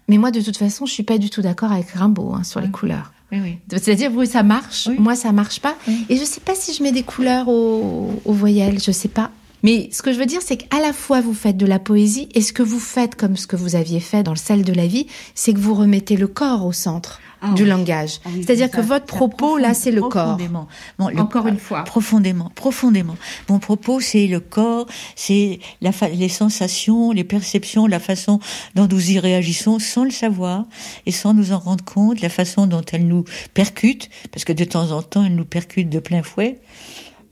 Mais 0.09 0.19
moi, 0.19 0.31
de 0.31 0.41
toute 0.41 0.57
façon, 0.57 0.87
je 0.87 0.93
suis 0.93 1.03
pas 1.03 1.19
du 1.19 1.31
tout 1.31 1.43
d'accord 1.43 1.71
avec 1.71 1.91
Rimbaud 1.91 2.35
hein, 2.35 2.45
sur 2.45 2.61
les 2.61 2.71
couleurs. 2.71 3.13
Oui, 3.31 3.41
oui. 3.43 3.59
C'est-à-dire, 3.71 4.11
oui, 4.15 4.27
ça 4.27 4.43
marche. 4.43 4.87
Oui. 4.91 4.97
Moi, 4.99 5.15
ça 5.15 5.33
marche 5.33 5.61
pas. 5.61 5.77
Et 6.09 6.17
je 6.17 6.25
sais 6.25 6.41
pas 6.41 6.55
si 6.55 6.73
je 6.73 6.83
mets 6.83 6.93
des 6.93 7.03
couleurs 7.03 7.49
aux, 7.49 8.11
aux 8.25 8.33
voyelles. 8.33 8.81
Je 8.81 8.91
sais 8.91 9.09
pas. 9.09 9.31
Mais 9.63 9.89
ce 9.93 10.03
que 10.03 10.13
je 10.13 10.19
veux 10.19 10.27
dire, 10.27 10.41
c'est 10.41 10.57
qu'à 10.57 10.81
la 10.81 10.93
fois 10.93 11.21
vous 11.21 11.35
faites 11.35 11.57
de 11.57 11.67
la 11.67 11.79
poésie 11.79 12.29
et 12.35 12.43
ce 12.43 12.53
que 12.53 12.63
vous 12.63 12.79
faites, 12.79 13.17
comme 13.17 13.37
ce 13.37 13.47
que 13.47 13.57
vous 13.57 13.75
aviez 13.75 14.01
fait 14.01 14.23
dans 14.23 14.33
le 14.33 14.39
sel 14.39 14.63
de 14.63 14.73
la 14.73 14.87
vie, 14.87 15.07
c'est 15.35 15.53
que 15.53 15.59
vous 15.59 15.75
remettez 15.75 16.17
le 16.17 16.29
corps 16.29 16.65
au 16.65 16.73
centre 16.73 17.21
Ah 17.41 17.53
du 17.53 17.63
oui. 17.63 17.69
langage. 17.69 18.21
Ah 18.25 18.31
oui, 18.35 18.43
C'est-à-dire 18.45 18.71
que 18.71 18.81
votre 18.81 19.05
propos, 19.07 19.59
là, 19.59 19.73
c'est 19.75 19.91
le 19.93 20.01
corps. 20.01 20.11
profondément. 20.37 20.67
Bon, 20.99 21.09
le- 21.09 21.21
Encore 21.21 21.47
une 21.47 21.59
fois. 21.59 21.85
Profondément, 21.85 22.51
profondément. 22.55 23.17
Mon 23.49 23.59
propos, 23.61 24.01
c'est 24.01 24.27
le 24.27 24.41
corps, 24.41 24.87
c'est 25.15 25.61
la 25.81 25.91
les 26.13 26.29
sensations, 26.29 27.13
les 27.13 27.25
perceptions, 27.25 27.87
la 27.87 28.01
façon 28.01 28.41
dont 28.75 28.89
nous 28.91 29.11
y 29.13 29.19
réagissons 29.19 29.79
sans 29.79 30.05
le 30.05 30.11
savoir 30.11 30.65
et 31.07 31.13
sans 31.13 31.33
nous 31.35 31.53
en 31.53 31.59
rendre 31.59 31.85
compte, 31.85 32.21
la 32.21 32.29
façon 32.29 32.67
dont 32.67 32.83
elles 32.93 33.07
nous 33.07 33.25
percutent, 33.55 34.11
parce 34.33 34.45
que 34.45 34.53
de 34.53 34.65
temps 34.65 34.91
en 34.91 35.03
temps, 35.03 35.25
elles 35.25 35.37
nous 35.37 35.45
percutent 35.45 35.91
de 35.91 36.01
plein 36.01 36.23
fouet. 36.23 36.61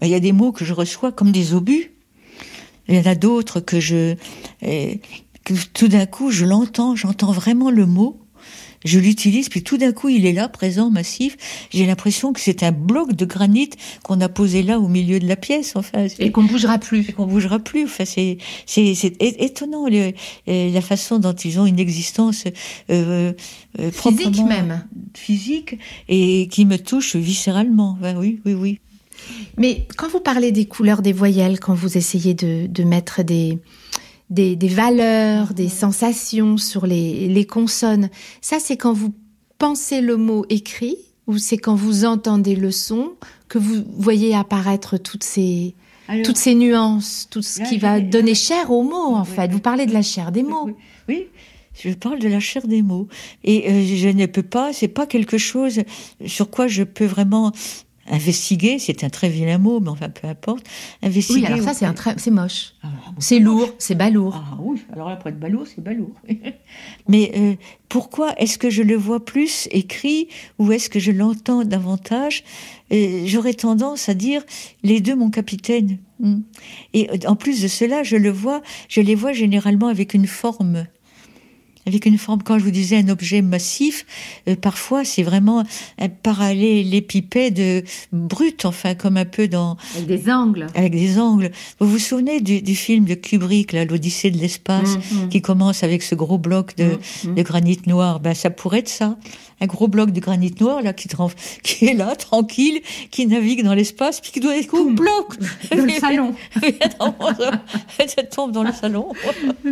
Ben, 0.01 0.07
Il 0.07 0.11
y 0.11 0.15
a 0.15 0.21
des 0.21 0.33
mots 0.33 0.53
que 0.53 0.65
je 0.65 0.73
reçois 0.73 1.11
comme 1.11 1.33
des 1.33 1.53
obus. 1.55 1.93
Il 2.89 2.95
y 2.95 2.99
en 3.01 3.11
a 3.11 3.15
d'autres 3.17 3.59
que 3.61 3.81
je, 3.81 4.15
euh, 4.63 4.95
que 5.45 5.55
tout 5.75 5.89
d'un 5.89 6.07
coup, 6.07 6.31
je 6.31 6.45
l'entends, 6.45 6.95
j'entends 6.95 7.33
vraiment 7.33 7.71
le 7.71 7.87
mot. 7.87 8.21
Je 8.85 8.99
l'utilise, 8.99 9.49
puis 9.49 9.63
tout 9.63 9.77
d'un 9.79 9.93
coup, 9.93 10.09
il 10.09 10.27
est 10.27 10.33
là, 10.33 10.49
présent, 10.49 10.91
massif. 10.91 11.37
J'ai 11.73 11.87
l'impression 11.87 12.33
que 12.33 12.41
c'est 12.41 12.63
un 12.63 12.73
bloc 12.73 13.15
de 13.15 13.25
granit 13.25 13.71
qu'on 14.05 14.21
a 14.21 14.29
posé 14.29 14.63
là 14.63 14.79
au 14.79 14.89
milieu 14.89 15.19
de 15.19 15.27
la 15.27 15.37
pièce. 15.37 15.73
Enfin, 15.77 16.09
c'est- 16.09 16.23
Et 16.23 16.31
qu'on 16.33 16.45
bougera 16.45 16.79
plus. 16.79 17.09
et 17.09 17.13
qu'on 17.13 17.27
bougera 17.27 17.59
plus. 17.59 17.85
Enfin, 17.85 18.05
c'est 18.05 18.39
c'est 18.67 19.13
étonnant 19.21 19.87
le- 19.89 20.13
euh, 20.49 20.71
la 20.71 20.81
façon 20.81 21.19
dont 21.19 21.33
ils 21.33 21.59
ont 21.59 21.67
une 21.67 21.79
existence 21.81 22.45
euh, 22.91 23.33
euh, 23.81 23.91
Physique 23.91 24.45
même. 24.47 24.85
physique 25.15 25.79
et 26.09 26.49
qui 26.51 26.65
me 26.65 26.77
touche 26.79 27.17
viscéralement. 27.17 27.97
Ben 28.01 28.17
oui, 28.19 28.41
oui, 28.47 28.55
oui. 28.55 28.79
Mais 29.57 29.87
quand 29.97 30.09
vous 30.09 30.21
parlez 30.21 30.53
des 30.53 30.67
couleurs 30.67 31.03
des 31.03 31.13
voyelles, 31.13 31.59
quand 31.59 31.75
vous 31.75 31.97
essayez 31.97 32.35
de, 32.35 32.67
de 32.67 32.83
mettre 32.85 33.23
des, 33.23 33.59
des, 34.31 34.57
des 34.57 34.69
valeurs, 34.69 35.55
des 35.55 35.69
sensations 35.69 36.57
sur 36.57 36.87
les, 36.87 37.29
les 37.29 37.45
consonnes, 37.47 38.11
ça 38.41 38.59
c'est 38.59 38.77
quand 38.77 38.93
vous 38.93 39.15
pensez 39.59 40.01
le 40.01 40.17
mot 40.17 40.45
écrit 40.49 40.97
ou 41.27 41.39
c'est 41.39 41.59
quand 41.59 41.75
vous 41.75 42.05
entendez 42.05 42.57
le 42.57 42.71
son 42.71 43.13
que 43.49 43.59
vous 43.59 43.85
voyez 43.97 44.35
apparaître 44.35 44.97
toutes 44.97 45.25
ces, 45.25 45.75
Alors, 46.09 46.25
toutes 46.27 46.37
ces 46.37 46.55
nuances, 46.55 47.29
tout 47.31 47.43
ce 47.43 47.61
Là, 47.61 47.67
qui 47.67 47.79
va 47.79 48.01
donner 48.01 48.35
chair 48.35 48.71
aux 48.71 48.83
mots 48.83 49.15
en 49.15 49.23
Oui, 49.23 49.29
fait. 49.35 49.51
Vous 49.51 49.61
parlez 49.61 49.87
de 49.87 49.93
la 49.93 50.03
chair 50.03 50.33
des 50.33 50.43
mots. 50.43 50.67
Oui, 50.67 50.75
oui, 51.09 51.27
je 51.75 51.91
parle 51.91 52.19
de 52.19 52.29
la 52.29 52.41
chair 52.41 52.67
des 52.67 52.83
mots. 52.83 53.09
Et 53.45 53.71
euh, 53.71 53.97
je 53.97 54.09
ne 54.09 54.27
peux 54.27 54.43
pas, 54.43 54.73
c'est 54.73 54.89
pas 54.89 55.07
quelque 55.07 55.39
chose 55.39 55.81
sur 56.25 56.51
quoi 56.51 56.69
je 56.69 56.83
peux 56.83 57.07
vraiment 57.07 57.53
investiguer. 58.09 58.79
C'est 58.79 59.05
un 59.05 59.11
très 59.11 59.29
vilain 59.29 59.59
mot, 59.59 59.81
mais 59.81 59.89
enfin, 59.89 60.09
peu 60.09 60.29
importe. 60.29 60.67
Investiguer. 61.03 61.41
Oui, 61.41 61.47
alors 61.47 61.63
ça 61.63 61.75
c'est 61.75 61.87
un 61.87 61.95
très, 61.95 62.15
c'est 62.19 62.31
moche, 62.31 62.75
Ah, 62.83 62.89
c'est 63.19 63.39
lourd, 63.39 63.69
c'est 63.79 63.95
balourd. 63.95 64.35
Ah 64.37 64.57
oui, 64.61 64.83
alors 64.93 65.09
après 65.09 65.33
de 65.33 65.39
balourd, 65.39 65.67
c'est 65.67 65.83
balourd. 65.83 66.15
Mais 67.09 67.33
euh, 67.37 67.55
pourquoi 67.89 68.35
est-ce 68.39 68.59
que 68.59 68.71
je 68.71 68.83
le 68.83 68.97
vois 68.97 69.25
plus 69.25 69.69
écrit 69.71 70.29
ou 70.59 70.73
est-ce 70.73 70.91
que 70.91 70.99
je 70.99 71.13
l'entends 71.13 71.65
davantage? 71.65 72.45
Euh, 72.93 73.23
J'aurais 73.27 73.55
tendance 73.55 74.09
à 74.09 74.15
dire 74.15 74.43
les 74.83 75.01
deux, 75.01 75.15
mon 75.15 75.31
capitaine. 75.31 75.99
Hmm. 76.21 76.41
Et 76.95 77.11
euh, 77.11 77.29
en 77.29 77.37
plus 77.37 77.63
de 77.63 77.69
cela, 77.69 78.03
je 78.03 78.17
le 78.17 78.31
vois, 78.31 78.63
je 78.89 79.01
les 79.01 79.15
vois 79.15 79.33
généralement 79.33 79.89
avec 79.89 80.15
une 80.15 80.27
forme. 80.27 80.87
Avec 81.87 82.05
une 82.05 82.19
forme, 82.19 82.43
quand 82.43 82.59
je 82.59 82.65
vous 82.65 82.73
disais 82.73 82.97
un 82.97 83.09
objet 83.09 83.43
massif, 83.43 84.05
euh, 84.49 84.57
parfois 84.57 85.05
c'est 85.05 85.23
vraiment 85.23 85.63
un 86.01 86.09
parallélépipède 86.09 87.59
euh, 87.61 87.83
brut, 88.13 88.65
enfin 88.65 88.95
comme 88.97 89.17
un 89.17 89.25
peu 89.25 89.47
dans, 89.47 89.77
Avec 89.95 90.07
des 90.09 90.31
angles. 90.31 90.67
avec 90.75 90.93
des 90.93 91.19
angles. 91.19 91.53
Vous 91.79 91.89
vous 91.89 91.99
souvenez 92.01 92.41
du, 92.41 92.61
du 92.61 92.75
film 92.75 93.05
de 93.05 93.15
Kubrick, 93.15 93.73
l'Odyssée 93.73 94.31
de 94.33 94.39
l'espace, 94.39 94.97
Mhm. 95.13 95.29
qui 95.29 95.41
commence 95.43 95.83
avec 95.85 96.03
ce 96.03 96.15
gros 96.17 96.39
bloc 96.39 96.77
de, 96.77 96.99
Mhm. 97.25 97.35
de 97.37 97.43
granit 97.43 97.79
noir? 97.87 98.19
Ben, 98.21 98.35
ça 98.35 98.51
pourrait 98.51 98.81
être 98.81 98.89
ça. 98.89 99.17
Un 99.61 99.67
gros 99.67 99.89
bloc 99.89 100.11
de 100.11 100.21
granit 100.21 100.55
noir, 100.61 100.83
là, 100.83 100.93
qui, 101.63 101.87
est 101.87 101.95
là, 101.95 102.15
tranquille, 102.17 102.81
qui 103.11 103.27
navigue 103.27 103.63
dans 103.65 103.73
l'espace, 103.75 104.21
puis 104.21 104.31
qui 104.33 104.41
doit 104.41 104.57
être 104.57 104.75
au 104.75 104.91
bloc. 104.91 105.37
Dans 105.75 105.85
le 105.85 105.91
salon. 106.01 106.35
ça 108.07 108.23
tombe 108.23 108.53
dans 108.53 108.63
le 108.63 108.73
salon. 108.73 109.09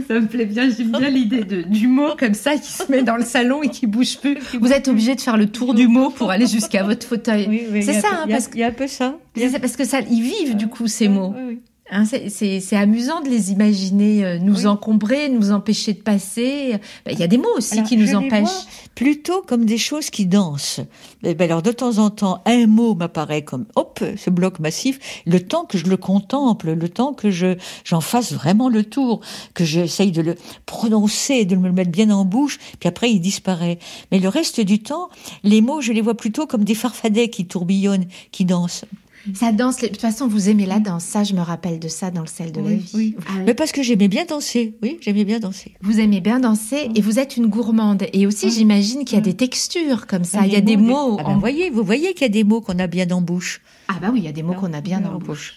Ça 0.08 0.14
me 0.20 0.26
plaît 0.26 0.46
bien, 0.46 0.70
j'aime 0.70 0.90
bien 0.92 1.10
l'idée 1.10 1.44
de- 1.44 1.62
du 1.62 1.86
mot 1.88 2.10
comme 2.18 2.34
ça 2.34 2.56
qui 2.56 2.70
se 2.70 2.90
met 2.90 3.02
dans 3.02 3.16
le 3.16 3.24
salon 3.24 3.62
et 3.62 3.68
qui 3.68 3.86
bouge 3.86 4.18
plus. 4.18 4.36
Vous 4.60 4.72
êtes 4.72 4.88
obligé 4.88 5.14
de 5.14 5.20
faire 5.20 5.36
le 5.36 5.46
tour 5.46 5.74
du 5.74 5.86
mot 5.88 6.10
pour 6.10 6.30
aller 6.30 6.46
jusqu'à 6.46 6.82
votre 6.82 7.06
fauteuil. 7.06 7.46
Oui, 7.48 7.62
oui, 7.70 7.82
c'est 7.82 8.00
ça, 8.00 8.08
peu- 8.08 8.14
hein, 8.16 8.26
parce 8.30 8.48
que 8.48 8.54
Il 8.56 8.60
y 8.60 8.64
a 8.64 8.68
un 8.68 8.72
peu 8.72 8.86
ça. 8.86 9.14
parce 9.60 9.76
que 9.76 9.84
ça, 9.84 10.00
ils 10.00 10.22
vivent 10.22 10.56
du 10.56 10.66
coup 10.68 10.86
ces 10.88 11.08
mots. 11.08 11.34
Oui, 11.36 11.42
oui. 11.48 11.58
Hein, 11.90 12.04
c'est- 12.06 12.74
amusant 12.76 13.20
de 13.20 13.28
les 13.28 13.52
imaginer 13.52 14.24
euh, 14.24 14.38
nous 14.38 14.60
Oui. 14.60 14.66
encombrer, 14.66 15.28
nous 15.28 15.52
empêcher 15.52 15.92
de 15.92 16.00
passer. 16.00 16.72
Ben, 17.04 17.12
Il 17.12 17.18
y 17.18 17.22
a 17.22 17.26
des 17.26 17.36
mots 17.36 17.54
aussi 17.58 17.74
Alors, 17.74 17.86
qui 17.86 17.98
nous 17.98 18.14
empêchent. 18.14 18.40
vois 18.42 18.62
plutôt 18.94 19.42
comme 19.42 19.66
des 19.66 19.76
choses 19.76 20.08
qui 20.08 20.24
dansent. 20.24 20.80
Eh 21.24 21.34
ben 21.34 21.44
alors 21.44 21.60
de 21.62 21.72
temps 21.72 21.98
en 21.98 22.08
temps, 22.08 22.42
un 22.46 22.66
mot 22.66 22.94
m'apparaît 22.94 23.42
comme 23.42 23.66
hop, 23.76 24.02
ce 24.16 24.30
bloc 24.30 24.60
massif. 24.60 24.98
Le 25.26 25.40
temps 25.40 25.66
que 25.66 25.76
je 25.76 25.84
le 25.86 25.98
contemple, 25.98 26.72
le 26.72 26.88
temps 26.88 27.12
que 27.12 27.30
je 27.30 27.56
j'en 27.84 28.00
fasse 28.00 28.32
vraiment 28.32 28.70
le 28.70 28.82
tour, 28.84 29.20
que 29.52 29.64
j'essaye 29.64 30.10
de 30.10 30.22
le 30.22 30.36
prononcer, 30.64 31.44
de 31.44 31.54
me 31.56 31.66
le 31.68 31.74
mettre 31.74 31.90
bien 31.90 32.10
en 32.10 32.24
bouche, 32.24 32.58
puis 32.80 32.88
après 32.88 33.10
il 33.10 33.20
disparaît. 33.20 33.78
Mais 34.10 34.20
le 34.20 34.28
reste 34.30 34.60
du 34.60 34.82
temps, 34.82 35.10
les 35.42 35.60
mots, 35.60 35.82
je 35.82 35.92
les 35.92 36.00
vois 36.00 36.14
plutôt 36.16 36.46
comme 36.46 36.64
des 36.64 36.74
farfadets 36.74 37.28
qui 37.28 37.46
tourbillonnent, 37.46 38.06
qui 38.32 38.46
dansent. 38.46 38.86
Ça 39.34 39.52
danse. 39.52 39.80
les- 39.80 39.88
De 39.88 39.92
toute 39.94 40.02
façon, 40.02 40.28
vous 40.28 40.48
aimez 40.50 40.66
la 40.66 40.80
danse. 40.80 41.04
Ça, 41.04 41.24
je 41.24 41.32
me 41.34 41.40
rappelle 41.40 41.78
de 41.78 41.88
ça 41.88 42.10
dans 42.10 42.20
le 42.20 42.26
sel 42.26 42.52
de 42.52 42.60
la 42.60 42.70
vie. 42.74 42.90
oui. 42.94 43.16
Ah 43.26 43.30
oui. 43.38 43.42
Mais 43.46 43.54
parce 43.54 43.72
que 43.72 43.82
j'aimais 43.82 44.08
bien 44.08 44.24
danser. 44.26 44.76
Oui, 44.82 44.98
j'aimais 45.00 45.24
bien 45.24 45.38
danser. 45.40 45.74
Vous 45.80 45.98
aimez 45.98 46.20
bien 46.20 46.40
danser 46.40 46.90
et 46.94 47.00
vous 47.00 47.18
êtes 47.18 47.36
une 47.36 47.46
gourmande. 47.46 48.04
Et 48.12 48.26
aussi, 48.26 48.50
j'imagine 48.50 49.04
qu'il 49.04 49.16
y 49.16 49.20
a 49.20 49.24
des 49.24 49.34
textures 49.34 50.06
comme 50.06 50.24
ça. 50.24 50.46
Il 50.46 50.52
y 50.52 50.56
a 50.56 50.60
des 50.60 50.76
mots. 50.76 51.16
Ah 51.20 51.22
ben, 51.24 51.28
en- 51.30 51.38
voyez, 51.38 51.70
vous 51.70 51.82
voyez 51.84 52.12
qu'il 52.12 52.22
y 52.22 52.24
a 52.26 52.28
des 52.28 52.44
mots 52.44 52.60
qu'on 52.60 52.78
a 52.78 52.86
bien 52.86 53.10
en 53.12 53.20
bouche. 53.22 53.62
Ah 53.88 53.94
bah 54.00 54.08
oui, 54.12 54.18
il 54.20 54.24
y 54.24 54.28
a 54.28 54.32
des 54.32 54.42
mots 54.42 54.54
qu'on 54.54 54.72
a 54.72 54.80
bien 54.80 55.02
en 55.04 55.14
en 55.14 55.18
bouche. 55.18 55.54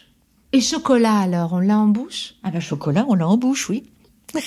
Et 0.53 0.61
chocolat 0.61 1.17
alors, 1.17 1.51
on 1.53 1.59
l'a 1.59 1.77
en 1.77 1.87
bouche? 1.87 2.35
Ah 2.43 2.51
ben 2.51 2.61
chocolat, 2.61 3.05
on 3.09 3.15
l'a 3.15 3.27
en 3.27 3.37
bouche, 3.37 3.69
oui. 3.69 3.83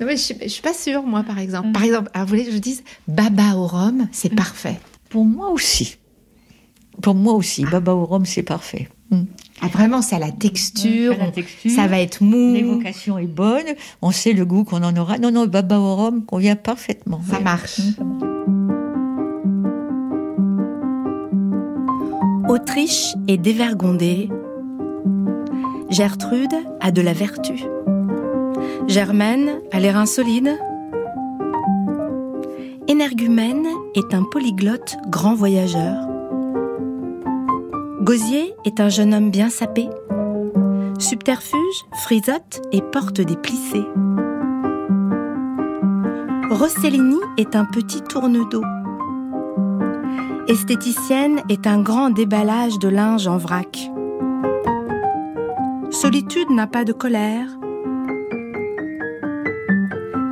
Non, 0.00 0.06
mais 0.06 0.16
je, 0.16 0.22
suis, 0.22 0.34
je 0.42 0.48
suis 0.48 0.62
pas 0.62 0.74
sûre, 0.74 1.02
moi, 1.02 1.22
par 1.22 1.38
exemple. 1.38 1.72
Par 1.72 1.82
exemple, 1.82 2.10
alors, 2.12 2.26
vous 2.26 2.30
voulez 2.30 2.44
que 2.44 2.52
je 2.52 2.58
dise 2.58 2.82
baba 3.08 3.54
au 3.56 3.66
rhum, 3.66 4.08
c'est 4.12 4.34
parfait. 4.34 4.78
Pour 5.08 5.24
moi 5.24 5.48
aussi. 5.50 5.96
Pour 7.02 7.14
moi 7.14 7.34
aussi, 7.34 7.64
baba 7.64 7.94
au 7.94 8.04
rhum, 8.04 8.24
c'est 8.24 8.42
parfait. 8.42 8.88
Mm. 9.10 9.22
Ah, 9.62 9.68
vraiment, 9.68 10.02
ça 10.02 10.16
a 10.16 10.18
la 10.18 10.32
texture, 10.32 11.12
Ça 11.14 11.18
a 11.20 11.22
la 11.24 11.28
on- 11.28 11.32
texture, 11.32 11.70
ça 11.70 11.86
va 11.86 12.00
être 12.00 12.22
mou, 12.22 12.54
L'évocation 12.54 13.18
est 13.18 13.26
bonne, 13.26 13.66
on 14.02 14.10
sait 14.10 14.32
le 14.32 14.44
goût 14.44 14.64
qu'on 14.64 14.82
en 14.82 14.96
aura. 14.96 15.18
Non, 15.18 15.30
non, 15.30 15.46
baba 15.46 15.78
au 15.78 15.94
rhum 15.96 16.24
convient 16.24 16.56
parfaitement. 16.56 17.20
ça 17.28 17.36
Oui. 17.38 17.44
marche. 17.44 17.80
Autriche 22.48 23.14
est 23.28 23.36
dévergondée. 23.38 24.28
Gertrude 25.90 26.54
a 26.80 26.90
de 26.90 27.00
la 27.02 27.12
vertu. 27.12 27.64
Germaine 28.88 29.60
a 29.72 29.80
les 29.80 29.90
reins 29.90 30.06
solides. 30.06 30.56
Énergumène 32.88 33.66
est 33.94 34.14
un 34.14 34.22
polyglotte 34.22 34.96
grand 35.08 35.34
voyageur. 35.34 35.94
Gosier 38.06 38.54
est 38.64 38.78
un 38.78 38.88
jeune 38.88 39.12
homme 39.12 39.32
bien 39.32 39.50
sapé. 39.50 39.88
Subterfuge 41.00 41.86
frisote 42.04 42.62
et 42.70 42.80
porte 42.80 43.20
des 43.20 43.34
plissés. 43.34 43.84
Rossellini 46.48 47.18
est 47.36 47.56
un 47.56 47.64
petit 47.64 48.02
tourne-dos. 48.02 48.62
Esthéticienne 50.46 51.40
est 51.48 51.66
un 51.66 51.82
grand 51.82 52.10
déballage 52.10 52.78
de 52.78 52.86
linge 52.86 53.26
en 53.26 53.38
vrac. 53.38 53.90
Solitude 55.90 56.50
n'a 56.50 56.68
pas 56.68 56.84
de 56.84 56.92
colère. 56.92 57.48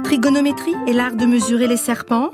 Trigonométrie 0.05 0.77
est 0.87 0.93
l'art 0.93 1.17
de 1.17 1.27
mesurer 1.27 1.67
les 1.67 1.77
serpents. 1.77 2.31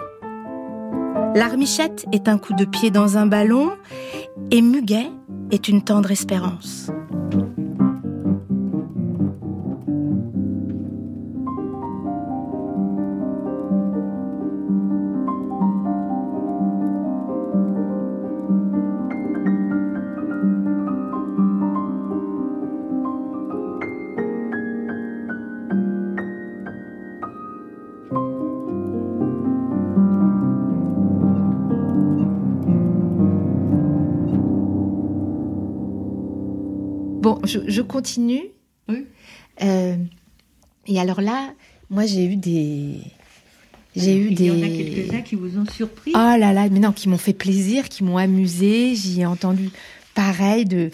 L'armichette 1.35 2.07
est 2.13 2.29
un 2.29 2.39
coup 2.39 2.55
de 2.55 2.65
pied 2.65 2.91
dans 2.91 3.17
un 3.17 3.27
ballon. 3.27 3.73
Et 4.51 4.63
muguet 4.63 5.11
est 5.51 5.69
une 5.69 5.83
tendre 5.83 6.11
espérance. 6.11 6.91
Je, 37.51 37.59
je 37.67 37.83
continue. 37.83 38.45
Oui. 38.89 39.07
Euh, 39.63 39.97
et 40.87 40.99
alors 41.01 41.21
là, 41.21 41.53
moi 41.91 42.07
j'ai 42.07 42.25
eu 42.25 42.37
des. 42.37 43.01
J'ai 43.97 44.17
eu 44.17 44.29
Il 44.31 44.35
des. 44.37 44.47
y 44.47 44.51
en 44.51 44.63
a 44.63 44.69
quelques-uns 44.69 45.23
qui 45.23 45.35
vous 45.35 45.59
ont 45.59 45.67
surpris. 45.67 46.13
Oh 46.15 46.19
là 46.19 46.53
là, 46.53 46.69
mais 46.71 46.79
non, 46.79 46.93
qui 46.93 47.09
m'ont 47.09 47.19
fait 47.19 47.33
plaisir, 47.33 47.89
qui 47.89 48.05
m'ont 48.05 48.17
amusé. 48.19 48.95
J'y 48.95 49.21
ai 49.23 49.27
entendu 49.27 49.71
pareil 50.15 50.65
de, 50.65 50.91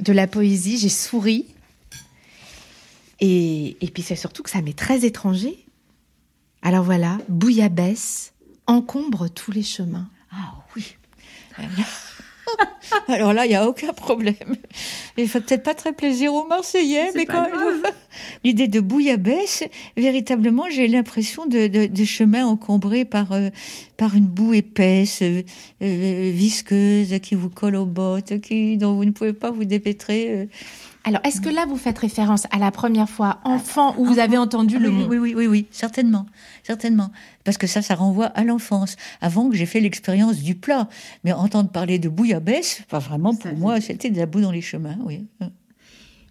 de 0.00 0.12
la 0.12 0.26
poésie, 0.26 0.76
j'ai 0.78 0.90
souri. 0.90 1.46
Et, 3.20 3.76
et 3.80 3.86
puis 3.88 4.02
c'est 4.02 4.16
surtout 4.16 4.42
que 4.42 4.50
ça 4.50 4.60
m'est 4.62 4.76
très 4.76 5.04
étranger. 5.04 5.64
Alors 6.60 6.84
voilà, 6.84 7.18
bouillabaisse 7.28 8.32
encombre 8.66 9.28
tous 9.28 9.50
les 9.50 9.62
chemins. 9.62 10.08
Ah 10.30 10.54
oui. 10.76 10.96
Alors 13.08 13.32
là, 13.32 13.46
il 13.46 13.50
n'y 13.50 13.54
a 13.54 13.66
aucun 13.68 13.92
problème. 13.92 14.34
Il 15.16 15.28
fait 15.28 15.40
peut-être 15.40 15.62
pas 15.62 15.74
très 15.74 15.92
plaisir 15.92 16.34
aux 16.34 16.46
Marseillais, 16.46 17.10
mais 17.14 17.26
quand 17.26 17.42
même. 17.42 17.82
L'idée 18.44 18.68
de 18.68 18.80
bouillabaisse, 18.80 19.64
véritablement, 19.96 20.64
j'ai 20.70 20.88
l'impression 20.88 21.46
de, 21.46 21.66
de, 21.66 21.86
de 21.86 22.04
chemin 22.04 22.44
encombré 22.46 23.04
par, 23.04 23.32
euh, 23.32 23.48
par 23.96 24.14
une 24.14 24.26
boue 24.26 24.54
épaisse, 24.54 25.20
euh, 25.22 25.42
euh, 25.82 26.30
visqueuse, 26.34 27.18
qui 27.22 27.34
vous 27.34 27.48
colle 27.50 27.76
aux 27.76 27.86
bottes, 27.86 28.40
qui, 28.40 28.76
dont 28.76 28.94
vous 28.94 29.04
ne 29.04 29.12
pouvez 29.12 29.32
pas 29.32 29.50
vous 29.50 29.64
dépêtrer. 29.64 30.28
euh. 30.30 30.46
Alors, 31.04 31.20
est-ce 31.24 31.40
que 31.40 31.48
là 31.48 31.66
vous 31.68 31.76
faites 31.76 31.98
référence 31.98 32.46
à 32.52 32.58
la 32.58 32.70
première 32.70 33.08
fois 33.08 33.40
enfant 33.42 33.94
où 33.98 34.04
vous 34.04 34.20
avez 34.20 34.38
entendu 34.38 34.78
le 34.78 34.88
oui, 34.88 34.94
mot 34.94 35.06
oui, 35.08 35.16
oui, 35.18 35.34
oui, 35.36 35.46
oui, 35.48 35.66
certainement, 35.72 36.26
certainement. 36.62 37.10
Parce 37.42 37.58
que 37.58 37.66
ça, 37.66 37.82
ça 37.82 37.96
renvoie 37.96 38.26
à 38.26 38.44
l'enfance, 38.44 38.94
avant 39.20 39.50
que 39.50 39.56
j'ai 39.56 39.66
fait 39.66 39.80
l'expérience 39.80 40.36
du 40.38 40.54
plat. 40.54 40.88
Mais 41.24 41.32
entendre 41.32 41.70
parler 41.70 41.98
de 41.98 42.08
bouillabaisse, 42.08 42.82
pas 42.88 43.00
vraiment 43.00 43.34
pour 43.34 43.52
moi, 43.54 43.80
c'était 43.80 44.10
de 44.10 44.16
la 44.18 44.26
boue 44.26 44.40
dans 44.42 44.52
les 44.52 44.60
chemins, 44.60 44.96
oui. 45.04 45.26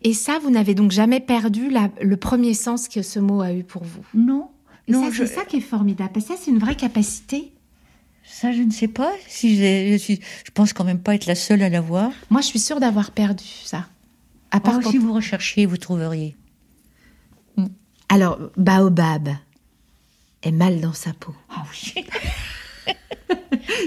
Et 0.04 0.14
ça, 0.14 0.40
vous 0.42 0.50
n'avez 0.50 0.74
donc 0.74 0.92
jamais 0.92 1.20
perdu 1.20 1.70
la- 1.70 1.92
le 2.02 2.16
premier 2.18 2.54
sens 2.54 2.88
que 2.88 3.02
ce 3.02 3.20
mot 3.20 3.42
a 3.42 3.54
eu 3.54 3.64
pour 3.64 3.84
vous? 3.84 4.04
Non, 4.14 4.50
Et 4.88 4.94
non, 4.94 5.04
ça, 5.04 5.12
je, 5.12 5.26
c'est 5.26 5.36
ça 5.36 5.44
qui 5.46 5.58
est 5.58 5.62
formidable. 5.62 6.12
Parce 6.14 6.26
que 6.28 6.34
ça, 6.34 6.40
c'est 6.44 6.50
une 6.50 6.60
vraie 6.60 6.76
capacité. 6.76 7.52
ça, 8.24 8.52
je 8.54 8.62
ne 8.62 8.72
sais 8.72 8.88
pas 8.88 9.12
si 9.28 9.58
je 9.58 9.98
suis, 9.98 10.22
je 10.46 10.52
pense 10.52 10.72
quand 10.72 10.86
même 10.86 11.00
pas 11.00 11.14
être 11.14 11.26
la 11.26 11.36
seule 11.36 11.62
à 11.62 11.68
l'avoir. 11.70 12.12
Moi, 12.30 12.40
je 12.42 12.48
suis 12.48 12.60
sûre 12.60 12.80
d'avoir 12.80 13.12
perdu 13.12 13.44
ça. 13.66 13.86
À 14.52 14.60
part 14.60 14.76
Oh, 14.78 14.82
quand- 14.84 14.92
si 14.92 14.98
vous 14.98 15.14
recherchiez, 15.14 15.66
vous 15.66 15.78
trouveriez. 15.78 16.36
Alors, 18.10 18.38
Baobab 18.58 19.30
est 20.44 20.52
mal 20.52 20.82
dans 20.82 20.92
sa 20.94 21.14
peau. 21.14 21.34
Ah 21.50 21.64
oui. 21.72 22.04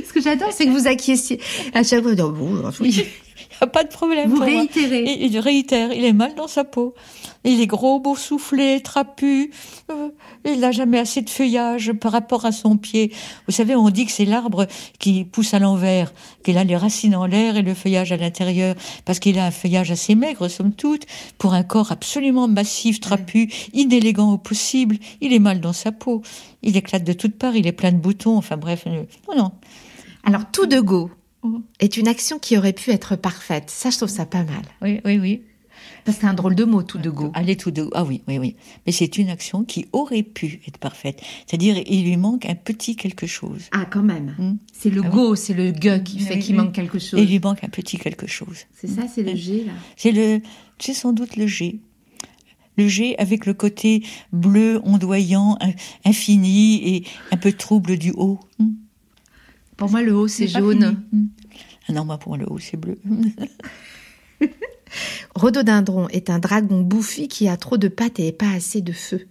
Ce 0.06 0.12
que 0.12 0.20
j'adore, 0.22 0.52
c'est 0.52 0.64
que 0.66 0.70
vous 0.70 0.86
acquiesciez 0.86 1.40
à 1.74 1.82
chaque 1.82 2.02
fois. 2.02 2.14
Bon, 2.14 2.70
Il 2.80 2.92
n'y 3.60 3.64
a 3.64 3.66
pas 3.66 3.84
de 3.84 3.88
problème. 3.88 4.30
Vous 4.30 4.40
réitérez. 4.40 5.04
Il, 5.06 5.32
il 5.32 5.38
réitère, 5.38 5.92
il 5.92 6.04
est 6.04 6.12
mal 6.12 6.34
dans 6.34 6.48
sa 6.48 6.64
peau. 6.64 6.94
Il 7.46 7.60
est 7.60 7.66
gros, 7.66 8.00
boursouflé, 8.00 8.80
trapu. 8.80 9.50
Euh, 9.90 10.08
il 10.46 10.60
n'a 10.60 10.72
jamais 10.72 10.98
assez 10.98 11.20
de 11.20 11.28
feuillage 11.28 11.92
par 11.92 12.12
rapport 12.12 12.46
à 12.46 12.52
son 12.52 12.78
pied. 12.78 13.12
Vous 13.46 13.52
savez, 13.52 13.76
on 13.76 13.90
dit 13.90 14.06
que 14.06 14.12
c'est 14.12 14.24
l'arbre 14.24 14.66
qui 14.98 15.24
pousse 15.24 15.52
à 15.52 15.58
l'envers, 15.58 16.12
qu'il 16.42 16.56
a 16.56 16.64
les 16.64 16.76
racines 16.76 17.14
en 17.14 17.26
l'air 17.26 17.56
et 17.56 17.62
le 17.62 17.74
feuillage 17.74 18.12
à 18.12 18.16
l'intérieur, 18.16 18.74
parce 19.04 19.18
qu'il 19.18 19.38
a 19.38 19.44
un 19.46 19.50
feuillage 19.50 19.90
assez 19.90 20.14
maigre, 20.14 20.48
somme 20.48 20.72
toute, 20.72 21.04
pour 21.36 21.52
un 21.52 21.62
corps 21.64 21.92
absolument 21.92 22.48
massif, 22.48 22.98
trapu, 23.00 23.52
inélégant 23.74 24.32
au 24.32 24.38
possible. 24.38 24.96
Il 25.20 25.34
est 25.34 25.38
mal 25.38 25.60
dans 25.60 25.74
sa 25.74 25.92
peau. 25.92 26.22
Il 26.62 26.78
éclate 26.78 27.04
de 27.04 27.12
toutes 27.12 27.36
parts, 27.36 27.56
il 27.56 27.66
est 27.66 27.72
plein 27.72 27.92
de 27.92 27.98
boutons, 27.98 28.38
enfin 28.38 28.56
bref. 28.56 28.84
euh, 28.86 29.04
Non, 29.28 29.36
non. 29.36 29.52
Alors, 30.24 30.50
tout 30.50 30.64
de 30.64 30.80
go 30.80 31.10
Mhm. 31.44 31.62
est 31.80 31.96
une 31.96 32.08
action 32.08 32.38
qui 32.38 32.56
aurait 32.58 32.72
pu 32.72 32.90
être 32.90 33.16
parfaite. 33.16 33.70
Ça, 33.70 33.90
je 33.90 33.96
trouve 33.98 34.08
ça 34.08 34.26
pas 34.26 34.42
mal. 34.44 34.62
Oui, 34.82 35.00
oui, 35.04 35.18
oui. 35.18 35.42
Parce 36.04 36.16
que 36.18 36.22
c'est 36.22 36.28
un 36.28 36.34
drôle 36.34 36.54
de 36.54 36.64
mot, 36.64 36.82
tout 36.82 36.98
de 36.98 37.08
go. 37.10 37.30
Aller 37.34 37.56
tout 37.56 37.70
de 37.70 37.88
Ah 37.94 38.04
oui, 38.04 38.22
oui, 38.28 38.38
oui. 38.38 38.56
Mais 38.86 38.92
c'est 38.92 39.16
une 39.18 39.28
action 39.30 39.64
qui 39.64 39.86
aurait 39.92 40.22
pu 40.22 40.60
être 40.66 40.78
parfaite. 40.78 41.20
C'est-à-dire, 41.46 41.76
il 41.86 42.04
lui 42.04 42.16
manque 42.16 42.46
un 42.46 42.54
petit 42.54 42.94
quelque 42.96 43.26
chose. 43.26 43.62
Ah, 43.72 43.86
quand 43.90 44.02
même. 44.02 44.34
Hmm. 44.38 44.56
C'est 44.72 44.90
le 44.90 45.02
Ah 45.04 45.08
go, 45.08 45.34
c'est 45.34 45.54
le 45.54 45.72
gue 45.72 46.02
qui 46.02 46.20
fait 46.20 46.34
Oui, 46.34 46.40
qu'il 46.40 46.56
oui. 46.56 46.62
manque 46.62 46.74
quelque 46.74 46.98
chose. 46.98 47.18
Et 47.20 47.22
il 47.24 47.28
lui 47.30 47.40
manque 47.40 47.64
un 47.64 47.68
petit 47.68 47.98
quelque 47.98 48.26
chose. 48.26 48.58
C'est 48.74 48.86
ça, 48.88 49.02
c'est 49.12 49.22
le 49.22 49.34
G, 49.34 49.64
là. 49.64 49.72
C'est 49.96 50.12
le, 50.12 50.40
c'est 50.78 50.94
sans 50.94 51.12
doute 51.12 51.36
le 51.36 51.46
G. 51.46 51.80
Le 52.76 52.88
G 52.88 53.14
avec 53.18 53.46
le 53.46 53.54
côté 53.54 54.02
bleu, 54.32 54.80
ondoyant, 54.84 55.56
in- 55.60 55.72
infini 56.04 56.96
et 56.96 57.04
un 57.30 57.36
peu 57.36 57.52
trouble 57.52 57.96
du 57.98 58.10
haut. 58.12 58.40
Hmm. 58.58 58.72
Pour 59.76 59.90
moi, 59.90 60.02
le 60.02 60.14
haut, 60.14 60.28
c'est 60.28 60.48
jaune. 60.48 61.02
Hmm. 61.12 61.26
Ah 61.88 61.92
non, 61.92 62.04
moi, 62.04 62.18
pour 62.18 62.30
moi, 62.30 62.38
le 62.38 62.50
haut, 62.50 62.58
c'est 62.58 62.76
bleu. 62.76 62.98
Rhododendron 65.34 66.08
est 66.08 66.30
un 66.30 66.38
dragon 66.38 66.80
bouffi 66.80 67.28
qui 67.28 67.48
a 67.48 67.56
trop 67.56 67.76
de 67.76 67.88
pattes 67.88 68.20
et 68.20 68.32
pas 68.32 68.50
assez 68.50 68.80
de 68.80 68.92
feu. 68.92 69.26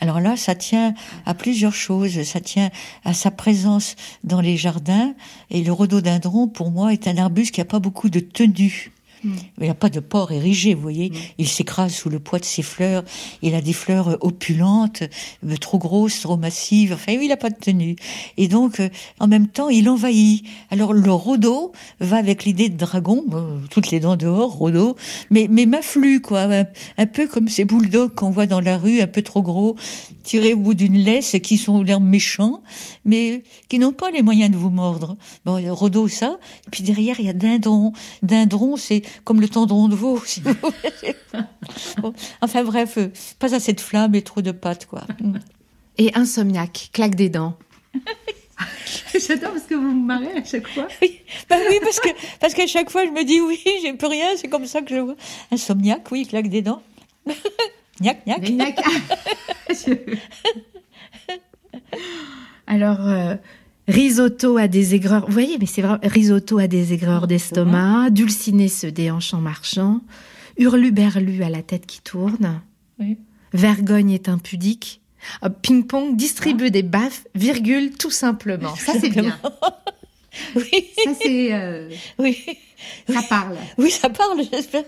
Alors 0.00 0.20
là, 0.20 0.36
ça 0.36 0.54
tient 0.54 0.94
à 1.26 1.34
plusieurs 1.34 1.74
choses. 1.74 2.22
Ça 2.22 2.40
tient 2.40 2.70
à 3.04 3.14
sa 3.14 3.30
présence 3.30 3.96
dans 4.22 4.40
les 4.40 4.56
jardins. 4.56 5.14
Et 5.50 5.62
le 5.62 5.72
rhododendron, 5.72 6.46
pour 6.48 6.70
moi, 6.70 6.92
est 6.92 7.08
un 7.08 7.16
arbuste 7.16 7.54
qui 7.54 7.60
n'a 7.60 7.64
pas 7.64 7.80
beaucoup 7.80 8.08
de 8.08 8.20
tenue. 8.20 8.92
Il 9.24 9.66
n'a 9.66 9.74
pas 9.74 9.88
de 9.88 10.00
port 10.00 10.32
érigé, 10.32 10.74
vous 10.74 10.82
voyez. 10.82 11.12
Il 11.38 11.48
s'écrase 11.48 11.94
sous 11.94 12.08
le 12.08 12.18
poids 12.18 12.38
de 12.38 12.44
ses 12.44 12.62
fleurs. 12.62 13.04
Il 13.42 13.54
a 13.54 13.60
des 13.60 13.72
fleurs 13.72 14.18
opulentes, 14.20 15.02
euh, 15.46 15.56
trop 15.56 15.78
grosses, 15.78 16.20
trop 16.20 16.36
massives. 16.36 16.92
Enfin, 16.92 17.14
oui, 17.16 17.24
il 17.24 17.28
n'a 17.28 17.36
pas 17.36 17.50
de 17.50 17.58
tenue. 17.58 17.96
Et 18.36 18.48
donc, 18.48 18.80
euh, 18.80 18.88
en 19.20 19.26
même 19.26 19.48
temps, 19.48 19.68
il 19.68 19.88
envahit. 19.88 20.44
Alors, 20.70 20.92
le 20.92 21.12
rhodo 21.12 21.72
va 22.00 22.16
avec 22.16 22.44
l'idée 22.44 22.68
de 22.68 22.76
dragon, 22.76 23.24
toutes 23.70 23.90
les 23.90 24.00
dents 24.00 24.16
dehors, 24.16 24.52
rhodo, 24.52 24.96
mais, 25.30 25.48
mais 25.50 25.66
m'afflue, 25.66 26.20
quoi. 26.20 26.42
Un, 26.42 26.66
un 26.96 27.06
peu 27.06 27.26
comme 27.26 27.48
ces 27.48 27.64
bulldogs 27.64 28.14
qu'on 28.14 28.30
voit 28.30 28.46
dans 28.46 28.60
la 28.60 28.78
rue, 28.78 29.00
un 29.00 29.06
peu 29.06 29.22
trop 29.22 29.42
gros, 29.42 29.76
tirés 30.22 30.54
au 30.54 30.58
bout 30.58 30.74
d'une 30.74 30.96
laisse, 30.96 31.36
qui 31.42 31.58
sont 31.58 31.82
l'air 31.82 32.00
méchants, 32.00 32.62
mais 33.04 33.42
qui 33.68 33.78
n'ont 33.78 33.92
pas 33.92 34.10
les 34.10 34.22
moyens 34.22 34.50
de 34.50 34.56
vous 34.56 34.70
mordre. 34.70 35.16
Bon, 35.44 35.58
il 35.58 35.64
y 35.64 35.68
a 35.68 35.72
rhodo, 35.72 36.08
ça. 36.08 36.38
Et 36.66 36.70
puis 36.70 36.82
derrière, 36.82 37.20
il 37.20 37.26
y 37.26 37.28
a 37.28 37.32
dindron. 37.32 37.92
Dindron, 38.22 38.76
c'est 38.76 39.02
comme 39.24 39.40
le 39.40 39.48
tendron 39.48 39.88
de 39.88 39.94
veau, 39.94 40.20
si 40.24 40.40
vous 40.40 40.54
voulez. 40.54 41.16
Bon, 41.98 42.12
enfin 42.40 42.64
bref, 42.64 42.98
euh, 42.98 43.08
pas 43.38 43.54
assez 43.54 43.72
de 43.72 43.80
flammes 43.80 44.14
et 44.14 44.22
trop 44.22 44.42
de 44.42 44.52
pâtes, 44.52 44.86
quoi. 44.86 45.02
Mm. 45.20 45.38
Et 45.98 46.14
insomniaque, 46.14 46.90
claque 46.92 47.14
des 47.14 47.28
dents. 47.28 47.56
J'adore 49.14 49.52
parce 49.52 49.64
que 49.64 49.74
vous 49.74 49.94
me 49.94 50.06
marrez 50.06 50.38
à 50.38 50.44
chaque 50.44 50.68
fois. 50.68 50.88
Oui, 51.02 51.20
bah 51.48 51.56
oui, 51.68 51.78
parce 51.82 52.00
que 52.00 52.08
parce 52.40 52.54
qu'à 52.54 52.66
chaque 52.66 52.90
fois 52.90 53.04
je 53.04 53.10
me 53.10 53.24
dis 53.24 53.40
oui, 53.40 53.60
j'ai 53.82 53.92
plus 53.92 54.06
rien, 54.08 54.36
c'est 54.36 54.48
comme 54.48 54.66
ça 54.66 54.82
que 54.82 54.94
je 54.94 55.00
vois. 55.00 55.16
Insomniaque, 55.50 56.10
oui, 56.10 56.26
claque 56.26 56.48
des 56.48 56.62
dents. 56.62 56.82
Gnac, 58.00 58.24
gnac. 58.26 58.80
Alors, 62.66 63.00
euh, 63.00 63.34
risotto 63.88 64.56
à 64.58 64.68
des 64.68 64.94
aigreurs. 64.94 65.26
Vous 65.26 65.32
voyez, 65.32 65.58
mais 65.58 65.66
c'est 65.66 65.82
vrai, 65.82 65.98
risotto 66.02 66.58
à 66.58 66.66
des 66.68 66.92
aigreurs 66.92 67.26
d'estomac, 67.26 68.10
dulciné 68.10 68.68
se 68.68 68.86
déhanche 68.86 69.34
en 69.34 69.40
marchant, 69.40 70.00
hurluberlu 70.58 71.42
à 71.42 71.48
la 71.50 71.62
tête 71.62 71.86
qui 71.86 72.00
tourne, 72.00 72.60
Oui. 73.00 73.16
vergogne 73.52 74.10
est 74.10 74.28
impudique, 74.28 75.00
ping-pong 75.62 76.14
distribue 76.16 76.70
des 76.70 76.82
baffes, 76.84 77.24
virgule, 77.34 77.90
tout 77.96 78.10
simplement. 78.10 78.76
Ça, 78.76 78.92
c'est 79.00 79.10
bien. 79.10 79.36
Oui, 80.54 80.70
Ça, 81.04 81.10
c'est. 81.20 81.52
euh, 81.52 81.88
oui, 82.20 82.38
ça 83.08 83.22
parle. 83.28 83.56
oui, 83.76 83.90
ça 83.90 84.08
parle, 84.08 84.40
j'espère. 84.52 84.84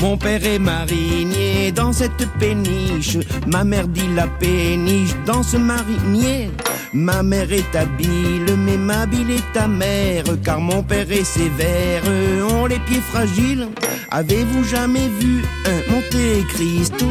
Mon 0.00 0.16
père 0.16 0.44
est 0.44 0.58
marinier 0.58 1.72
dans 1.72 1.92
cette 1.92 2.28
péniche. 2.38 3.18
Ma 3.46 3.64
mère 3.64 3.88
dit 3.88 4.08
la 4.14 4.26
péniche 4.26 5.14
dans 5.24 5.42
ce 5.42 5.56
marinier. 5.56 6.50
Ma 6.92 7.22
mère 7.22 7.52
est 7.52 7.74
habile, 7.74 8.56
mais 8.64 8.76
ma 8.76 9.06
bile 9.06 9.30
est 9.30 9.52
ta 9.52 9.66
mère. 9.66 10.24
Car 10.44 10.60
mon 10.60 10.82
père 10.82 11.10
est 11.10 11.24
sévère, 11.24 12.02
ont 12.50 12.66
les 12.66 12.78
pieds 12.80 13.00
fragiles. 13.00 13.68
Avez-vous 14.10 14.64
jamais 14.64 15.08
vu 15.20 15.42
un 15.66 15.92
Monte 15.92 16.46
Cristo 16.48 17.06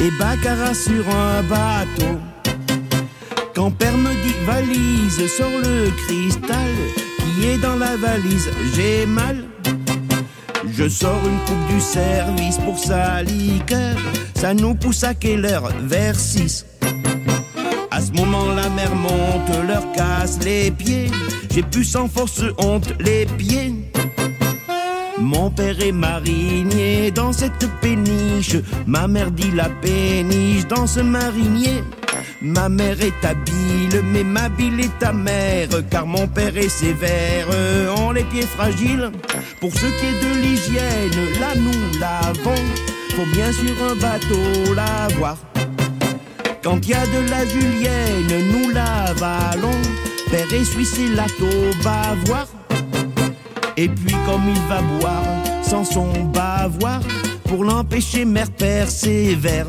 et 0.00 0.10
Baccarat 0.18 0.74
sur 0.74 1.08
un 1.08 1.42
bateau? 1.42 2.18
Quand 3.54 3.70
père 3.70 3.96
me 3.96 4.12
dit 4.22 4.36
valise, 4.46 5.30
sors 5.36 5.58
le 5.62 5.90
cristal 6.04 6.72
qui 7.16 7.48
est 7.48 7.58
dans 7.58 7.76
la 7.76 7.96
valise. 7.96 8.50
J'ai 8.74 9.06
mal. 9.06 9.44
Je 10.78 10.88
sors 10.88 11.20
une 11.26 11.40
coupe 11.40 11.74
du 11.74 11.80
service 11.80 12.58
pour 12.58 12.78
sa 12.78 13.20
liqueur. 13.24 13.96
Ça 14.36 14.54
nous 14.54 14.76
pousse 14.76 15.02
à 15.02 15.12
quelle 15.12 15.44
heure? 15.44 15.72
Vers 15.82 16.14
6. 16.14 16.66
À 17.90 18.00
ce 18.00 18.12
moment, 18.12 18.46
la 18.54 18.68
mer 18.68 18.94
monte, 18.94 19.66
leur 19.66 19.90
casse 19.90 20.38
les 20.44 20.70
pieds. 20.70 21.10
J'ai 21.50 21.64
pu 21.64 21.82
sans 21.82 22.06
force 22.06 22.44
honte 22.58 22.94
les 23.00 23.26
pieds. 23.26 23.74
Mon 25.18 25.50
père 25.50 25.82
est 25.82 25.90
marinier 25.90 27.10
dans 27.10 27.32
cette 27.32 27.68
péniche. 27.80 28.54
Ma 28.86 29.08
mère 29.08 29.32
dit 29.32 29.50
la 29.50 29.68
péniche 29.68 30.68
dans 30.68 30.86
ce 30.86 31.00
marinier. 31.00 31.82
Ma 32.40 32.68
mère 32.68 33.00
est 33.00 33.24
habile, 33.24 34.00
mais 34.12 34.22
ma 34.22 34.48
bile 34.48 34.80
est 34.80 34.98
ta 35.00 35.12
mère, 35.12 35.68
car 35.90 36.06
mon 36.06 36.28
père 36.28 36.56
est 36.56 36.68
sévère, 36.68 37.48
ont 37.96 38.12
les 38.12 38.22
pieds 38.22 38.46
fragiles. 38.46 39.10
Pour 39.60 39.72
ce 39.72 39.86
qui 39.86 40.06
est 40.06 40.20
de 40.22 40.40
l'hygiène, 40.40 41.40
là 41.40 41.54
nous 41.56 41.98
l'avons, 41.98 42.62
faut 43.16 43.26
bien 43.32 43.50
sur 43.50 43.90
un 43.90 43.96
bateau 43.96 44.74
l'avoir. 44.74 45.36
Quand 46.62 46.78
il 46.82 46.90
y 46.90 46.94
a 46.94 47.04
de 47.06 47.28
la 47.28 47.44
julienne, 47.44 48.52
nous 48.52 48.70
l'avalons, 48.70 49.82
père 50.30 50.52
et 50.52 50.64
suisse 50.64 50.96
et 50.98 51.14
lato 51.14 51.46
voir. 52.24 52.46
Et 53.76 53.88
puis 53.88 54.14
comme 54.26 54.42
il 54.48 54.60
va 54.68 54.80
boire, 54.82 55.24
sans 55.62 55.84
son 55.84 56.12
bavoir, 56.26 57.00
pour 57.44 57.64
l'empêcher 57.64 58.24
mère 58.24 58.50
persévère. 58.50 59.66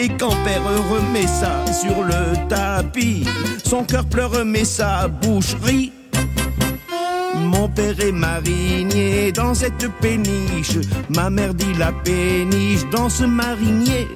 Et 0.00 0.08
quand 0.10 0.30
père 0.44 0.62
remet 0.62 1.26
ça 1.26 1.64
sur 1.72 2.04
le 2.04 2.48
tapis, 2.48 3.26
son 3.64 3.82
cœur 3.82 4.04
pleure 4.04 4.44
mais 4.44 4.64
sa 4.64 5.08
bouche 5.08 5.56
rit. 5.60 5.92
Mon 7.34 7.68
père 7.68 7.98
est 7.98 8.12
marinier 8.12 9.32
dans 9.32 9.54
cette 9.54 9.90
péniche, 10.00 10.78
ma 11.08 11.30
mère 11.30 11.52
dit 11.52 11.74
la 11.76 11.90
péniche 11.90 12.88
dans 12.92 13.08
ce 13.08 13.24
marinier. 13.24 14.06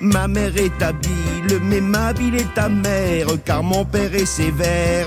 Ma 0.00 0.28
mère 0.28 0.54
est 0.54 0.82
habile, 0.82 1.60
mais 1.62 1.80
ma 1.80 2.12
bile 2.12 2.34
est 2.34 2.54
ta 2.54 2.68
mère, 2.68 3.28
car 3.46 3.62
mon 3.62 3.86
père 3.86 4.14
est 4.14 4.26
sévère, 4.26 5.06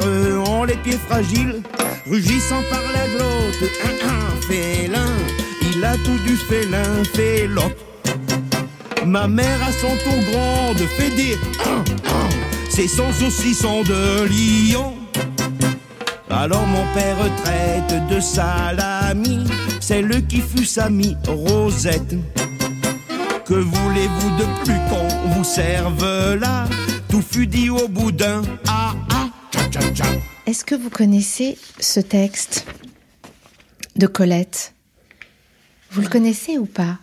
ont 0.49 0.63
les 0.63 0.77
pieds 0.77 0.97
fragiles, 1.07 1.61
rugissant 2.09 2.63
par 2.71 2.81
la 2.95 3.07
glotte, 3.09 3.71
un, 4.03 4.41
félin, 4.47 5.13
il 5.61 5.85
a 5.85 5.93
tout 5.97 6.17
du 6.25 6.35
félin, 6.35 7.03
félope. 7.13 7.94
Ma 9.05 9.27
mère 9.27 9.61
a 9.63 9.71
son 9.71 9.95
tour 10.03 10.19
grande 10.31 10.77
fait 10.97 11.11
dire 11.11 11.37
c'est 12.69 12.87
son 12.87 13.11
saucisson 13.13 13.83
de 13.83 14.25
lion. 14.25 14.93
Alors 16.29 16.65
mon 16.65 16.83
père 16.93 17.17
traite 17.43 18.07
de 18.09 18.19
salami 18.19 19.45
celle 19.79 20.25
qui 20.25 20.41
fut 20.41 20.65
sa 20.65 20.89
mi 20.89 21.15
Rosette. 21.27 22.15
Que 23.45 23.53
voulez-vous 23.53 24.29
de 24.37 24.63
plus 24.63 24.79
qu'on 24.89 25.29
vous 25.29 25.43
serve 25.43 26.35
là? 26.35 26.67
Tout 27.07 27.21
fut 27.21 27.47
dit 27.47 27.69
au 27.69 27.87
bout 27.87 28.11
d'un 28.11 28.41
ah 28.67 28.95
ah 29.11 29.29
tcha 29.51 29.69
tcha 29.69 29.91
tcha. 29.93 30.05
Est-ce 30.47 30.65
que 30.65 30.75
vous 30.75 30.89
connaissez 30.89 31.57
ce 31.79 31.99
texte 31.99 32.65
de 33.95 34.07
Colette? 34.07 34.73
Vous 35.91 36.01
le 36.01 36.09
connaissez 36.09 36.57
ou 36.57 36.65
pas? 36.65 36.97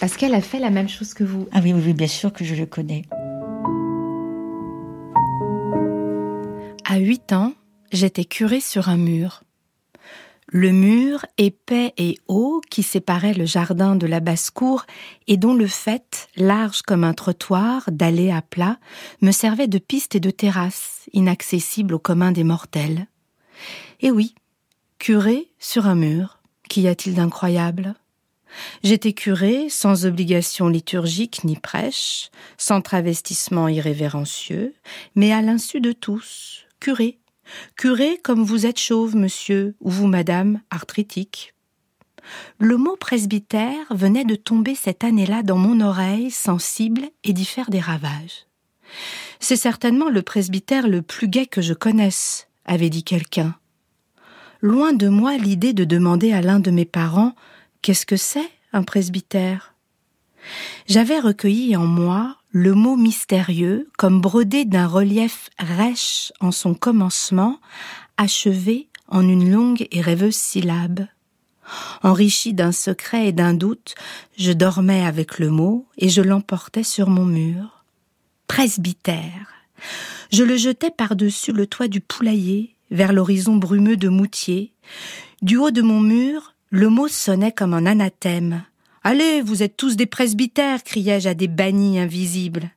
Parce 0.00 0.16
qu'elle 0.16 0.34
a 0.34 0.40
fait 0.40 0.58
la 0.58 0.70
même 0.70 0.88
chose 0.88 1.14
que 1.14 1.24
vous. 1.24 1.48
Ah 1.52 1.60
oui, 1.62 1.72
oui, 1.72 1.82
oui, 1.86 1.92
bien 1.92 2.06
sûr 2.06 2.32
que 2.32 2.44
je 2.44 2.54
le 2.54 2.66
connais. 2.66 3.02
À 6.84 6.98
8 6.98 7.32
ans, 7.32 7.52
j'étais 7.92 8.24
curé 8.24 8.60
sur 8.60 8.88
un 8.88 8.96
mur. 8.96 9.42
Le 10.48 10.70
mur 10.70 11.26
épais 11.38 11.94
et 11.96 12.18
haut 12.28 12.60
qui 12.70 12.82
séparait 12.82 13.34
le 13.34 13.46
jardin 13.46 13.96
de 13.96 14.06
la 14.06 14.20
basse-cour 14.20 14.84
et 15.26 15.36
dont 15.36 15.54
le 15.54 15.66
fait, 15.66 16.28
large 16.36 16.82
comme 16.82 17.02
un 17.02 17.14
trottoir, 17.14 17.84
d'allée 17.90 18.30
à 18.30 18.42
plat, 18.42 18.78
me 19.22 19.32
servait 19.32 19.66
de 19.66 19.78
piste 19.78 20.14
et 20.14 20.20
de 20.20 20.30
terrasse, 20.30 21.08
inaccessible 21.12 21.94
au 21.94 21.98
commun 21.98 22.30
des 22.30 22.44
mortels. 22.44 23.08
Et 24.00 24.10
oui, 24.10 24.34
curé 24.98 25.48
sur 25.58 25.86
un 25.86 25.96
mur, 25.96 26.38
qu'y 26.68 26.86
a-t-il 26.86 27.16
d'incroyable? 27.16 27.94
J'étais 28.82 29.12
curé 29.12 29.68
sans 29.68 30.06
obligation 30.06 30.68
liturgique 30.68 31.44
ni 31.44 31.56
prêche, 31.56 32.30
sans 32.56 32.80
travestissement 32.80 33.68
irrévérencieux, 33.68 34.74
mais 35.14 35.32
à 35.32 35.42
l'insu 35.42 35.80
de 35.80 35.92
tous, 35.92 36.66
curé, 36.80 37.18
curé 37.76 38.18
comme 38.22 38.44
vous 38.44 38.66
êtes 38.66 38.78
chauve, 38.78 39.16
monsieur, 39.16 39.74
ou 39.80 39.90
vous, 39.90 40.06
madame, 40.06 40.60
arthritique. 40.70 41.54
Le 42.58 42.76
mot 42.76 42.96
presbytère 42.96 43.86
venait 43.90 44.24
de 44.24 44.34
tomber 44.34 44.74
cette 44.74 45.04
année-là 45.04 45.42
dans 45.42 45.58
mon 45.58 45.80
oreille 45.80 46.30
sensible 46.30 47.02
et 47.22 47.32
d'y 47.32 47.44
faire 47.44 47.70
des 47.70 47.80
ravages. 47.80 48.46
C'est 49.40 49.56
certainement 49.56 50.08
le 50.08 50.22
presbytère 50.22 50.88
le 50.88 51.02
plus 51.02 51.28
gai 51.28 51.46
que 51.46 51.60
je 51.60 51.74
connaisse, 51.74 52.48
avait 52.64 52.90
dit 52.90 53.04
quelqu'un. 53.04 53.54
Loin 54.60 54.94
de 54.94 55.08
moi 55.08 55.36
l'idée 55.36 55.74
de 55.74 55.84
demander 55.84 56.32
à 56.32 56.40
l'un 56.40 56.60
de 56.60 56.70
mes 56.70 56.86
parents 56.86 57.34
Qu'est-ce 57.84 58.06
que 58.06 58.16
c'est 58.16 58.48
un 58.72 58.82
presbytère? 58.82 59.74
J'avais 60.88 61.20
recueilli 61.20 61.76
en 61.76 61.84
moi 61.84 62.38
le 62.50 62.72
mot 62.72 62.96
mystérieux 62.96 63.90
comme 63.98 64.22
brodé 64.22 64.64
d'un 64.64 64.86
relief 64.86 65.50
rêche 65.58 66.32
en 66.40 66.50
son 66.50 66.72
commencement, 66.72 67.60
achevé 68.16 68.88
en 69.08 69.28
une 69.28 69.52
longue 69.52 69.86
et 69.90 70.00
rêveuse 70.00 70.34
syllabe. 70.34 71.06
Enrichi 72.02 72.54
d'un 72.54 72.72
secret 72.72 73.28
et 73.28 73.32
d'un 73.32 73.52
doute, 73.52 73.96
je 74.38 74.52
dormais 74.52 75.04
avec 75.04 75.38
le 75.38 75.50
mot 75.50 75.86
et 75.98 76.08
je 76.08 76.22
l'emportais 76.22 76.84
sur 76.84 77.10
mon 77.10 77.26
mur. 77.26 77.84
Presbytère. 78.48 79.52
Je 80.32 80.42
le 80.42 80.56
jetais 80.56 80.90
par-dessus 80.90 81.52
le 81.52 81.66
toit 81.66 81.88
du 81.88 82.00
poulailler, 82.00 82.76
vers 82.90 83.12
l'horizon 83.12 83.56
brumeux 83.56 83.98
de 83.98 84.08
Moutier. 84.08 84.72
Du 85.42 85.58
haut 85.58 85.70
de 85.70 85.82
mon 85.82 86.00
mur, 86.00 86.53
le 86.74 86.88
mot 86.88 87.06
sonnait 87.06 87.52
comme 87.52 87.72
un 87.72 87.86
anathème. 87.86 88.64
Allez, 89.04 89.42
vous 89.42 89.62
êtes 89.62 89.76
tous 89.76 89.94
des 89.94 90.06
presbytères, 90.06 90.82
criai-je 90.82 91.28
à 91.28 91.34
des 91.34 91.46
bannis 91.46 92.00
invisibles. 92.00 92.68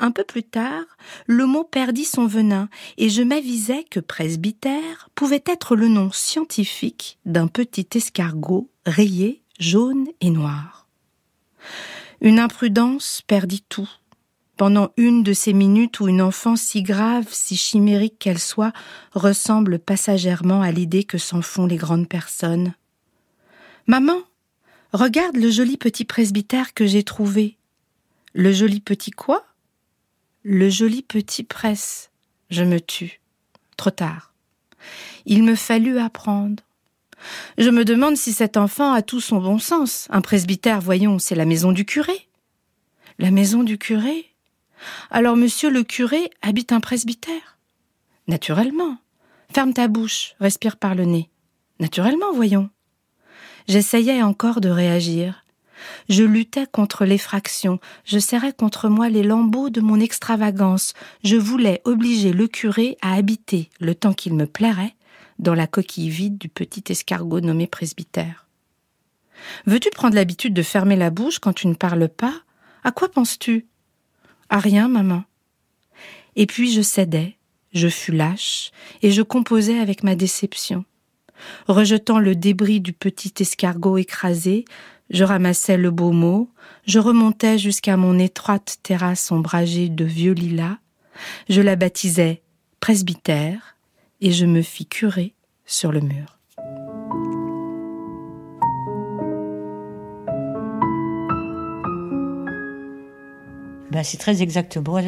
Un 0.00 0.10
peu 0.10 0.24
plus 0.24 0.42
tard, 0.42 0.82
le 1.28 1.46
mot 1.46 1.62
perdit 1.62 2.04
son 2.04 2.26
venin, 2.26 2.68
et 2.98 3.08
je 3.08 3.22
m'avisai 3.22 3.84
que 3.84 4.00
presbytère 4.00 5.08
pouvait 5.14 5.44
être 5.46 5.76
le 5.76 5.86
nom 5.86 6.10
scientifique 6.10 7.20
d'un 7.24 7.46
petit 7.46 7.86
escargot 7.94 8.68
rayé 8.84 9.40
jaune 9.60 10.08
et 10.20 10.30
noir. 10.30 10.88
Une 12.20 12.40
imprudence 12.40 13.22
perdit 13.24 13.62
tout. 13.68 13.88
Pendant 14.56 14.90
une 14.96 15.22
de 15.22 15.32
ces 15.32 15.52
minutes 15.52 16.00
où 16.00 16.08
une 16.08 16.20
enfant 16.20 16.56
si 16.56 16.82
grave, 16.82 17.28
si 17.30 17.56
chimérique 17.56 18.18
qu'elle 18.18 18.40
soit, 18.40 18.72
ressemble 19.14 19.78
passagèrement 19.78 20.60
à 20.60 20.72
l'idée 20.72 21.04
que 21.04 21.18
s'en 21.18 21.40
font 21.40 21.66
les 21.66 21.76
grandes 21.76 22.08
personnes. 22.08 22.74
Maman, 23.86 24.20
regarde 24.92 25.36
le 25.36 25.50
joli 25.50 25.76
petit 25.76 26.04
presbytère 26.04 26.74
que 26.74 26.86
j'ai 26.86 27.02
trouvé. 27.02 27.56
Le 28.34 28.52
joli 28.52 28.80
petit 28.80 29.10
quoi? 29.10 29.44
Le 30.42 30.70
joli 30.70 31.02
petit 31.02 31.42
presse. 31.42 32.10
Je 32.50 32.64
me 32.64 32.80
tue. 32.80 33.20
Trop 33.76 33.90
tard. 33.90 34.32
Il 35.26 35.42
me 35.42 35.54
fallut 35.54 35.98
apprendre. 35.98 36.62
Je 37.58 37.70
me 37.70 37.84
demande 37.84 38.16
si 38.16 38.32
cet 38.32 38.56
enfant 38.56 38.92
a 38.92 39.02
tout 39.02 39.20
son 39.20 39.38
bon 39.38 39.58
sens. 39.58 40.06
Un 40.10 40.20
presbytère, 40.20 40.80
voyons, 40.80 41.18
c'est 41.18 41.34
la 41.34 41.44
maison 41.44 41.72
du 41.72 41.84
curé. 41.84 42.28
La 43.18 43.30
maison 43.30 43.62
du 43.62 43.76
curé? 43.78 44.26
Alors 45.10 45.36
monsieur 45.36 45.70
le 45.70 45.84
curé 45.84 46.30
habite 46.40 46.72
un 46.72 46.80
presbytère? 46.80 47.58
Naturellement. 48.28 48.96
Ferme 49.52 49.74
ta 49.74 49.88
bouche, 49.88 50.34
respire 50.40 50.76
par 50.76 50.94
le 50.94 51.04
nez. 51.04 51.28
Naturellement, 51.80 52.32
voyons. 52.32 52.70
J'essayais 53.70 54.20
encore 54.20 54.60
de 54.60 54.68
réagir. 54.68 55.44
Je 56.08 56.24
luttais 56.24 56.66
contre 56.66 57.04
l'effraction, 57.04 57.78
je 58.04 58.18
serrais 58.18 58.52
contre 58.52 58.88
moi 58.88 59.08
les 59.08 59.22
lambeaux 59.22 59.70
de 59.70 59.80
mon 59.80 60.00
extravagance, 60.00 60.92
je 61.22 61.36
voulais 61.36 61.80
obliger 61.84 62.32
le 62.32 62.48
curé 62.48 62.96
à 63.00 63.14
habiter, 63.14 63.70
le 63.78 63.94
temps 63.94 64.12
qu'il 64.12 64.34
me 64.34 64.46
plairait, 64.46 64.96
dans 65.38 65.54
la 65.54 65.68
coquille 65.68 66.10
vide 66.10 66.36
du 66.36 66.48
petit 66.48 66.82
escargot 66.88 67.38
nommé 67.38 67.68
presbytère. 67.68 68.48
Veux-tu 69.66 69.90
prendre 69.90 70.16
l'habitude 70.16 70.52
de 70.52 70.62
fermer 70.62 70.96
la 70.96 71.10
bouche 71.10 71.38
quand 71.38 71.52
tu 71.52 71.68
ne 71.68 71.74
parles 71.74 72.08
pas? 72.08 72.34
À 72.82 72.90
quoi 72.90 73.08
penses-tu? 73.08 73.68
À 74.48 74.58
rien, 74.58 74.88
maman. 74.88 75.22
Et 76.34 76.46
puis 76.46 76.72
je 76.72 76.82
cédais, 76.82 77.36
je 77.72 77.86
fus 77.86 78.10
lâche, 78.10 78.72
et 79.02 79.12
je 79.12 79.22
composais 79.22 79.78
avec 79.78 80.02
ma 80.02 80.16
déception. 80.16 80.84
Rejetant 81.68 82.18
le 82.18 82.34
débris 82.34 82.80
du 82.80 82.92
petit 82.92 83.32
escargot 83.40 83.98
écrasé, 83.98 84.64
je 85.10 85.24
ramassais 85.24 85.76
le 85.76 85.90
beau 85.90 86.12
mot, 86.12 86.50
je 86.86 86.98
remontais 86.98 87.58
jusqu'à 87.58 87.96
mon 87.96 88.18
étroite 88.18 88.78
terrasse 88.82 89.30
ombragée 89.32 89.88
de 89.88 90.04
vieux 90.04 90.32
lilas, 90.32 90.78
je 91.48 91.60
la 91.60 91.76
baptisais 91.76 92.42
presbytère, 92.80 93.76
et 94.20 94.32
je 94.32 94.46
me 94.46 94.62
fis 94.62 94.86
curer 94.86 95.34
sur 95.66 95.92
le 95.92 96.00
mur. 96.00 96.38
Ben, 103.90 104.04
c'est 104.04 104.18
très 104.18 104.40
exactement 104.40 105.00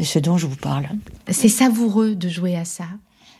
ce 0.00 0.18
dont 0.20 0.38
je 0.38 0.46
vous 0.46 0.56
parle. 0.56 0.86
C'est 1.28 1.48
savoureux 1.48 2.14
de 2.14 2.28
jouer 2.28 2.56
à 2.56 2.64
ça. 2.64 2.84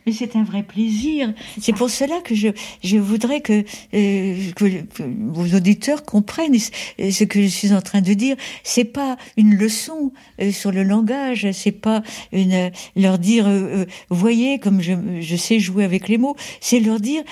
Mais 0.09 0.15
c'est 0.15 0.37
un 0.37 0.43
vrai 0.43 0.63
plaisir. 0.63 1.35
C'est 1.61 1.75
pour 1.75 1.91
cela 1.91 2.23
que 2.23 2.35
je, 2.35 2.49
je 2.83 2.97
voudrais 2.97 3.43
que, 3.43 3.63
euh, 3.93 4.51
que, 4.57 4.81
que 4.81 5.03
vos 5.03 5.55
auditeurs 5.55 6.03
comprennent 6.03 6.59
ce 6.59 7.25
que 7.25 7.43
je 7.43 7.47
suis 7.47 7.75
en 7.75 7.83
train 7.83 8.01
de 8.01 8.15
dire. 8.15 8.35
C'est 8.65 8.87
pas 8.87 9.19
une 9.37 9.55
leçon 9.55 10.13
euh, 10.41 10.51
sur 10.51 10.73
le 10.73 10.83
langage. 10.83 11.53
C'est 11.53 11.73
pas 11.73 12.03
une, 12.33 12.55
euh, 12.55 12.71
leur 12.97 13.19
dire, 13.19 13.47
euh, 13.47 13.83
euh, 13.83 13.87
voyez 14.09 14.59
comme 14.59 14.81
je, 14.81 14.95
je 15.21 15.37
sais 15.37 15.59
jouer 15.59 15.85
avec 15.85 16.09
les 16.09 16.17
mots. 16.17 16.37
C'est 16.63 16.81
leur 16.81 17.01
dire, 17.01 17.23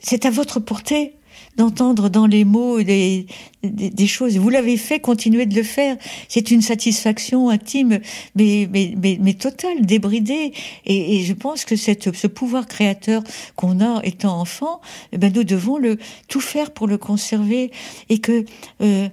c'est 0.00 0.26
à 0.26 0.30
votre 0.30 0.60
portée 0.60 1.14
d'entendre 1.58 2.08
dans 2.08 2.26
les 2.26 2.44
mots 2.44 2.80
des, 2.82 3.26
des, 3.62 4.06
choses. 4.06 4.38
Vous 4.38 4.48
l'avez 4.48 4.76
fait, 4.76 5.00
continuez 5.00 5.44
de 5.44 5.56
le 5.56 5.64
faire. 5.64 5.96
C'est 6.28 6.52
une 6.52 6.62
satisfaction 6.62 7.50
intime, 7.50 7.98
mais, 8.36 8.68
mais, 8.72 8.94
mais, 8.96 9.18
mais 9.20 9.34
totale, 9.34 9.84
débridée. 9.84 10.52
Et, 10.86 11.16
et, 11.16 11.24
je 11.24 11.32
pense 11.34 11.64
que 11.64 11.74
cette, 11.74 12.14
ce 12.14 12.28
pouvoir 12.28 12.66
créateur 12.66 13.22
qu'on 13.56 13.80
a 13.80 14.00
étant 14.04 14.40
enfant, 14.40 14.80
eh 15.12 15.18
ben 15.18 15.32
nous 15.34 15.44
devons 15.44 15.78
le 15.78 15.98
tout 16.28 16.40
faire 16.40 16.70
pour 16.70 16.86
le 16.86 16.96
conserver. 16.96 17.72
Et 18.08 18.20
que, 18.20 18.44
euh, 18.80 19.08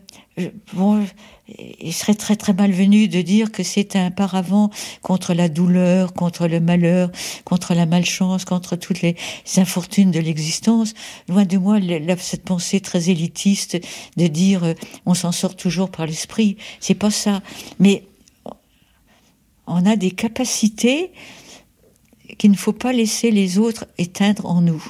bon, 0.74 1.04
il 1.48 1.94
serait 1.94 2.16
très 2.16 2.36
très 2.36 2.54
malvenu 2.54 3.08
de 3.08 3.22
dire 3.22 3.52
que 3.52 3.62
c'est 3.62 3.96
un 3.96 4.10
paravent 4.10 4.72
contre 5.02 5.34
la 5.34 5.48
douleur, 5.48 6.14
contre 6.14 6.48
le 6.48 6.60
malheur, 6.60 7.12
contre 7.44 7.76
la 7.76 7.86
malchance, 7.86 8.46
contre 8.46 8.76
toutes 8.76 9.02
les 9.02 9.16
infortunes 9.58 10.12
de 10.12 10.20
l'existence. 10.20 10.94
Loin 11.28 11.46
de 11.46 11.58
moi 11.58 11.78
cette 12.18 12.44
pensée 12.44 12.80
très 12.80 13.10
élitiste 13.10 13.78
de 14.18 14.28
dire 14.28 14.64
euh, 14.64 14.74
on 15.06 15.14
s'en 15.14 15.32
sort 15.32 15.56
toujours 15.56 15.92
par 15.92 16.08
l'esprit. 16.08 16.58
C'est 16.80 16.96
pas 16.96 17.12
ça. 17.12 17.42
Mais 17.80 18.04
on 19.68 19.86
a 19.86 19.96
des 19.96 20.12
capacités 20.12 21.12
qu'il 22.40 22.52
ne 22.52 22.58
faut 22.58 22.74
pas 22.74 22.92
laisser 22.92 23.30
les 23.30 23.60
autres 23.60 23.86
éteindre 23.98 24.48
en 24.48 24.62
nous 24.62 24.84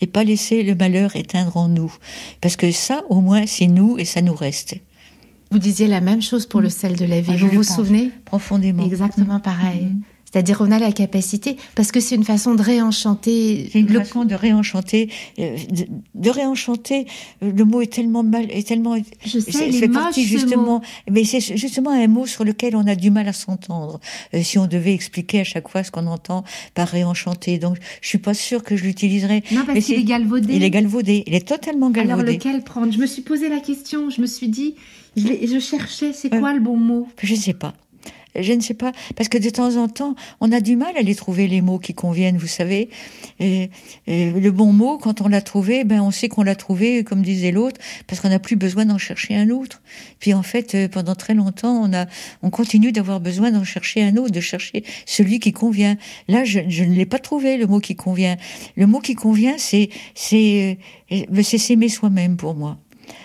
et 0.00 0.06
pas 0.08 0.24
laisser 0.24 0.64
le 0.64 0.74
malheur 0.74 1.14
éteindre 1.14 1.56
en 1.56 1.68
nous. 1.68 1.94
Parce 2.40 2.56
que 2.56 2.72
ça, 2.72 3.04
au 3.10 3.20
moins, 3.20 3.46
c'est 3.46 3.68
nous 3.68 3.96
et 3.96 4.04
ça 4.04 4.22
nous 4.22 4.34
reste. 4.34 4.76
Vous 5.54 5.60
disiez 5.60 5.86
la 5.86 6.00
même 6.00 6.20
chose 6.20 6.46
pour 6.46 6.60
le 6.60 6.68
sel 6.68 6.96
de 6.96 7.04
la 7.04 7.20
vie. 7.20 7.30
Ah, 7.32 7.36
vous 7.38 7.46
vous 7.48 7.62
souvenez 7.62 8.10
Profondément. 8.24 8.84
Exactement 8.84 9.38
pareil. 9.38 9.82
Mhm. 9.84 10.00
C'est-à-dire 10.32 10.58
on 10.62 10.72
a 10.72 10.80
la 10.80 10.90
capacité, 10.90 11.56
parce 11.76 11.92
que 11.92 12.00
c'est 12.00 12.16
une 12.16 12.24
façon 12.24 12.56
de 12.56 12.62
réenchanter. 12.62 13.68
C'est 13.72 13.78
une 13.78 13.86
le- 13.86 14.00
façon 14.00 14.24
de 14.24 14.34
réenchanter, 14.34 15.08
euh, 15.38 15.56
de, 15.70 15.86
de 16.16 16.30
réenchanter. 16.30 17.06
euh, 17.44 17.52
Le 17.56 17.64
mot 17.64 17.80
est 17.82 17.92
tellement 17.92 18.24
mal, 18.24 18.46
est 18.50 18.66
tellement. 18.66 18.96
Je 19.24 19.38
sais, 19.38 19.52
c'est- 19.52 19.68
il 19.68 19.76
est 19.76 19.78
fait 19.78 19.86
moche, 19.86 20.02
partie 20.02 20.24
ce 20.24 20.28
justement, 20.28 20.82
mais 21.08 21.22
c'est 21.22 21.38
justement 21.56 21.90
un 21.90 22.08
mot 22.08 22.26
sur 22.26 22.42
lequel 22.44 22.74
on 22.74 22.84
a 22.88 22.96
du 22.96 23.12
mal 23.12 23.28
à 23.28 23.32
s'entendre. 23.32 24.00
euh, 24.34 24.42
si 24.42 24.58
on 24.58 24.66
devait 24.66 24.92
expliquer 24.92 25.38
à 25.38 25.44
chaque 25.44 25.68
fois 25.68 25.84
ce 25.84 25.92
qu'on 25.92 26.08
entend 26.08 26.42
par 26.74 26.88
réenchanter, 26.88 27.58
donc 27.58 27.76
je 28.00 28.08
suis 28.08 28.18
pas 28.18 28.34
sûre 28.34 28.64
que 28.64 28.74
je 28.76 28.82
l'utiliserais. 28.82 29.44
Non, 29.52 29.64
parce 29.64 29.84
qu'il 29.84 29.94
est 30.00 30.02
galvaudé. 30.02 30.52
Il 30.56 30.64
est 30.64 30.70
galvaudé, 30.70 31.22
il 31.28 31.34
est 31.34 31.46
totalement 31.46 31.90
Alors 31.94 32.06
galvaudé. 32.08 32.32
lequel 32.32 32.64
prendre? 32.64 32.92
Je 32.92 32.98
me 32.98 33.06
suis 33.06 33.22
posé 33.22 33.48
la 33.48 33.60
question, 33.60 34.10
je 34.10 34.20
me 34.20 34.26
suis 34.26 34.48
dit, 34.48 34.74
je, 35.16 35.46
je 35.46 35.58
cherchais, 35.58 36.12
c'est 36.12 36.30
quoi 36.30 36.52
le 36.52 36.60
bon 36.60 36.76
mot? 36.76 37.08
Je 37.22 37.34
ne 37.34 37.38
sais 37.38 37.54
pas. 37.54 37.74
Je 38.36 38.52
ne 38.52 38.60
sais 38.60 38.74
pas, 38.74 38.90
parce 39.14 39.28
que 39.28 39.38
de 39.38 39.48
temps 39.48 39.76
en 39.76 39.86
temps, 39.86 40.16
on 40.40 40.50
a 40.50 40.60
du 40.60 40.74
mal 40.74 40.96
à 40.96 41.02
les 41.02 41.14
trouver 41.14 41.46
les 41.46 41.60
mots 41.60 41.78
qui 41.78 41.94
conviennent, 41.94 42.36
vous 42.36 42.48
savez. 42.48 42.88
Et, 43.38 43.70
et 44.08 44.32
le 44.32 44.50
bon 44.50 44.72
mot, 44.72 44.98
quand 44.98 45.20
on 45.20 45.28
l'a 45.28 45.40
trouvé, 45.40 45.84
ben 45.84 46.00
on 46.00 46.10
sait 46.10 46.28
qu'on 46.28 46.42
l'a 46.42 46.56
trouvé, 46.56 47.04
comme 47.04 47.22
disait 47.22 47.52
l'autre, 47.52 47.80
parce 48.08 48.20
qu'on 48.20 48.30
n'a 48.30 48.40
plus 48.40 48.56
besoin 48.56 48.86
d'en 48.86 48.98
chercher 48.98 49.36
un 49.36 49.50
autre. 49.50 49.82
Puis 50.18 50.34
en 50.34 50.42
fait, 50.42 50.74
euh, 50.74 50.88
pendant 50.88 51.14
très 51.14 51.34
longtemps, 51.34 51.80
on 51.80 51.92
a, 51.94 52.06
on 52.42 52.50
continue 52.50 52.90
d'avoir 52.90 53.20
besoin 53.20 53.52
d'en 53.52 53.62
chercher 53.62 54.02
un 54.02 54.16
autre, 54.16 54.32
de 54.32 54.40
chercher 54.40 54.82
celui 55.06 55.38
qui 55.38 55.52
convient. 55.52 55.96
Là, 56.26 56.44
je, 56.44 56.58
je 56.66 56.82
ne 56.82 56.92
l'ai 56.92 57.06
pas 57.06 57.20
trouvé 57.20 57.56
le 57.56 57.68
mot 57.68 57.78
qui 57.78 57.94
convient. 57.94 58.36
Le 58.76 58.88
mot 58.88 58.98
qui 58.98 59.14
convient, 59.14 59.54
c'est, 59.58 59.90
c'est, 60.16 60.76
euh, 61.12 61.22
ben, 61.30 61.44
c'est 61.44 61.58
s'aimer 61.58 61.88
soi-même 61.88 62.36
pour 62.36 62.56
moi 62.56 62.78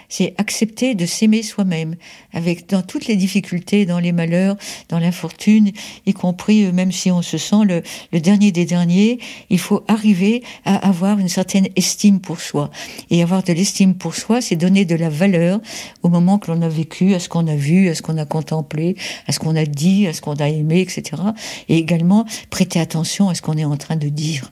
c'est 0.10 0.34
accepter 0.38 0.96
de 0.96 1.06
s'aimer 1.06 1.44
soi-même, 1.44 1.96
avec 2.34 2.68
dans 2.68 2.82
toutes 2.82 3.08
les 3.08 3.16
difficultés, 3.16 3.86
dans 3.86 4.00
les 4.00 4.12
malheurs, 4.12 4.58
dans 4.90 5.00
l'infortune, 5.00 5.72
y 6.06 6.14
compris 6.14 6.66
euh, 6.66 6.72
même 6.72 6.92
si 6.92 7.12
on 7.12 7.22
se 7.22 7.38
sent 7.38 7.64
le, 7.66 7.84
le 8.12 8.20
dernier 8.20 8.52
des 8.52 8.66
derniers, 8.66 9.20
il 9.50 9.60
faut 9.60 9.84
arriver 9.88 10.44
à 10.66 10.76
avoir 10.76 11.20
une 11.20 11.30
certaine 11.30 11.68
estime 11.76 12.20
pour 12.20 12.42
soi. 12.42 12.70
Et 13.10 13.22
avoir 13.24 13.44
de 13.44 13.54
l'estime 13.54 13.96
pour 13.96 14.16
soi, 14.16 14.42
c'est 14.42 14.56
donner 14.56 14.86
de 14.86 14.96
la 14.96 15.10
valeur 15.10 15.60
au 16.04 16.10
moment 16.10 16.40
que 16.40 16.52
l'on 16.52 16.62
a 16.62 16.70
vécu, 16.70 17.14
à 17.14 17.20
ce 17.20 17.30
qu'on 17.30 17.48
a 17.48 17.56
vu, 17.56 17.90
à 17.90 17.96
ce 17.96 18.02
qu'on 18.02 18.18
a 18.18 18.26
contemplé, 18.26 18.96
à 19.28 19.32
ce 19.32 19.40
qu'on 19.40 19.56
a 19.56 19.66
dit, 19.66 20.08
à 20.08 20.14
ce 20.14 20.22
qu'on 20.22 20.36
a 20.36 20.50
aimé, 20.50 20.82
etc. 20.82 21.22
Et 21.70 21.78
également 21.78 22.26
prêter 22.50 22.80
attention 22.80 23.30
à 23.30 23.36
ce 23.36 23.42
qu'on 23.42 23.58
est 23.58 23.66
en 23.66 23.78
train 23.78 23.96
de 23.96 24.10
dire. 24.10 24.52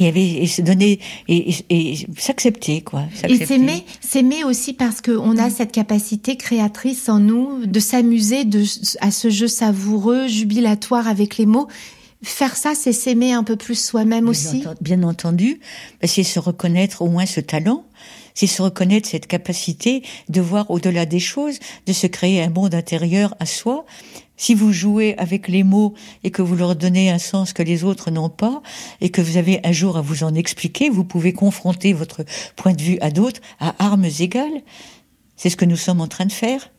Et, 0.00 0.08
avait, 0.08 0.26
et 0.26 0.46
se 0.48 0.60
donner 0.60 0.98
et, 1.28 1.50
et, 1.70 1.92
et 1.92 2.06
s'accepter 2.16 2.80
quoi. 2.80 3.04
Et 3.28 3.46
s'aimer, 3.46 3.84
s'aimer 4.00 4.42
aussi 4.42 4.72
parce 4.72 5.00
qu'on 5.00 5.38
a 5.38 5.50
cette 5.50 5.70
capacité 5.70 6.36
créatrice 6.36 7.08
en 7.08 7.20
nous 7.20 7.64
de 7.66 7.78
s'amuser 7.78 8.44
de, 8.44 8.64
à 9.00 9.12
ce 9.12 9.30
jeu 9.30 9.46
savoureux, 9.46 10.26
jubilatoire 10.26 11.06
avec 11.06 11.38
les 11.38 11.46
mots. 11.46 11.68
Faire 12.24 12.56
ça, 12.56 12.74
c'est 12.74 12.92
s'aimer 12.92 13.34
un 13.34 13.44
peu 13.44 13.54
plus 13.54 13.78
soi-même 13.78 14.28
aussi. 14.28 14.64
Bien 14.80 15.02
entendu, 15.02 15.60
ben, 16.00 16.08
c'est 16.08 16.24
se 16.24 16.40
reconnaître 16.40 17.02
au 17.02 17.08
moins 17.08 17.26
ce 17.26 17.40
talent, 17.40 17.84
c'est 18.34 18.48
se 18.48 18.60
reconnaître 18.62 19.08
cette 19.08 19.28
capacité 19.28 20.02
de 20.28 20.40
voir 20.40 20.70
au-delà 20.70 21.06
des 21.06 21.20
choses, 21.20 21.58
de 21.86 21.92
se 21.92 22.06
créer 22.06 22.42
un 22.42 22.50
monde 22.50 22.74
intérieur 22.74 23.34
à 23.38 23.46
soi. 23.46 23.86
Si 24.36 24.54
vous 24.54 24.72
jouez 24.72 25.16
avec 25.18 25.46
les 25.46 25.62
mots 25.62 25.94
et 26.24 26.32
que 26.32 26.42
vous 26.42 26.56
leur 26.56 26.74
donnez 26.74 27.10
un 27.10 27.18
sens 27.18 27.52
que 27.52 27.62
les 27.62 27.84
autres 27.84 28.10
n'ont 28.10 28.28
pas, 28.28 28.62
et 29.00 29.10
que 29.10 29.22
vous 29.22 29.36
avez 29.36 29.60
un 29.64 29.70
jour 29.70 29.96
à 29.96 30.00
vous 30.00 30.24
en 30.24 30.34
expliquer, 30.34 30.90
vous 30.90 31.04
pouvez 31.04 31.32
confronter 31.32 31.92
votre 31.92 32.24
point 32.56 32.72
de 32.72 32.82
vue 32.82 32.98
à 33.00 33.10
d'autres 33.12 33.40
à 33.60 33.74
armes 33.78 34.08
égales. 34.18 34.62
C'est 35.36 35.50
ce 35.50 35.56
que 35.56 35.64
nous 35.64 35.76
sommes 35.76 36.00
en 36.00 36.08
train 36.08 36.26
de 36.26 36.32
faire. 36.32 36.70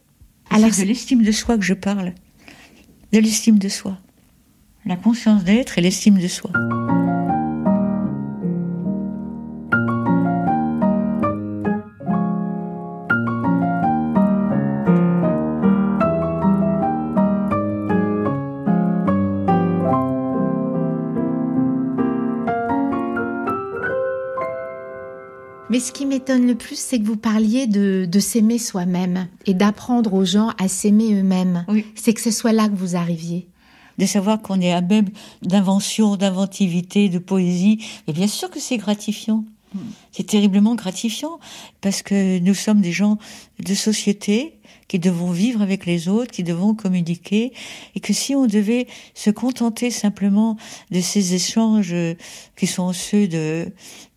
Alors, 0.50 0.74
c'est 0.74 0.84
de 0.84 0.88
l'estime 0.90 1.24
de 1.24 1.32
soi 1.32 1.58
que 1.58 1.64
je 1.64 1.74
parle. 1.74 2.14
De 3.14 3.20
l'estime 3.20 3.58
de 3.58 3.70
soi. 3.70 3.98
La 4.86 4.98
conscience 4.98 5.44
d'être 5.46 5.78
et 5.78 5.82
l'estime 5.82 6.20
de 6.20 6.28
soi. 6.28 6.52
Mais 25.76 25.82
ce 25.82 25.92
qui 25.92 26.06
m'étonne 26.06 26.48
le 26.48 26.56
plus, 26.56 26.80
c'est 26.80 27.00
que 27.00 27.04
vous 27.04 27.18
parliez 27.18 27.68
de, 27.68 28.08
de 28.10 28.20
s'aimer 28.22 28.60
soi-même 28.60 29.28
et 29.46 29.54
d'apprendre 29.54 30.14
aux 30.14 30.24
gens 30.24 30.52
à 30.58 30.70
s'aimer 30.70 31.14
eux-mêmes. 31.14 31.66
Oui. 31.68 31.86
C'est 31.96 32.14
que 32.14 32.22
ce 32.22 32.32
soit 32.32 32.54
là 32.54 32.70
que 32.70 32.76
vous 32.76 32.96
arriviez. 32.96 33.50
de 33.98 34.06
savoir 34.06 34.42
qu'on 34.42 34.62
est 34.62 34.72
à 34.72 34.80
même 34.80 35.10
d'invention, 35.42 36.16
d'inventivité, 36.16 37.10
de 37.10 37.20
poésie. 37.20 37.84
Et 38.08 38.14
bien 38.14 38.28
sûr 38.28 38.50
que 38.50 38.62
c'est 38.62 38.78
gratifiant. 38.78 39.44
C'est 40.14 40.28
terriblement 40.28 40.76
gratifiant 40.76 41.42
parce 41.82 42.02
que 42.02 42.40
nous 42.40 42.54
sommes 42.54 42.80
des 42.80 42.94
gens 42.94 43.18
de 43.60 43.74
société 43.74 44.55
qui 44.88 45.00
devons 45.00 45.32
vivre 45.32 45.62
avec 45.62 45.86
les 45.86 46.08
autres, 46.08 46.32
qui 46.32 46.44
devons 46.44 46.76
communiquer, 46.76 47.54
et 47.96 48.00
que 48.00 48.14
si 48.14 48.36
on 48.36 48.46
devait 48.46 48.88
se 49.14 49.30
contenter 49.30 49.90
simplement 49.90 50.58
de 50.92 51.02
ces 51.02 51.34
échanges 51.34 51.94
euh, 51.94 52.14
qui 52.56 52.68
sont 52.68 52.94
ceux 52.94 53.28
de, 53.28 53.68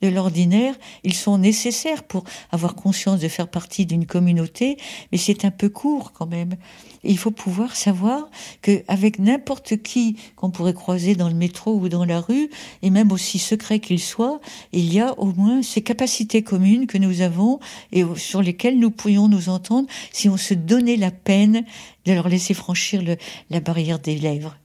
l'ordinaire, 0.03 0.75
ils 1.03 1.15
sont 1.15 1.39
nécessaires 1.39 2.05
pour 2.05 2.23
avoir 2.53 2.77
conscience 2.77 3.19
de 3.19 3.27
faire 3.27 3.49
partie 3.49 3.85
d'une 3.85 4.07
communauté, 4.07 4.77
mais 5.11 5.19
c'est 5.19 5.45
un 5.45 5.51
peu 5.51 5.69
court 5.69 6.13
quand 6.13 6.27
même. 6.27 6.55
Il 7.03 7.19
faut 7.19 7.33
pouvoir 7.33 7.75
savoir 7.75 8.29
que 8.63 8.83
avec 8.87 9.19
n'importe 9.19 9.83
qui 9.83 10.17
qu'on 10.37 10.51
pourrait 10.51 10.75
croiser 10.75 11.17
dans 11.17 11.29
le 11.29 11.35
métro 11.35 11.75
ou 11.75 11.89
dans 11.89 12.05
la 12.05 12.21
rue, 12.21 12.49
et 12.83 12.91
même 12.91 13.11
aussi 13.11 13.41
secret 13.41 13.81
qu'il 13.81 14.01
soit, 14.01 14.41
il 14.73 14.93
y 14.93 15.01
a 15.01 15.19
au 15.19 15.33
moins 15.33 15.63
ces 15.63 15.83
capacités 15.83 16.43
communes 16.43 16.87
que 16.87 16.99
nous 16.99 17.21
avons 17.21 17.59
et 17.91 18.05
sur 18.17 18.43
lesquelles 18.43 18.79
nous 18.79 18.91
pourrions 18.91 19.29
nous 19.29 19.49
entendre 19.49 19.89
si 20.13 20.29
on 20.29 20.37
se 20.37 20.55
donnait 20.59 20.97
la 20.97 21.11
peine 21.11 21.65
de 22.05 22.13
leur 22.13 22.29
laisser 22.29 22.55
franchir 22.55 23.03
le, 23.03 23.17
la 23.51 23.61
barrière 23.61 23.99
des 23.99 24.17
lèvres. 24.17 24.57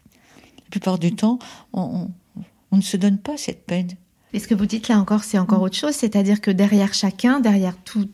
La 0.58 0.70
plupart 0.70 1.00
du 1.00 1.16
temps, 1.16 1.40
on, 1.72 2.10
on, 2.36 2.44
on 2.72 2.78
ne 2.78 2.82
se 2.82 2.98
donne 2.98 3.20
pas 3.20 3.38
cette 3.38 3.66
peine. 3.66 3.92
Et 4.34 4.40
ce 4.40 4.48
que 4.48 4.56
vous 4.56 4.66
dites 4.66 4.88
là 4.88 5.00
encore, 5.00 5.24
c'est 5.24 5.38
encore 5.38 5.62
autre 5.62 5.78
chose, 5.78 5.94
c'est-à-dire 5.94 6.42
que 6.42 6.50
derrière 6.50 6.94
chacun, 6.94 7.40
derrière 7.40 7.78
tout, 7.84 8.10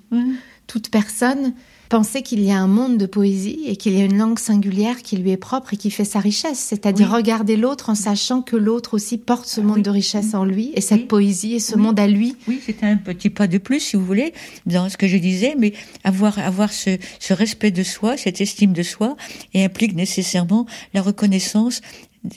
toute 0.67 0.91
personne, 0.91 1.53
pensez 1.90 2.22
qu'il 2.22 2.40
y 2.42 2.52
a 2.52 2.58
un 2.60 2.68
monde 2.68 2.98
de 2.98 3.06
poésie 3.08 3.62
et 3.66 3.76
qu'il 3.76 3.94
y 3.98 4.02
a 4.02 4.06
une 4.06 4.18
langue 4.18 4.38
singulière 4.40 5.02
qui 5.02 5.18
lui 5.18 5.32
est 5.32 5.38
propre 5.38 5.74
et 5.74 5.78
qui 5.78 5.90
fait 5.90 6.06
sa 6.06 6.20
richesse, 6.20 6.60
c'est-à-dire 6.60 7.08
Oui. 7.10 7.16
regarder 7.18 7.58
l'autre 7.58 7.90
en 7.90 7.96
sachant 7.96 8.42
que 8.44 8.56
l'autre 8.56 8.94
aussi 8.94 9.18
porte 9.18 9.48
ce 9.48 9.60
monde 9.60 9.78
Oui. 9.78 9.82
de 9.84 9.90
richesse 9.90 10.34
en 10.36 10.46
lui 10.46 10.72
et 10.76 10.82
cette 10.82 11.00
Oui. 11.02 11.06
poésie 11.08 11.56
et 11.56 11.60
ce 11.60 11.76
monde 11.76 12.00
à 12.00 12.08
lui. 12.08 12.36
Oui, 12.48 12.62
c'est 12.64 12.84
un 12.84 12.96
petit 12.98 13.32
pas 13.32 13.48
de 13.48 13.58
plus, 13.58 13.80
si 13.80 13.96
vous 13.96 14.06
voulez, 14.06 14.34
dans 14.68 14.88
ce 14.88 14.98
que 14.98 15.08
je 15.08 15.18
disais, 15.18 15.56
mais 15.58 15.74
avoir, 16.04 16.38
avoir 16.40 16.72
ce, 16.72 16.98
ce 17.20 17.34
respect 17.34 17.72
de 17.72 17.84
soi, 17.84 18.18
cette 18.18 18.40
estime 18.40 18.74
de 18.74 18.84
soi, 18.84 19.18
et 19.56 19.64
implique 19.66 19.96
nécessairement 19.96 20.68
la 20.94 21.02
reconnaissance 21.02 21.82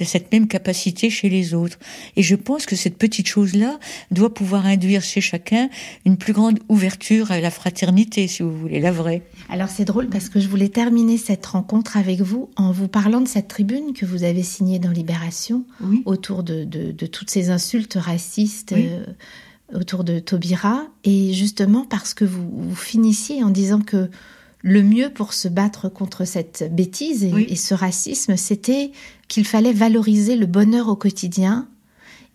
cette 0.01 0.31
même 0.33 0.47
capacité 0.47 1.11
chez 1.11 1.29
les 1.29 1.55
autres. 1.55 1.79
Et 2.17 2.23
je 2.23 2.35
pense 2.37 2.67
que 2.67 2.77
cette 2.77 2.97
petite 2.99 3.27
chose-là 3.27 3.79
doit 4.11 4.33
pouvoir 4.33 4.67
induire 4.67 5.03
chez 5.03 5.21
chacun 5.21 5.69
une 6.05 6.17
plus 6.17 6.33
grande 6.33 6.61
ouverture 6.69 7.33
à 7.33 7.41
la 7.41 7.51
fraternité, 7.51 8.29
si 8.29 8.43
vous 8.43 8.57
voulez, 8.57 8.79
la 8.81 8.93
vraie. 8.93 9.23
Alors 9.49 9.69
c'est 9.69 9.85
drôle 9.85 10.09
parce 10.09 10.29
que 10.29 10.39
je 10.41 10.49
voulais 10.49 10.69
terminer 10.69 11.19
cette 11.19 11.45
rencontre 11.47 11.97
avec 11.97 12.21
vous 12.21 12.49
en 12.57 12.71
vous 12.73 12.89
parlant 12.89 13.21
de 13.21 13.29
cette 13.29 13.49
tribune 13.49 13.93
que 13.93 14.07
vous 14.07 14.23
avez 14.25 14.43
signée 14.43 14.79
dans 14.79 14.91
Libération 14.91 15.65
Oui. 15.81 16.03
autour 16.07 16.43
de, 16.43 16.65
de- 16.65 16.93
de 16.93 17.07
toutes 17.07 17.31
ces 17.31 17.51
insultes 17.51 17.95
racistes 18.01 18.73
Oui. 18.77 18.87
euh, 18.89 19.05
autour 19.75 20.05
de 20.05 20.19
Taubira. 20.21 20.87
Et 21.05 21.33
justement 21.33 21.85
parce 21.89 22.15
que 22.15 22.25
vous, 22.25 22.49
vous 22.53 22.77
finissiez 22.77 23.43
en 23.43 23.51
disant 23.51 23.81
que 23.81 24.11
le 24.65 24.83
mieux 24.85 25.11
pour 25.11 25.33
se 25.33 25.49
battre 25.49 25.89
contre 25.89 26.25
cette 26.25 26.69
bêtise 26.73 27.25
et, 27.25 27.33
Oui. 27.33 27.47
et 27.49 27.57
ce 27.57 27.75
racisme, 27.75 28.37
c'était 28.37 28.93
qu'il 29.33 29.47
fallait 29.47 29.73
valoriser 29.73 30.37
le 30.37 30.45
bonheur 30.45 30.89
au 30.89 30.95
quotidien 30.95 31.67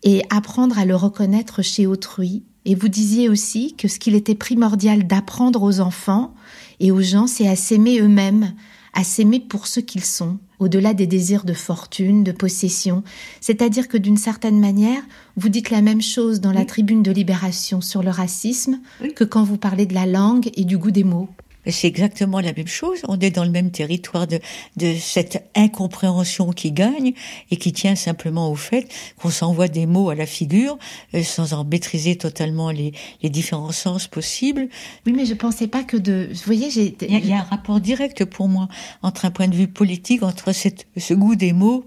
et 0.01 0.23
apprendre 0.31 0.79
à 0.79 0.85
le 0.85 0.95
reconnaître 0.95 1.61
chez 1.61 1.85
autrui. 1.85 2.41
Et 2.65 2.73
vous 2.73 2.87
disiez 2.87 3.29
aussi 3.29 3.75
que 3.75 3.87
ce 3.87 3.99
qu'il 3.99 4.15
était 4.15 4.33
primordial 4.33 5.05
d'apprendre 5.05 5.61
aux 5.61 5.79
enfants 5.79 6.33
et 6.79 6.91
aux 6.91 7.03
gens, 7.03 7.27
c'est 7.27 7.47
à 7.47 7.55
s'aimer 7.55 7.99
eux-mêmes, 7.99 8.51
à 8.93 9.03
s'aimer 9.03 9.39
pour 9.39 9.67
ce 9.67 9.79
qu'ils 9.79 10.03
sont, 10.03 10.39
au-delà 10.57 10.95
des 10.95 11.05
désirs 11.05 11.45
de 11.45 11.53
fortune, 11.53 12.23
de 12.23 12.31
possession. 12.31 13.03
C'est-à-dire 13.41 13.89
que 13.89 13.97
d'une 13.97 14.17
certaine 14.17 14.59
manière, 14.59 15.03
vous 15.35 15.49
dites 15.49 15.69
la 15.69 15.83
même 15.83 16.01
chose 16.01 16.41
dans 16.41 16.51
la 16.51 16.65
tribune 16.65 17.03
de 17.03 17.11
libération 17.11 17.79
sur 17.79 18.01
le 18.01 18.09
racisme 18.09 18.79
Oui. 19.03 19.13
que 19.13 19.23
quand 19.23 19.43
vous 19.43 19.57
parlez 19.57 19.85
de 19.85 19.93
la 19.93 20.07
langue 20.07 20.49
et 20.55 20.65
du 20.65 20.79
goût 20.79 20.89
des 20.89 21.03
mots. 21.03 21.29
C'est 21.69 21.87
exactement 21.87 22.39
la 22.39 22.53
même 22.53 22.67
chose. 22.67 22.99
On 23.07 23.19
est 23.19 23.31
dans 23.31 23.43
le 23.43 23.51
même 23.51 23.71
territoire 23.71 24.27
de, 24.27 24.39
de 24.77 24.95
cette 24.95 25.49
incompréhension 25.55 26.51
qui 26.51 26.71
gagne 26.71 27.13
et 27.51 27.57
qui 27.57 27.73
tient 27.73 27.95
simplement 27.95 28.51
au 28.51 28.55
fait 28.55 28.87
qu'on 29.17 29.29
s'envoie 29.29 29.67
des 29.67 29.85
mots 29.85 30.09
à 30.09 30.15
la 30.15 30.25
figure 30.25 30.77
euh, 31.13 31.23
sans 31.23 31.53
en 31.53 31.63
maîtriser 31.63 32.15
totalement 32.15 32.71
les, 32.71 32.93
les 33.21 33.29
différents 33.29 33.71
sens 33.71 34.07
possibles. 34.07 34.69
Oui, 35.05 35.13
mais 35.15 35.25
je 35.25 35.33
pensais 35.33 35.67
pas 35.67 35.83
que 35.83 35.97
de. 35.97 36.29
Vous 36.31 36.41
voyez, 36.45 36.69
j'ai. 36.69 36.95
Il 37.01 37.11
y, 37.11 37.15
a, 37.15 37.19
il 37.19 37.27
y 37.27 37.33
a 37.33 37.39
un 37.39 37.43
rapport 37.43 37.79
direct 37.79 38.25
pour 38.25 38.47
moi 38.47 38.67
entre 39.01 39.25
un 39.25 39.31
point 39.31 39.47
de 39.47 39.55
vue 39.55 39.67
politique, 39.67 40.23
entre 40.23 40.53
cette, 40.53 40.87
ce 40.97 41.13
goût 41.13 41.35
des 41.35 41.53
mots 41.53 41.85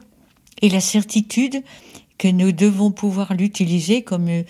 et 0.63 0.69
la 0.69 0.81
certitude 0.81 1.63
que 2.21 2.29
nous 2.29 2.53
devons 2.53 2.91
pouvoir 2.91 3.33
l'utiliser 3.33 4.03
comme, 4.03 4.29
euh, 4.29 4.43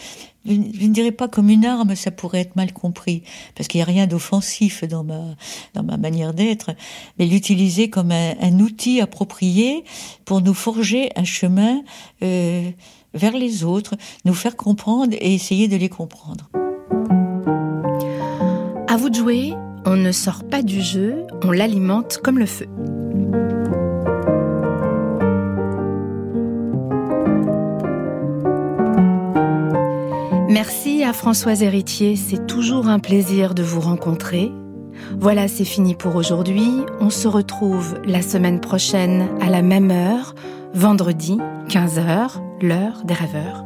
je 0.44 0.54
ne 0.54 0.92
dirais 0.92 1.12
pas 1.12 1.28
comme 1.28 1.48
une 1.48 1.64
arme, 1.64 1.94
ça 1.94 2.10
pourrait 2.10 2.40
être 2.40 2.56
mal 2.56 2.72
compris, 2.72 3.22
parce 3.54 3.68
qu'il 3.68 3.78
n'y 3.78 3.82
a 3.82 3.86
rien 3.86 4.08
d'offensif 4.08 4.82
dans 4.82 5.04
ma, 5.04 5.36
dans 5.74 5.84
ma 5.84 5.96
manière 5.96 6.34
d'être, 6.34 6.72
mais 7.16 7.26
l'utiliser 7.26 7.88
comme 7.88 8.10
un, 8.10 8.34
un 8.40 8.58
outil 8.58 9.00
approprié 9.00 9.84
pour 10.24 10.40
nous 10.40 10.52
forger 10.52 11.10
un 11.14 11.22
chemin 11.22 11.82
euh, 12.24 12.68
vers 13.14 13.36
les 13.36 13.62
autres, 13.62 13.94
nous 14.24 14.34
faire 14.34 14.56
comprendre 14.56 15.14
et 15.20 15.32
essayer 15.32 15.68
de 15.68 15.76
les 15.76 15.88
comprendre. 15.88 16.50
À 18.88 18.96
vous 18.96 19.10
de 19.10 19.14
jouer, 19.14 19.52
on 19.86 19.94
ne 19.94 20.10
sort 20.10 20.42
pas 20.42 20.62
du 20.62 20.82
jeu, 20.82 21.24
on 21.44 21.52
l'alimente 21.52 22.18
comme 22.18 22.40
le 22.40 22.46
feu. 22.46 22.66
Merci 30.50 31.04
à 31.04 31.12
Françoise 31.12 31.62
Héritier, 31.62 32.16
c'est 32.16 32.48
toujours 32.48 32.88
un 32.88 32.98
plaisir 32.98 33.54
de 33.54 33.62
vous 33.62 33.80
rencontrer. 33.80 34.50
Voilà, 35.16 35.46
c'est 35.46 35.64
fini 35.64 35.94
pour 35.94 36.16
aujourd'hui. 36.16 36.68
On 36.98 37.08
se 37.08 37.28
retrouve 37.28 38.00
la 38.04 38.20
semaine 38.20 38.58
prochaine 38.58 39.28
à 39.40 39.48
la 39.48 39.62
même 39.62 39.92
heure, 39.92 40.34
vendredi, 40.74 41.38
15h, 41.68 42.40
l'heure 42.62 43.04
des 43.04 43.14
rêveurs. 43.14 43.64